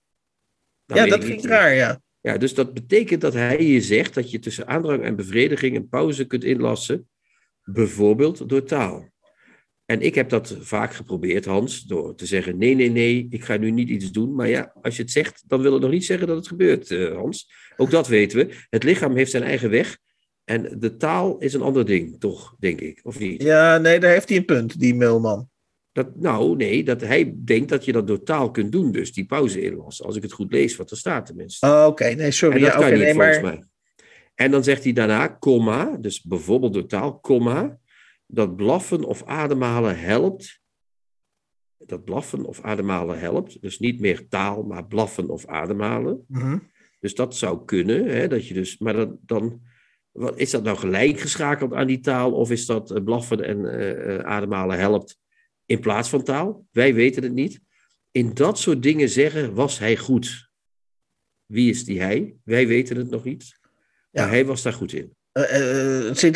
Dan 0.86 0.98
ja, 0.98 1.06
dat 1.06 1.24
vind 1.24 1.44
ik 1.44 1.50
raar, 1.50 1.74
ja. 1.74 2.02
Ja, 2.22 2.38
dus 2.38 2.54
dat 2.54 2.74
betekent 2.74 3.22
dat 3.22 3.34
hij 3.34 3.66
je 3.66 3.82
zegt 3.82 4.14
dat 4.14 4.32
je 4.32 4.40
tussen 4.40 4.68
aandrang 4.68 5.04
en 5.04 5.16
bevrediging 5.16 5.76
een 5.76 5.90
pauze 5.90 6.26
kunt 6.26 6.44
inlassen, 6.44 7.10
bijvoorbeeld 7.64 8.50
door 8.50 8.64
taal. 8.64 9.14
En 9.86 10.02
ik 10.02 10.16
heb 10.16 10.30
dat 10.30 10.58
vaak 10.60 10.94
geprobeerd, 10.94 11.46
Hans, 11.46 11.84
door 11.84 12.16
te 12.16 12.26
zeggen: 12.26 12.58
nee, 12.58 12.76
nee, 12.76 12.90
nee, 12.90 13.28
ik 13.30 13.44
ga 13.44 13.58
nu 13.58 13.72
niet 13.72 13.90
iets 13.90 14.12
doen. 14.12 14.36
Maar 14.36 14.48
ja, 14.48 14.74
als 14.82 14.96
je 14.96 15.02
het 15.02 15.12
zegt, 15.12 15.44
dan 15.48 15.62
wil 15.62 15.74
het 15.74 15.82
nog 15.82 15.92
niet 15.92 16.06
zeggen 16.06 16.28
dat 16.28 16.36
het 16.38 16.48
gebeurt, 16.48 16.90
uh, 16.90 17.16
Hans. 17.16 17.52
Ook 17.78 17.90
dat 17.92 18.08
weten 18.08 18.38
we. 18.38 18.56
Het 18.70 18.84
lichaam 18.84 19.16
heeft 19.16 19.32
zijn 19.32 19.44
eigen 19.44 19.70
weg. 19.70 19.98
En 20.46 20.80
de 20.80 20.98
taal 20.98 21.38
is 21.38 21.54
een 21.54 21.62
ander 21.62 21.86
ding, 21.86 22.20
toch, 22.20 22.56
denk 22.60 22.82
ik, 22.82 23.00
of 23.04 23.20
niet? 23.20 23.42
Ja, 23.42 23.78
nee, 23.78 24.00
daar 24.00 24.12
heeft 24.12 24.30
hij 24.30 24.38
een 24.38 24.46
punt, 24.46 24.80
die 24.80 24.96
mailman. 24.96 25.50
Dat, 25.92 26.16
nou, 26.16 26.56
nee, 26.56 26.84
dat 26.84 27.02
hij 27.02 27.36
denkt 27.38 27.70
dat 27.70 27.86
je 27.86 27.92
dat 27.92 28.08
door 28.08 28.24
taal 28.24 28.52
kunt 28.52 28.72
doen, 28.72 28.92
dus 28.92 29.14
die 29.14 29.26
pauze 29.26 29.62
inlassen. 29.62 30.06
Als 30.06 30.16
ik 30.16 30.22
het 30.22 30.32
goed 30.32 30.52
lees, 30.52 30.76
wat 30.76 30.92
er 30.92 30.98
staat 30.98 31.26
tenminste. 31.26 31.66
Oh, 31.66 31.86
Oké, 31.88 32.06
nee, 32.06 32.32
sorry. 32.32 32.56
En 32.56 32.62
dat 32.62 32.72
ja, 32.72 32.78
kan 32.78 32.86
okay, 32.86 32.98
niet, 32.98 33.06
nee, 33.06 33.14
volgens 33.14 33.42
maar... 33.42 33.54
mij. 33.54 33.64
En 34.36 34.52
dan 34.52 34.64
zegt 34.64 34.84
hij 34.84 34.94
daarna, 34.94 35.38
comma, 35.40 35.98
dus 35.98 36.22
bijvoorbeeld 36.22 36.74
door 36.74 36.86
taal, 36.86 37.20
comma, 37.20 37.80
dat 38.28 38.56
blaffen 38.56 39.04
of 39.04 39.24
ademhalen 39.24 40.00
helpt. 40.00 40.62
Dat 41.78 42.04
blaffen 42.04 42.46
of 42.46 42.62
ademhalen 42.62 43.20
helpt. 43.20 43.62
Dus 43.62 43.80
niet 43.80 44.00
meer 44.00 44.28
taal, 44.28 44.64
maar 44.64 44.86
blaffen 44.86 45.30
of 45.30 45.46
ademhalen. 45.46 46.26
Mhm. 46.28 46.58
Dus 47.00 47.16
dat 47.16 47.36
zou 47.36 47.66
kunnen. 47.66 48.06
Hè, 48.06 48.28
dat 48.28 48.48
je 48.48 48.54
dus, 48.54 48.78
maar 48.78 48.94
dat, 48.94 49.10
dan, 49.22 49.62
wat, 50.16 50.38
is 50.38 50.50
dat 50.50 50.64
nou 50.64 50.78
gelijk 50.78 51.20
geschakeld 51.20 51.74
aan 51.74 51.88
die 51.88 52.00
taal? 52.00 52.32
Of 52.32 52.52
is 52.52 52.66
dat 52.66 52.92
eh, 52.92 53.04
blaffen 53.04 53.44
en 53.44 53.66
eh, 53.66 54.16
eh, 54.16 54.26
ademhalen 54.26 54.78
helpt 54.78 55.18
in 55.66 55.80
plaats 55.80 56.10
van 56.10 56.24
taal? 56.24 56.66
Wij 56.72 56.94
weten 56.94 57.24
het 57.24 57.34
niet. 57.34 57.60
In 58.12 58.34
dat 58.34 58.60
soort 58.60 58.84
dingen 58.84 59.10
zeggen, 59.10 59.54
was 59.54 59.80
hij 59.80 59.98
goed. 59.98 60.50
Wie 61.46 61.70
is 61.70 61.86
die 61.86 62.02
hij? 62.02 62.36
Wij 62.44 62.68
weten 62.68 62.98
het 62.98 63.10
nog 63.10 63.24
niet. 63.24 63.60
Maar 64.12 64.24
Ja. 64.24 64.30
hij 64.30 64.46
was 64.46 64.62
daar 64.62 64.74
goed 64.74 64.94
in. 64.94 65.16
Zit, 66.14 66.36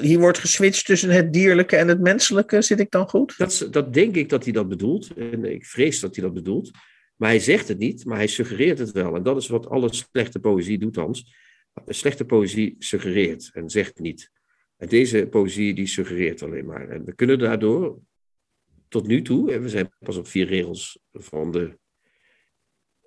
hier 0.00 0.18
wordt 0.18 0.38
geswitcht 0.38 0.84
tussen 0.84 1.10
het 1.10 1.32
dierlijke 1.32 1.76
en 1.76 1.88
het 1.88 2.00
menselijke. 2.00 2.62
Zit 2.62 2.80
ik 2.80 2.90
dan 2.90 3.08
goed? 3.08 3.34
Dat, 3.38 3.68
dat 3.70 3.94
denk 3.94 4.16
ik 4.16 4.28
dat 4.28 4.44
hij 4.44 4.52
dat 4.52 4.68
bedoelt. 4.68 5.14
En 5.14 5.44
ik 5.44 5.66
vrees 5.66 6.00
dat 6.00 6.14
hij 6.16 6.24
dat 6.24 6.34
bedoelt. 6.34 6.70
Maar 7.16 7.28
hij 7.28 7.40
zegt 7.40 7.68
het 7.68 7.78
niet, 7.78 8.04
maar 8.04 8.16
hij 8.16 8.26
suggereert 8.26 8.78
het 8.78 8.92
wel. 8.92 9.14
En 9.14 9.22
dat 9.22 9.36
is 9.36 9.48
wat 9.48 9.68
alle 9.68 9.94
slechte 9.94 10.38
poëzie 10.38 10.78
doet, 10.78 10.96
Hans. 10.96 11.34
Slechte 11.86 12.24
poëzie 12.24 12.76
suggereert 12.78 13.50
en 13.52 13.70
zegt 13.70 13.98
niet. 13.98 14.30
En 14.76 14.88
deze 14.88 15.26
poëzie 15.30 15.74
die 15.74 15.86
suggereert 15.86 16.42
alleen 16.42 16.66
maar. 16.66 16.88
En 16.88 17.04
we 17.04 17.14
kunnen 17.14 17.38
daardoor 17.38 17.98
tot 18.88 19.06
nu 19.06 19.22
toe, 19.22 19.52
en 19.52 19.62
we 19.62 19.68
zijn 19.68 19.92
pas 19.98 20.16
op 20.16 20.26
vier 20.26 20.46
regels 20.46 20.98
van 21.12 21.52
de 21.52 21.78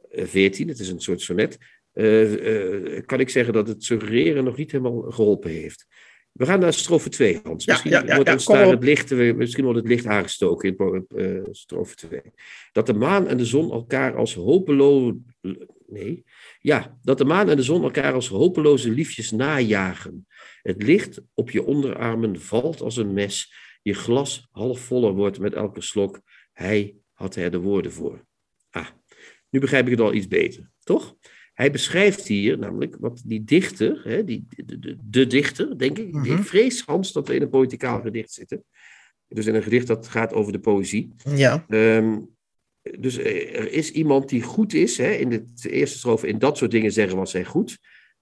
eh, 0.10 0.26
veertien, 0.26 0.68
het 0.68 0.80
is 0.80 0.90
een 0.90 1.02
soort 1.02 1.22
sonnet, 1.22 1.58
eh, 1.92 2.96
eh, 2.98 3.06
kan 3.06 3.20
ik 3.20 3.30
zeggen 3.30 3.54
dat 3.54 3.68
het 3.68 3.84
suggereren 3.84 4.44
nog 4.44 4.58
niet 4.58 4.72
helemaal 4.72 5.02
geholpen 5.02 5.52
heeft. 5.52 5.88
We 6.32 6.46
gaan 6.46 6.60
naar 6.60 6.74
strofe 6.74 7.10
2, 7.10 7.40
Hans. 7.44 7.66
Misschien 7.66 7.92
ja, 7.92 8.04
ja, 8.06 8.16
wordt 8.16 8.32
ons 8.32 8.46
daar 8.46 8.68
het 8.68 8.84
licht, 8.84 9.12
misschien 9.12 9.64
wordt 9.64 9.80
het 9.80 9.88
licht 9.88 10.06
aangestoken 10.06 10.76
in 11.16 11.48
strofe 11.52 11.96
2. 11.96 12.22
Dat 12.72 12.86
de 12.86 12.94
maan 12.94 13.28
en 13.28 13.38
de 13.38 13.46
zon 13.46 13.72
elkaar 13.72 14.16
als 14.16 14.34
hopeloos... 14.34 15.14
Nee. 15.88 16.24
Ja, 16.62 16.98
dat 17.02 17.18
de 17.18 17.26
maan 17.26 17.50
en 17.50 17.56
de 17.56 17.64
zon 17.64 17.84
elkaar 17.84 18.14
als 18.14 18.28
hopeloze 18.28 18.90
liefjes 18.90 19.32
najagen. 19.32 20.28
Het 20.62 20.84
licht 20.84 21.22
op 21.34 21.50
je 21.50 21.66
onderarmen 21.66 22.42
valt 22.42 22.82
als 22.82 22.98
een 22.98 23.14
mes. 23.14 23.54
Je 23.82 23.94
glas 23.94 24.48
half 24.52 24.80
voller 24.80 25.14
wordt 25.14 25.40
met 25.40 25.54
elke 25.54 25.82
slok. 25.82 26.22
Hij 26.54 26.96
had 27.14 27.36
er 27.36 27.52
de 27.52 27.60
woorden 27.60 27.92
voor. 27.92 28.26
Ah, 28.70 28.88
nu 29.50 29.60
begrijp 29.60 29.86
ik 29.86 29.92
het 29.92 30.00
al 30.02 30.14
iets 30.14 30.28
beter, 30.28 30.72
toch? 30.84 31.16
Hij 31.54 31.72
beschrijft 31.72 32.28
hier 32.28 32.58
namelijk 32.58 32.96
wat 33.00 33.22
die 33.26 33.44
dichter, 33.44 34.02
hè, 34.04 34.24
die, 34.24 34.46
de, 34.48 34.80
de, 34.80 34.98
de 35.04 35.28
dichter, 35.28 35.78
denk 35.78 35.98
ik. 35.98 36.12
Mhm. 36.12 36.32
Ik 36.32 36.44
vrees, 36.44 36.82
Hans, 36.82 37.12
dat 37.12 37.28
we 37.28 37.36
in 37.36 37.42
een 37.42 37.50
poëticaal 37.50 38.02
gedicht 38.02 38.32
zitten. 38.32 38.64
Dus 39.28 39.46
in 39.46 39.56
een 39.56 39.64
gedicht 39.64 39.88
dat 39.88 40.08
gaat 40.08 40.34
over 40.34 40.52
de 40.52 40.60
poëzie. 40.60 41.14
Ja. 41.36 41.66
Ehm, 41.68 42.18
dus 43.00 43.18
er 43.18 43.54
er 43.56 43.72
is 43.72 43.92
iemand 43.92 44.30
die 44.30 44.42
goed 44.42 44.74
is. 44.74 44.98
Hè, 44.98 45.12
in 45.12 45.30
de 45.30 45.70
eerste 45.70 45.98
strofe, 45.98 46.28
in 46.28 46.40
dat 46.40 46.58
soort 46.58 46.72
dingen 46.72 46.92
zeggen 46.92 47.18
was 47.18 47.34
hij 47.34 47.46
goed. 47.46 47.78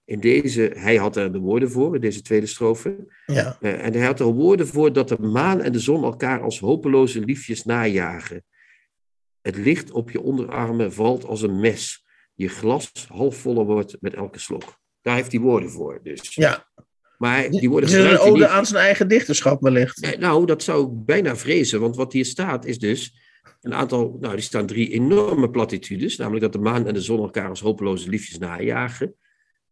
In 0.06 0.20
deze, 0.20 0.72
hij 0.76 0.96
had 0.96 1.16
er 1.16 1.32
de 1.32 1.40
woorden 1.40 1.72
voor, 1.72 1.96
in 1.96 2.02
deze 2.02 2.22
tweede 2.22 2.46
strofe. 2.46 3.06
ja. 3.26 3.58
Eh, 3.62 3.86
en 3.86 3.94
hij 3.94 4.06
had 4.06 4.20
er 4.20 4.26
woorden 4.26 4.68
voor 4.68 4.94
dat 4.94 5.08
de 5.08 5.20
maan 5.20 5.62
en 5.62 5.72
de 5.72 5.80
zon 5.80 6.04
elkaar 6.04 6.42
als 6.42 6.60
hopeloze 6.60 7.20
liefjes 7.20 7.64
najagen. 7.64 8.44
Het 9.42 9.58
licht 9.58 9.92
op 9.92 10.12
je 10.12 10.22
onderarmen 10.22 10.94
valt 10.94 11.26
als 11.26 11.42
een 11.42 11.60
mes. 11.60 12.06
Je 12.34 12.48
glas 12.48 12.92
half 13.08 13.38
voller 13.38 13.66
wordt 13.66 13.98
met 14.00 14.14
elke 14.14 14.40
slok. 14.40 14.80
Daar 15.02 15.16
heeft 15.16 15.32
hij 15.32 15.42
woorden 15.42 15.70
voor. 15.70 16.00
Dus. 16.04 16.36
ja. 16.36 16.68
Maar 17.18 17.50
die 17.50 17.70
woorden 17.70 17.90
Is 17.90 17.96
een 17.96 18.18
ode 18.18 18.40
niet. 18.40 18.48
aan 18.48 18.66
zijn 18.66 18.84
eigen 18.84 19.08
dichterschap 19.08 19.62
wellicht? 19.62 20.02
Nee, 20.02 20.18
nou, 20.18 20.46
dat 20.46 20.64
zou 20.64 20.86
ik 20.88 21.06
bijna 21.06 21.36
vrezen, 21.36 21.80
want 21.80 21.96
wat 21.96 22.14
hier 22.14 22.26
staat 22.26 22.66
is 22.66 22.80
dus 22.80 23.27
een 23.62 23.74
aantal, 23.74 24.18
nou, 24.20 24.36
die 24.36 24.44
staan 24.44 24.66
drie 24.66 24.90
enorme 24.90 25.50
platitudes, 25.50 26.18
namelijk 26.18 26.44
dat 26.44 26.54
de 26.54 26.60
maan 26.60 26.88
en 26.88 26.94
de 26.94 27.02
zon 27.02 27.20
elkaar 27.20 27.50
als 27.50 27.60
hopeloze 27.60 28.10
liefjes 28.10 28.38
najagen. 28.38 29.16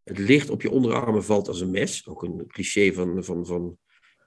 Het 0.04 0.18
licht 0.18 0.50
op 0.50 0.62
je 0.62 0.70
onderarmen 0.70 1.24
valt 1.24 1.48
als 1.48 1.60
een 1.60 1.70
mes, 1.70 2.06
ook 2.06 2.22
een 2.22 2.44
cliché 2.46 2.92
van, 2.92 3.24
van, 3.24 3.46
van 3.46 3.78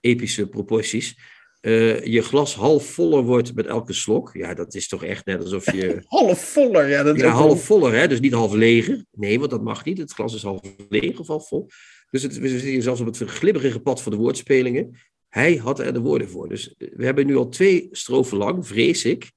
epische 0.02 0.50
proporties. 0.50 1.18
Eh, 1.60 2.06
je 2.06 2.22
glas 2.22 2.56
half 2.56 2.86
voller 2.86 3.24
wordt 3.24 3.56
met 3.56 3.66
elke 3.66 3.94
slok. 3.94 4.34
Ja, 4.34 4.54
dat 4.54 4.74
is 4.74 4.88
toch 4.88 5.04
echt 5.04 5.26
net 5.26 5.42
alsof 5.42 5.72
je. 5.72 6.02
Half 6.06 6.52
voller, 6.52 6.90
ja. 6.90 7.04
Dat 7.04 7.18
Ja, 7.20 7.30
half 7.30 7.64
voller, 7.64 7.94
hè? 7.94 8.08
dus 8.08 8.20
niet 8.20 8.34
half 8.34 8.54
leger. 8.54 9.06
Nee, 9.12 9.40
want 9.40 9.52
dat 9.52 9.64
mag 9.64 9.86
niet. 9.86 9.98
Het 9.98 10.14
glas 10.14 10.34
is 10.34 10.44
half 10.44 10.62
leeg 10.90 11.20
of 11.20 11.28
half 11.28 11.48
vol. 11.48 11.70
Dus 12.10 12.24
het, 12.24 12.38
we 12.38 12.50
zitten 12.50 12.70
hier 12.70 12.82
zelfs 12.82 13.02
op 13.02 13.06
het 13.06 13.18
glibberige 13.18 13.80
pad 13.80 14.02
van 14.02 14.12
de 14.12 14.18
woordspelingen. 14.18 14.98
Hij 15.30 15.56
had 15.56 15.80
er 15.80 15.94
de 15.94 16.00
woorden 16.00 16.30
voor. 16.30 16.50
Dus 16.50 16.76
we 16.78 17.06
hebben 17.06 17.26
nu 17.26 17.36
al 17.36 17.50
twee 17.50 17.88
strofen 17.92 18.38
lang, 18.38 18.68
vrees 18.68 19.06
ik, 19.06 19.32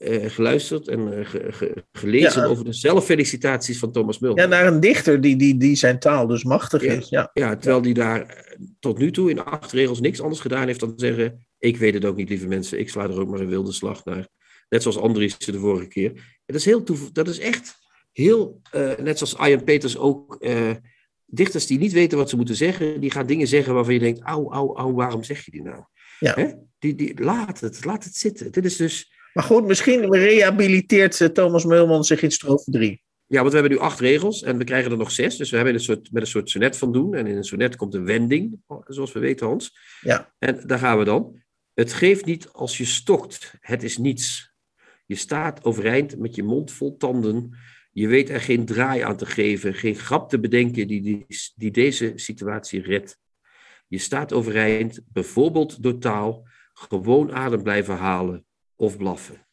eh, 0.00 0.30
geluisterd 0.30 0.88
en 0.88 1.18
eh, 1.18 1.26
ge- 1.26 1.52
ge- 1.52 1.84
gelezen 1.92 2.42
Ja. 2.42 2.48
over 2.48 2.64
de 2.64 2.72
zelffelicitaties 2.72 3.78
van 3.78 3.92
Thomas 3.92 4.18
Mulder. 4.18 4.44
Ja, 4.44 4.50
naar 4.50 4.66
een 4.66 4.80
dichter 4.80 5.20
die, 5.20 5.36
die, 5.36 5.56
die 5.56 5.74
zijn 5.76 5.98
taal 5.98 6.26
dus 6.26 6.44
machtig 6.44 6.84
Ja. 6.84 6.92
is. 6.92 7.08
Ja. 7.08 7.30
Ja, 7.32 7.56
terwijl 7.56 7.82
die 7.82 7.94
daar 7.94 8.26
eh, 8.26 8.56
tot 8.78 8.98
nu 8.98 9.10
toe 9.10 9.30
in 9.30 9.44
acht 9.44 9.72
regels 9.72 10.00
niks 10.00 10.20
anders 10.20 10.40
gedaan 10.40 10.66
heeft 10.66 10.80
dan 10.80 10.92
zeggen: 10.96 11.46
Ik 11.58 11.76
weet 11.76 11.94
het 11.94 12.04
ook 12.04 12.16
niet, 12.16 12.28
lieve 12.28 12.46
mensen, 12.46 12.78
ik 12.78 12.88
sla 12.88 13.02
er 13.02 13.20
ook 13.20 13.28
maar 13.28 13.40
een 13.40 13.48
wilde 13.48 13.72
slag 13.72 14.04
naar. 14.04 14.28
Net 14.68 14.82
zoals 14.82 14.98
Andries 14.98 15.38
de 15.38 15.58
vorige 15.58 15.86
keer. 15.88 16.10
En 16.10 16.20
dat 16.46 16.56
is, 16.56 16.64
heel 16.64 16.84
dat 17.12 17.28
is 17.28 17.38
echt 17.38 17.74
heel, 18.12 18.60
net 19.02 19.18
zoals 19.18 19.48
Ian 19.48 19.64
Peters 19.64 19.96
ook, 19.98 20.44
dichters 21.26 21.66
die 21.66 21.78
niet 21.78 21.92
weten 21.92 22.18
wat 22.18 22.30
ze 22.30 22.36
moeten 22.36 22.56
zeggen, 22.56 23.00
die 23.00 23.10
gaan 23.10 23.26
dingen 23.26 23.46
zeggen 23.46 23.74
waarvan 23.74 23.94
je 23.94 24.00
denkt: 24.00 24.20
Auw, 24.22 24.52
auw, 24.52 24.76
auw, 24.76 24.92
waarom 24.92 25.24
zeg 25.24 25.44
je 25.44 25.50
die 25.50 25.62
nou? 25.62 25.84
Ja. 26.18 26.34
Hè? 26.34 26.50
Die, 26.78 26.94
die, 26.94 27.22
laat 27.22 27.60
het, 27.60 27.84
laat 27.84 28.04
het 28.04 28.14
zitten. 28.14 28.52
Dit 28.52 28.64
is 28.64 28.76
dus. 28.76 29.18
Maar 29.32 29.44
goed, 29.44 29.66
misschien 29.66 30.14
rehabiliteert 30.14 31.20
eh, 31.20 31.28
Thomas 31.28 31.64
Meulman 31.64 32.04
zich 32.04 32.22
in 32.22 32.30
strofe 32.30 32.70
3. 32.70 33.02
Ja, 33.26 33.40
want 33.40 33.52
we 33.52 33.58
hebben 33.58 33.78
nu 33.78 33.82
acht 33.84 34.00
regels 34.00 34.42
en 34.42 34.58
we 34.58 34.64
krijgen 34.64 34.90
er 34.90 34.96
nog 34.96 35.10
zes. 35.10 35.36
Dus 35.36 35.50
we 35.50 35.56
hebben 35.56 35.74
een 35.74 35.80
soort, 35.80 36.12
met 36.12 36.22
een 36.22 36.28
soort 36.28 36.50
sonnet 36.50 36.76
van 36.76 36.92
doen. 36.92 37.14
En 37.14 37.26
in 37.26 37.36
een 37.36 37.44
sonnet 37.44 37.76
komt 37.76 37.94
een 37.94 38.04
wending, 38.04 38.60
zoals 38.86 39.12
we 39.12 39.18
weten, 39.18 39.46
Hans. 39.46 39.78
Ja. 40.00 40.34
En 40.38 40.66
daar 40.66 40.78
gaan 40.78 40.98
we 40.98 41.04
dan. 41.04 41.42
Het 41.74 41.92
geeft 41.92 42.24
niet 42.24 42.48
als 42.48 42.78
je 42.78 42.84
stokt. 42.84 43.54
Het 43.60 43.82
is 43.82 43.98
niets. 43.98 44.54
Je 45.06 45.14
staat 45.14 45.64
overeind 45.64 46.18
met 46.18 46.34
je 46.34 46.42
mond 46.42 46.72
vol 46.72 46.96
tanden. 46.96 47.56
Je 47.92 48.08
weet 48.08 48.30
er 48.30 48.40
geen 48.40 48.64
draai 48.64 49.00
aan 49.00 49.16
te 49.16 49.26
geven, 49.26 49.74
geen 49.74 49.96
grap 49.96 50.28
te 50.28 50.40
bedenken 50.40 50.86
die, 50.86 51.02
die, 51.02 51.26
die 51.54 51.70
deze 51.70 52.12
situatie 52.14 52.82
redt. 52.82 53.18
Je 53.88 53.98
staat 53.98 54.32
overeind, 54.32 55.00
bijvoorbeeld 55.12 55.82
door 55.82 55.98
taal, 55.98 56.48
gewoon 56.72 57.32
adem 57.32 57.62
blijven 57.62 57.96
halen 57.96 58.44
of 58.80 58.96
blaffen. 58.96 59.46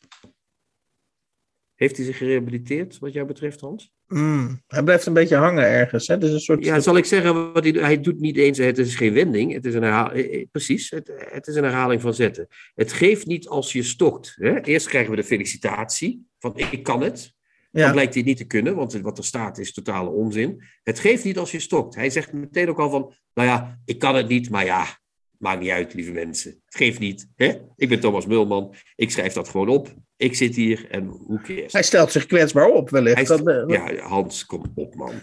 Heeft 1.76 1.98
hij 1.98 2.06
zich 2.06 2.18
gerehabiliteerd, 2.18 3.00
wat 3.00 3.14
jou 3.14 3.28
betreft, 3.28 3.60
Hans? 3.60 3.94
Mm, 4.08 4.64
hij 4.68 4.84
blijft 4.84 5.06
een 5.06 5.14
beetje 5.14 5.36
hangen 5.36 5.64
ergens. 5.64 6.08
Hè? 6.08 6.18
Dus 6.18 6.32
een 6.32 6.40
soort... 6.40 6.66
Ja, 6.66 6.80
zal 6.80 6.98
ik 6.98 7.06
zeggen, 7.06 7.54
wat 7.54 7.64
hij, 7.64 7.72
hij 7.72 8.02
doet 8.02 8.20
niet 8.20 8.38
eens, 8.38 8.58
het 8.58 8.78
is 8.78 8.96
geen 8.96 9.14
wending, 9.14 9.54
het 9.54 9.66
is 9.66 9.74
een 9.74 9.84
herhaling, 9.84 10.52
precies, 10.52 10.90
het, 10.90 11.12
het 11.18 11.48
is 11.48 11.56
een 11.56 11.64
herhaling 11.64 12.02
van 12.02 12.14
zetten. 12.14 12.48
Het 12.76 12.92
geeft 12.92 13.26
niet 13.26 13.48
als 13.48 13.72
je 13.72 13.84
stokt. 13.84 14.36
Hè? 14.36 14.62
Eerst 14.62 14.88
krijgen 14.88 15.12
we 15.12 15.18
de 15.18 15.24
felicitatie 15.24 16.28
van 16.40 16.58
ik 16.58 16.84
kan 16.84 17.02
het, 17.02 17.34
dan 17.72 17.84
ja. 17.84 17.92
blijkt 17.92 18.14
hij 18.14 18.24
niet 18.24 18.38
te 18.38 18.46
kunnen, 18.46 18.76
want 18.76 18.94
wat 18.94 19.18
er 19.18 19.26
staat 19.26 19.58
is 19.58 19.74
totale 19.74 20.10
onzin. 20.10 20.64
Het 20.84 21.00
geeft 21.00 21.24
niet 21.24 21.38
als 21.38 21.52
je 21.52 21.60
stokt. 21.60 21.96
Hij 21.96 22.10
zegt 22.10 22.34
meteen 22.34 22.70
ook 22.70 22.80
al 22.80 22.90
van, 22.90 23.14
nou 23.34 23.48
ja, 23.48 23.80
ik 23.86 24.00
kan 24.00 24.16
het 24.16 24.28
niet, 24.28 24.50
maar 24.50 24.66
ja, 24.66 25.00
maakt 25.40 25.62
niet 25.62 25.70
uit, 25.70 25.94
lieve 25.94 26.12
mensen. 26.12 26.52
Het 26.66 26.76
geeft 26.76 27.00
niet. 27.00 27.30
Hè? 27.36 27.58
Ik 27.76 27.90
ben 27.90 28.00
Thomas 28.00 28.26
Mulman, 28.26 28.76
ik 28.96 29.12
schrijf 29.12 29.34
dat 29.34 29.50
gewoon 29.50 29.70
op. 29.70 29.96
Ik 30.18 30.36
zit 30.36 30.56
hier 30.56 30.88
en 30.90 31.06
hoe 31.06 31.42
cares? 31.42 31.74
Hij 31.74 31.84
stelt 31.84 32.12
zich 32.12 32.26
kwetsbaar 32.26 32.68
op, 32.68 32.90
wellicht. 32.90 33.28
Dat, 33.28 33.48
eh, 33.48 33.64
ja, 33.68 33.96
Hans, 33.96 34.46
kom 34.46 34.72
op, 34.76 34.96
man. 34.96 35.14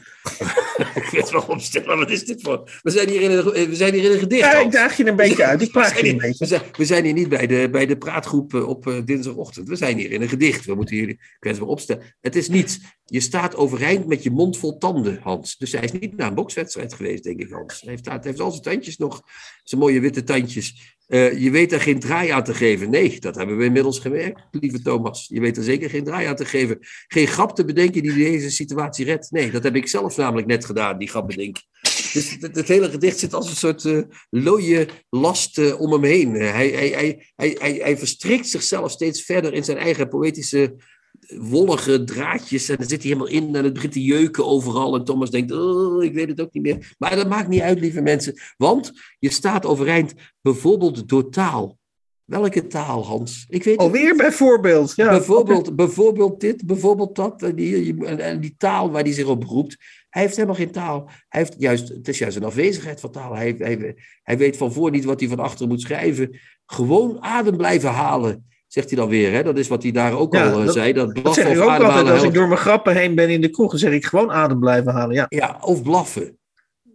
wel 1.30 1.45
opstellen, 1.49 1.99
wat 1.99 2.11
is 2.11 2.24
dit 2.24 2.42
voor? 2.42 2.80
We 2.82 2.90
zijn 2.90 3.09
hier 3.09 3.20
in 3.20 3.30
een, 3.30 3.45
we 3.45 3.76
zijn 3.76 3.95
hier 3.95 4.05
in 4.05 4.11
een 4.12 4.18
gedicht. 4.18 4.40
ja, 4.40 4.59
ik 4.59 4.70
daag 4.72 4.97
je 4.97 5.07
een 5.07 5.16
beetje 5.16 5.45
uit. 5.45 5.61
Ik 5.61 5.66
We 5.72 5.72
plaag 5.72 5.92
zijn 5.92 6.05
je 6.05 6.12
een 6.12 6.18
beetje. 6.18 6.38
We 6.38 6.47
zijn, 6.47 6.62
we 6.76 6.84
zijn 6.84 7.05
hier 7.05 7.12
niet 7.12 7.28
bij 7.28 7.47
de, 7.47 7.68
bij 7.70 7.86
de 7.86 7.97
praatgroep 7.97 8.55
eh, 8.55 8.68
op 8.68 8.86
eh, 8.86 9.05
dinsdagochtend. 9.05 9.68
We 9.68 9.76
zijn 9.76 9.99
hier 9.99 10.11
in 10.11 10.22
een 10.22 10.28
gedicht. 10.28 10.64
We 10.64 10.74
moeten 10.74 10.97
jullie 10.97 11.20
kwetsbaar 11.38 11.68
opstellen. 11.68 12.16
Het 12.20 12.36
is 12.36 12.49
niets. 12.49 12.78
Je 13.05 13.20
staat 13.20 13.57
overeind 13.57 14.07
met 14.07 14.22
je 14.22 14.30
mond 14.30 14.59
vol 14.59 14.78
tanden, 14.78 15.18
Hans. 15.22 15.57
Dus 15.57 15.72
hij 15.72 15.82
is 15.82 15.92
niet 15.92 16.16
naar 16.16 16.28
een 16.28 16.34
bokswedstrijd 16.34 16.95
geweest, 16.95 17.24
denk 17.24 17.40
ik, 17.40 17.51
Hans. 17.51 17.80
Hij 17.80 17.90
heeft, 17.90 18.07
hij 18.07 18.18
heeft 18.22 18.40
al 18.40 18.51
zijn 18.51 18.62
tandjes 18.62 18.97
nog, 18.97 19.22
zijn 19.64 19.80
mooie 19.80 20.01
witte 20.01 20.22
tandjes. 20.22 20.93
Eh, 21.07 21.42
je 21.42 21.50
weet 21.50 21.72
er 21.72 21.80
geen 21.80 22.00
draai 22.00 22.30
aan 22.30 22.44
te 22.44 22.55
geven. 22.55 22.90
Nee, 22.90 23.20
dat 23.20 23.34
hebben 23.34 23.57
we 23.57 23.64
inmiddels 23.64 23.98
gemerkt, 23.98 24.42
lieve 24.50 24.82
Thomas. 24.82 25.26
Je 25.28 25.40
weet 25.40 25.57
er 25.57 25.62
zeker 25.62 25.90
geen 25.90 26.05
draai 26.05 26.26
aan 26.26 26.36
te 26.36 26.44
geven. 26.44 26.78
Geen 27.09 27.26
grap 27.26 27.57
te 27.57 27.64
bedenken 27.64 28.02
die 28.02 28.14
deze 28.14 28.50
situatie 28.50 29.05
redt. 29.05 29.30
Nee, 29.30 29.50
dat 29.50 29.62
heb 29.62 29.76
ik 29.76 29.88
zelf 29.88 30.16
namelijk 30.16 30.46
net 30.46 30.64
gedaan, 30.64 30.98
die 30.98 31.09
grap 31.09 31.26
bedenken. 31.26 31.62
Dus 32.12 32.36
het, 32.40 32.68
hele 32.68 32.90
gedicht 32.90 33.18
zit 33.18 33.34
als 33.34 33.50
een 33.50 33.57
soort 33.57 33.84
eh 33.84 33.98
looie 34.30 34.88
last 35.11 35.59
eh, 35.59 35.80
om 35.80 35.92
hem 35.92 36.05
heen. 36.05 36.34
Hij, 36.34 36.68
hij, 36.68 36.88
hij, 36.88 37.57
hij, 37.59 37.74
hij 37.82 37.98
verstrikt 37.98 38.48
zichzelf 38.48 38.90
steeds 38.90 39.22
verder 39.22 39.52
in 39.52 39.64
zijn 39.64 39.78
eigen 39.78 40.09
poëtische 40.09 40.74
wollige 41.39 42.05
draadjes 42.05 42.68
en 42.68 42.77
dan 42.77 42.89
zit 42.89 43.03
hij 43.03 43.12
helemaal 43.12 43.33
in 43.33 43.55
en 43.55 43.64
het 43.64 43.72
begint 43.72 43.93
te 43.93 44.05
jeuken 44.05 44.47
overal. 44.47 44.95
En 44.95 45.05
Thomas 45.05 45.31
denkt, 45.31 45.53
oh, 45.53 46.05
ik 46.05 46.12
weet 46.12 46.29
het 46.29 46.41
ook 46.41 46.53
niet 46.53 46.62
meer. 46.62 46.95
Maar 46.99 47.16
dat 47.16 47.29
maakt 47.29 47.49
niet 47.49 47.61
uit, 47.61 47.81
lieve 47.81 48.01
mensen, 48.01 48.35
want 48.57 48.93
je 49.18 49.31
staat 49.31 49.66
overeind 49.66 50.14
bijvoorbeeld 50.41 51.09
door 51.09 51.31
taal. 51.31 51.79
Welke 52.25 52.66
taal, 52.66 53.05
Hans? 53.05 53.45
Ik 53.49 53.64
weet 53.64 53.77
Alweer 53.79 54.16
bijvoorbeeld. 54.16 54.93
Ja. 54.97 55.09
Bijvoorbeeld, 55.09 55.77
bijvoorbeeld 55.77 56.41
dit, 56.41 56.66
bijvoorbeeld 56.66 57.16
dat. 57.16 57.43
En 57.43 57.55
die, 57.55 58.07
en 58.07 58.41
die 58.41 58.55
taal 58.57 58.91
waar 58.91 59.03
hij 59.03 59.12
zich 59.12 59.27
op 59.27 59.41
beroept. 59.41 59.77
Hij 60.11 60.22
heeft 60.22 60.35
helemaal 60.37 60.57
geen 60.57 60.70
taal. 60.70 61.11
Hij 61.29 61.41
heeft 61.41 61.55
juist, 61.59 61.89
het 61.89 62.09
is 62.09 62.18
juist 62.18 62.37
een 62.37 62.45
afwezigheid 62.45 63.01
van 63.01 63.11
taal. 63.11 63.35
Hij, 63.35 63.55
hij, 63.59 63.97
hij 64.22 64.39
weet 64.39 64.57
van 64.57 64.72
voor 64.72 64.91
niet 64.91 65.05
wat 65.05 65.20
hij 65.20 65.29
van 65.29 65.39
achter 65.39 65.66
moet 65.66 65.81
schrijven. 65.81 66.41
Gewoon 66.66 67.22
adem 67.22 67.57
blijven 67.57 67.91
halen, 67.91 68.47
zegt 68.75 68.89
hij 68.91 68.99
dan 68.99 69.09
weer. 69.09 69.33
Hè? 69.33 69.43
Dat 69.43 69.59
is 69.59 69.68
wat 69.68 69.83
hij 69.83 69.93
daar 69.93 70.12
ook 70.18 70.35
Ja, 70.35 70.51
al 70.51 70.59
eh, 70.59 70.64
dat- 70.64 70.75
zei. 70.75 70.93
Dat 70.93 71.14
Dat 71.22 71.35
zeg 71.35 71.49
ik 71.49 71.61
ook 71.61 71.68
altijd. 71.68 72.09
Als 72.11 72.22
ik 72.22 72.35
door 72.35 72.49
mijn 72.49 72.61
grappen 72.61 72.97
heen 72.97 73.14
ben 73.14 73.29
in 73.31 73.41
de 73.41 73.49
kroeg, 73.51 73.70
dan 73.70 73.79
zeg 73.79 73.93
ik 73.93 74.05
gewoon 74.05 74.33
adem 74.33 74.61
blijven 74.61 74.93
halen. 74.93 75.14
Ja. 75.14 75.27
Ja, 75.29 75.59
of 75.61 75.83
blaffen. 75.83 76.39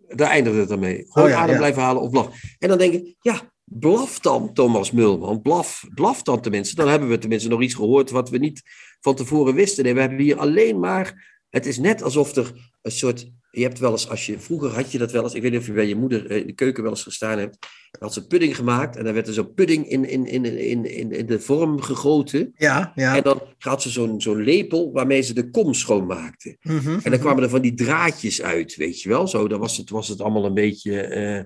Daar 0.07 0.29
eindigt 0.29 0.55
het 0.57 0.69
dan 0.69 0.79
mee. 0.79 1.05
Gewoon 1.09 1.27
Oh 1.27 1.33
ja, 1.33 1.41
adem 1.41 1.57
blijven 1.57 1.81
halen 1.81 2.01
of 2.01 2.09
blaffen. 2.09 2.33
En 2.59 2.69
dan 2.69 2.77
denk 2.77 2.93
ik, 2.93 3.15
ja, 3.21 3.41
blaf 3.63 4.19
dan, 4.19 4.53
Thomas 4.53 4.91
Mulman. 4.91 5.41
Blaf, 5.41 5.83
blaf 5.93 6.23
dan 6.23 6.41
tenminste. 6.41 6.75
Dan 6.75 6.87
hebben 6.87 7.09
we 7.09 7.17
tenminste 7.17 7.49
nog 7.49 7.61
iets 7.61 7.73
gehoord 7.73 8.09
wat 8.09 8.29
we 8.29 8.37
niet 8.37 8.61
van 8.99 9.15
tevoren 9.15 9.53
wisten. 9.53 9.83
Nee, 9.83 9.93
we 9.93 9.99
hebben 9.99 10.19
hier 10.19 10.37
alleen 10.39 10.79
maar... 10.79 11.37
Het 11.49 11.65
is 11.65 11.77
net 11.77 12.01
alsof 12.01 12.35
er 12.35 12.51
een 12.81 12.91
soort... 12.91 13.31
Je 13.51 13.61
hebt 13.61 13.79
wel 13.79 13.91
eens, 13.91 14.09
als 14.09 14.25
je... 14.25 14.39
Vroeger 14.39 14.69
had 14.69 14.91
je 14.91 14.97
dat 14.97 15.11
wel 15.11 15.23
eens... 15.23 15.33
Ik 15.33 15.41
weet 15.41 15.51
niet 15.51 15.59
of 15.59 15.65
je 15.65 15.73
bij 15.73 15.87
je 15.87 15.95
moeder 15.95 16.29
eh, 16.31 16.37
in 16.37 16.47
de 16.47 16.53
keuken 16.53 16.83
wel 16.83 16.91
eens 16.91 17.03
gestaan 17.03 17.39
hebt. 17.39 17.57
Dan 17.91 18.01
had 18.01 18.13
ze 18.13 18.27
pudding 18.27 18.55
gemaakt. 18.55 18.95
En 18.95 19.03
dan 19.03 19.13
werd 19.13 19.27
er 19.27 19.33
zo'n 19.33 19.53
pudding 19.53 19.89
in, 19.89 20.05
in, 20.05 20.25
in, 20.25 20.45
in, 20.45 20.85
in, 20.85 21.11
in 21.11 21.25
de 21.25 21.39
vorm 21.39 21.81
gegoten. 21.81 22.51
Ja, 22.55 22.91
ja. 22.95 23.15
En 23.15 23.23
dan 23.23 23.41
had 23.57 23.81
ze 23.81 23.89
zo'n 23.89 24.21
zo'n 24.21 24.43
lepel 24.43 24.91
waarmee 24.91 25.21
ze 25.21 25.33
de 25.33 25.49
kom 25.49 25.73
schoonmaakte. 25.73 26.57
Mhm. 26.61 26.99
En 27.03 27.11
dan 27.11 27.19
kwamen 27.19 27.43
er 27.43 27.49
van 27.49 27.61
die 27.61 27.73
draadjes 27.73 28.41
uit, 28.41 28.75
weet 28.75 29.01
je 29.01 29.09
wel. 29.09 29.27
Zo, 29.27 29.47
dan 29.47 29.59
was 29.59 29.77
het, 29.77 29.89
was 29.89 30.07
het 30.07 30.21
allemaal 30.21 30.45
een 30.45 30.53
beetje. 30.53 31.01
eh 31.01 31.43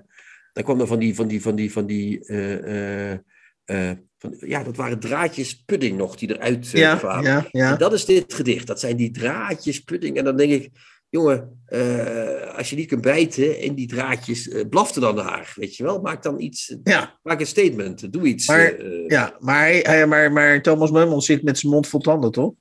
dan 0.52 0.64
kwam 0.64 0.80
er 0.80 0.86
van 0.86 0.98
die. 0.98 1.14
Van 1.14 1.28
die, 1.28 1.42
van 1.42 1.54
die, 1.54 1.72
van 1.72 1.86
die 1.86 2.24
eh, 2.26 3.90
van, 4.38 4.48
ja, 4.48 4.62
dat 4.62 4.76
waren 4.76 4.98
draadjes 4.98 5.62
pudding 5.64 5.96
nog 5.98 6.16
die 6.16 6.34
eruit 6.36 6.70
eh, 6.74 6.80
ja, 6.80 6.96
kwamen. 6.96 7.30
ja, 7.30 7.46
ja. 7.50 7.72
En 7.72 7.78
dat 7.78 7.92
is 7.92 8.04
dit 8.04 8.34
gedicht. 8.34 8.66
Dat 8.66 8.80
zijn 8.80 8.96
die 8.96 9.10
draadjes 9.10 9.80
pudding. 9.80 10.16
En 10.16 10.24
dan 10.24 10.36
denk 10.36 10.52
ik, 10.52 10.70
jongen, 11.08 11.62
eh, 11.66 12.56
als 12.56 12.70
je 12.70 12.76
niet 12.76 12.86
kunt 12.88 13.00
bijten 13.00 13.60
in 13.60 13.74
die 13.74 13.86
draadjes, 13.86 14.48
eh 14.48 14.68
blaf 14.68 14.94
er 14.94 15.00
dan 15.00 15.14
naar. 15.14 15.52
Weet 15.56 15.76
je 15.76 15.82
wel, 15.82 16.00
maak 16.00 16.22
dan 16.22 16.40
iets. 16.40 16.76
Ja. 16.84 17.18
Maak 17.22 17.40
een 17.40 17.46
statement. 17.46 18.12
Doe 18.12 18.22
iets. 18.26 18.46
Maar- 18.46 18.82
Ja, 19.06 19.36
maar, 19.38 19.66
hij- 19.66 20.06
maar, 20.06 20.32
maar 20.32 20.62
Thomas 20.62 20.90
Meumel 20.90 21.20
zit 21.20 21.42
met 21.42 21.58
zijn 21.58 21.72
mond 21.72 21.86
vol 21.86 22.00
tanden, 22.00 22.30
toch? 22.30 22.52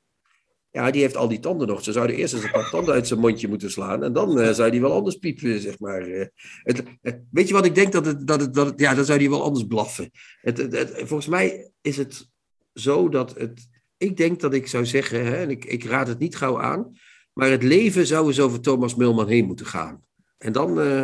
Ja, 0.73 0.91
die 0.91 1.01
heeft 1.01 1.15
al 1.17 1.27
die 1.27 1.39
tanden 1.39 1.67
nog. 1.67 1.83
Ze 1.83 1.91
zouden 1.91 2.15
eerst 2.15 2.33
eens 2.33 2.43
een 2.43 2.51
paar 2.51 2.69
tanden 2.69 2.93
uit 2.93 3.07
zijn 3.07 3.19
mondje 3.19 3.47
moeten 3.47 3.71
slaan. 3.71 4.03
En 4.03 4.13
dan 4.13 4.39
eh, 4.39 4.53
zou 4.53 4.71
die 4.71 4.81
wel 4.81 4.93
anders 4.93 5.15
piepen, 5.15 5.59
zeg 5.59 5.79
maar. 5.79 6.01
eh. 6.01 6.27
Het, 6.63 6.83
weet 7.31 7.47
je 7.47 7.53
wat 7.53 7.65
ik 7.65 7.75
denk? 7.75 7.91
Dat 7.91 8.05
het, 8.05 8.27
dat 8.27 8.41
het, 8.41 8.53
dat 8.53 8.65
het, 8.65 8.79
ja, 8.79 8.93
dan 8.93 9.05
zou 9.05 9.19
die 9.19 9.29
wel 9.29 9.43
anders 9.43 9.65
blaffen. 9.65 10.11
Het, 10.41 10.57
het, 10.57 10.93
volgens 10.95 11.27
mij 11.27 11.71
is 11.81 11.97
het 11.97 12.29
zo 12.73 13.09
dat 13.09 13.37
het... 13.37 13.67
Ik 13.97 14.17
denk 14.17 14.39
dat 14.39 14.53
ik 14.53 14.67
zou 14.67 14.85
zeggen, 14.85 15.25
hè, 15.25 15.35
en 15.35 15.49
ik, 15.49 15.65
ik 15.65 15.83
raad 15.83 16.07
het 16.07 16.19
niet 16.19 16.35
gauw 16.35 16.59
aan... 16.59 16.91
maar 17.33 17.49
het 17.49 17.63
leven 17.63 18.07
zou 18.07 18.27
eens 18.27 18.39
over 18.39 18.61
Thomas 18.61 18.95
Mulman 18.95 19.27
heen 19.27 19.45
moeten 19.45 19.65
gaan. 19.65 20.03
En 20.37 20.51
dan 20.51 20.79
eh, 20.79 21.03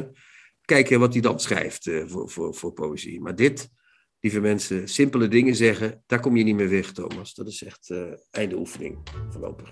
kijken 0.65 0.99
wat 0.99 1.13
hij 1.13 1.21
dan 1.21 1.39
schrijft 1.39 1.89
voor, 2.05 2.29
voor, 2.29 2.55
voor 2.55 2.73
poëzie. 2.73 3.21
Maar 3.21 3.35
dit, 3.35 3.69
lieve 4.19 4.39
mensen, 4.39 4.87
simpele 4.87 5.27
dingen 5.27 5.55
zeggen... 5.55 6.03
daar 6.05 6.19
kom 6.19 6.35
je 6.35 6.43
niet 6.43 6.55
meer 6.55 6.69
weg, 6.69 6.91
Thomas. 6.91 7.33
Dat 7.33 7.47
is 7.47 7.63
echt 7.63 7.89
eh 7.89 8.03
einde 8.31 8.55
oefening, 8.55 8.97
voorlopig. 9.29 9.69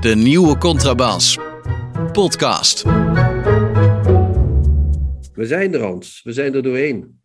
De 0.00 0.14
nieuwe 0.16 0.58
Contrabas. 0.58 1.38
Podcast. 2.12 2.82
We 5.32 5.46
zijn 5.46 5.74
er, 5.74 5.82
Hans. 5.82 6.22
We 6.22 6.32
zijn 6.32 6.54
er 6.54 6.62
doorheen. 6.62 7.19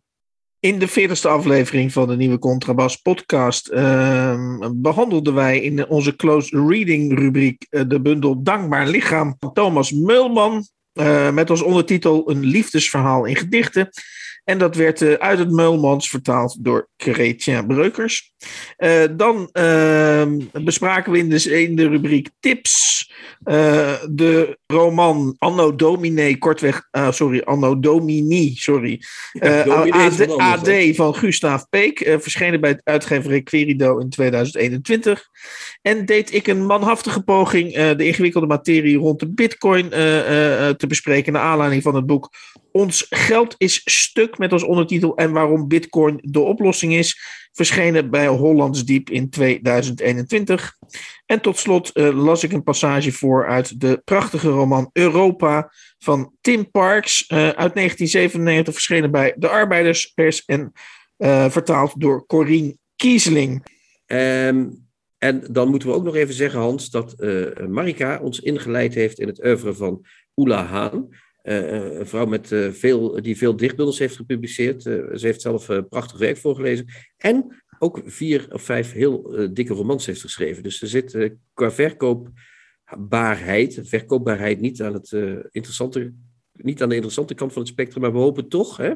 In 0.66 0.78
de 0.78 0.88
40ste 0.88 1.28
aflevering 1.28 1.92
van 1.92 2.08
de 2.08 2.16
nieuwe 2.16 2.38
Contrabas 2.38 2.96
podcast 2.96 3.68
ehm, 3.68 4.72
behandelden 4.74 5.34
wij 5.34 5.60
in 5.60 5.88
onze 5.88 6.16
close 6.16 6.66
reading 6.68 7.18
rubriek 7.18 7.66
eh, 7.70 7.82
de 7.86 8.00
bundel 8.00 8.42
Dankbaar 8.42 8.86
Lichaam 8.86 9.36
van 9.38 9.52
Thomas 9.52 9.92
Meulman. 9.92 10.66
eh, 10.92 11.30
met 11.30 11.50
als 11.50 11.62
ondertitel 11.62 12.30
Een 12.30 12.44
liefdesverhaal 12.44 13.24
in 13.24 13.36
gedichten. 13.36 13.88
En 14.46 14.58
dat 14.58 14.74
werd 14.76 15.02
eh, 15.02 15.12
uit 15.12 15.38
het 15.38 15.50
Meulmans 15.50 16.10
vertaald 16.10 16.64
door 16.64 16.88
Chrétien 16.96 17.66
Breukers. 17.66 18.32
Eh, 18.76 19.02
dan 19.16 19.48
ehm, 19.52 20.38
bespraken 20.52 21.12
we 21.12 21.18
in 21.18 21.28
de, 21.28 21.62
in 21.62 21.76
de 21.76 21.88
rubriek 21.88 22.30
Tips 22.40 22.94
eh, 23.44 23.94
de 24.10 24.58
roman 24.66 25.34
Anno 25.38 25.74
Domine, 25.74 26.38
kortweg, 26.38 26.88
sorry, 27.10 27.40
Anno 27.40 27.78
Domini, 27.78 28.54
sorry. 28.54 29.02
Is 29.32 29.48
AD, 29.50 29.68
anders, 29.68 30.36
AD 30.36 30.70
van 30.96 31.14
Gustav 31.14 31.62
Peek, 31.70 32.16
verschenen 32.20 32.60
bij 32.60 32.70
het 32.70 32.80
uitgeverij 32.84 33.42
Querido 33.42 33.98
in 33.98 34.10
2021. 34.10 35.28
En 35.82 36.04
deed 36.04 36.34
ik 36.34 36.46
een 36.46 36.66
manhaftige 36.66 37.22
poging 37.22 37.74
de 37.74 38.06
ingewikkelde 38.06 38.46
materie 38.46 38.98
rond 38.98 39.20
de 39.20 39.28
bitcoin 39.28 39.88
te 39.90 40.84
bespreken 40.88 41.32
naar 41.32 41.42
aanleiding 41.42 41.82
van 41.82 41.94
het 41.94 42.06
boek 42.06 42.30
Ons 42.76 43.06
geld 43.10 43.54
is 43.58 43.80
stuk 43.84 44.38
met 44.38 44.52
als 44.52 44.62
ondertitel 44.62 45.16
en 45.16 45.32
waarom 45.32 45.68
bitcoin 45.68 46.18
de 46.22 46.40
oplossing 46.40 46.94
is, 46.94 47.20
verschenen 47.52 48.10
bij 48.10 48.26
Hollands 48.26 48.84
Diep 48.84 49.10
in 49.10 49.30
2021. 49.30 50.76
En 51.26 51.40
tot 51.40 51.58
slot 51.58 51.92
eh, 51.92 52.24
las 52.24 52.44
ik 52.44 52.52
een 52.52 52.62
passage 52.62 53.12
voor 53.12 53.46
uit 53.46 53.80
de 53.80 54.02
prachtige 54.04 54.48
roman 54.48 54.90
Europa 54.92 55.72
van 55.98 56.32
Tim 56.40 56.70
Parks 56.70 57.26
eh, 57.26 57.38
uit 57.38 57.74
1997, 57.74 58.74
verschenen 58.74 59.10
bij 59.10 59.34
de 59.36 59.48
Arbeiderspers 59.48 60.44
en 60.44 60.72
eh, 61.16 61.50
vertaald 61.50 62.00
door 62.00 62.26
Corine 62.26 62.76
Kieseling. 62.96 63.64
Ehm, 64.06 64.68
en 65.18 65.44
dan 65.50 65.68
moeten 65.68 65.88
we 65.88 65.94
ook 65.94 66.04
nog 66.04 66.14
even 66.14 66.34
zeggen, 66.34 66.60
Hans, 66.60 66.90
dat 66.90 67.14
Marika 67.68 68.18
ons 68.22 68.40
ingeleid 68.40 68.94
heeft 68.94 69.18
in 69.18 69.26
het 69.26 69.44
oeuvre 69.44 69.74
van 69.74 70.06
Oela 70.34 70.64
Haan. 70.64 71.08
Eh, 71.46 71.98
een 71.98 72.06
vrouw 72.06 72.26
met, 72.26 72.52
eh, 72.52 72.70
veel, 72.70 73.22
die 73.22 73.36
veel 73.36 73.56
dichtbundels 73.56 73.98
heeft 73.98 74.16
gepubliceerd. 74.16 74.86
Eh, 74.86 74.92
ze 75.14 75.26
heeft 75.26 75.40
zelf 75.40 75.68
eh, 75.68 75.78
prachtig 75.88 76.18
werk 76.18 76.36
voorgelezen. 76.36 76.86
En 77.16 77.62
ook 77.78 78.00
vier 78.04 78.46
of 78.50 78.62
vijf 78.62 78.92
heel 78.92 79.34
eh, 79.34 79.48
dikke 79.52 79.74
romans 79.74 80.06
heeft 80.06 80.20
geschreven. 80.20 80.62
Dus 80.62 80.82
er 80.82 80.88
zit 80.88 81.14
eh, 81.14 81.30
qua 81.54 81.70
verkoopbaarheid, 81.70 83.80
verkoopbaarheid 83.82 84.60
niet 84.60 84.82
aan, 84.82 84.92
het, 84.92 85.12
eh, 85.12 85.36
interessante, 85.50 86.12
niet 86.52 86.82
aan 86.82 86.88
de 86.88 86.94
interessante 86.94 87.34
kant 87.34 87.52
van 87.52 87.62
het 87.62 87.70
spectrum. 87.70 88.02
Maar 88.02 88.12
we 88.12 88.18
hopen 88.18 88.48
toch 88.48 88.76
hè, 88.76 88.94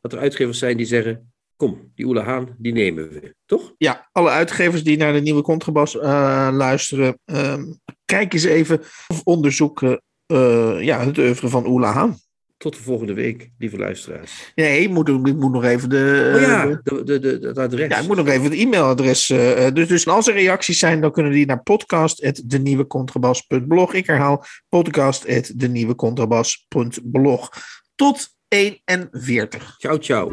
dat 0.00 0.12
er 0.12 0.18
uitgevers 0.18 0.58
zijn 0.58 0.76
die 0.76 0.86
zeggen... 0.86 1.32
Kom, 1.56 1.92
die 1.94 2.06
Oela 2.06 2.22
Haan, 2.22 2.56
die 2.58 2.72
nemen 2.72 3.08
we. 3.08 3.34
Toch? 3.44 3.74
Ja, 3.78 4.08
alle 4.12 4.30
uitgevers 4.30 4.84
die 4.84 4.96
naar 4.96 5.12
de 5.12 5.20
nieuwe 5.20 5.42
Contrabas 5.42 5.98
eh, 5.98 6.48
luisteren, 6.52 7.18
ehm, 7.24 7.64
kijk 8.04 8.32
eens 8.32 8.44
even 8.44 8.80
of 9.08 9.20
onderzoeken 9.24 10.02
eh, 10.30 10.80
ja, 10.80 11.04
het 11.06 11.18
oeuvre 11.18 11.48
van 11.48 11.66
Oela 11.66 11.92
Haan. 11.92 12.18
Tot 12.56 12.76
de 12.76 12.82
volgende 12.82 13.14
week, 13.14 13.50
lieve 13.58 13.76
luisteraars. 13.76 14.52
Nee, 14.54 14.80
ik 14.82 14.90
moet, 14.90 15.08
ik 15.08 15.36
moet 15.36 15.52
nog 15.52 15.64
even 15.64 15.88
de, 15.88 16.32
Oh 16.34 16.40
ja, 16.40 16.66
de- 17.04 17.18
de, 17.20 17.38
het 17.42 17.58
adres. 17.58 17.88
ja, 17.88 17.98
ik 17.98 18.06
moet 18.06 18.16
nog 18.16 18.26
even 18.28 18.44
het 18.44 18.54
e-mailadres. 18.54 19.30
eh, 19.30 19.66
eh, 19.66 19.74
dus, 19.74 19.88
dus 19.88 20.08
als 20.08 20.26
er 20.28 20.34
reacties 20.34 20.78
zijn, 20.78 21.00
dan 21.00 21.12
kunnen 21.12 21.32
die 21.32 21.46
naar 21.46 21.62
podcast.denieuwecontrabas.blog. 21.62 23.94
Ik 23.94 24.06
herhaal 24.06 24.44
podcast.denieuwecontrabas.blog. 24.68 27.50
Tot 27.94 28.28
41. 28.48 29.74
Ciao, 29.78 29.98
ciao. 29.98 30.32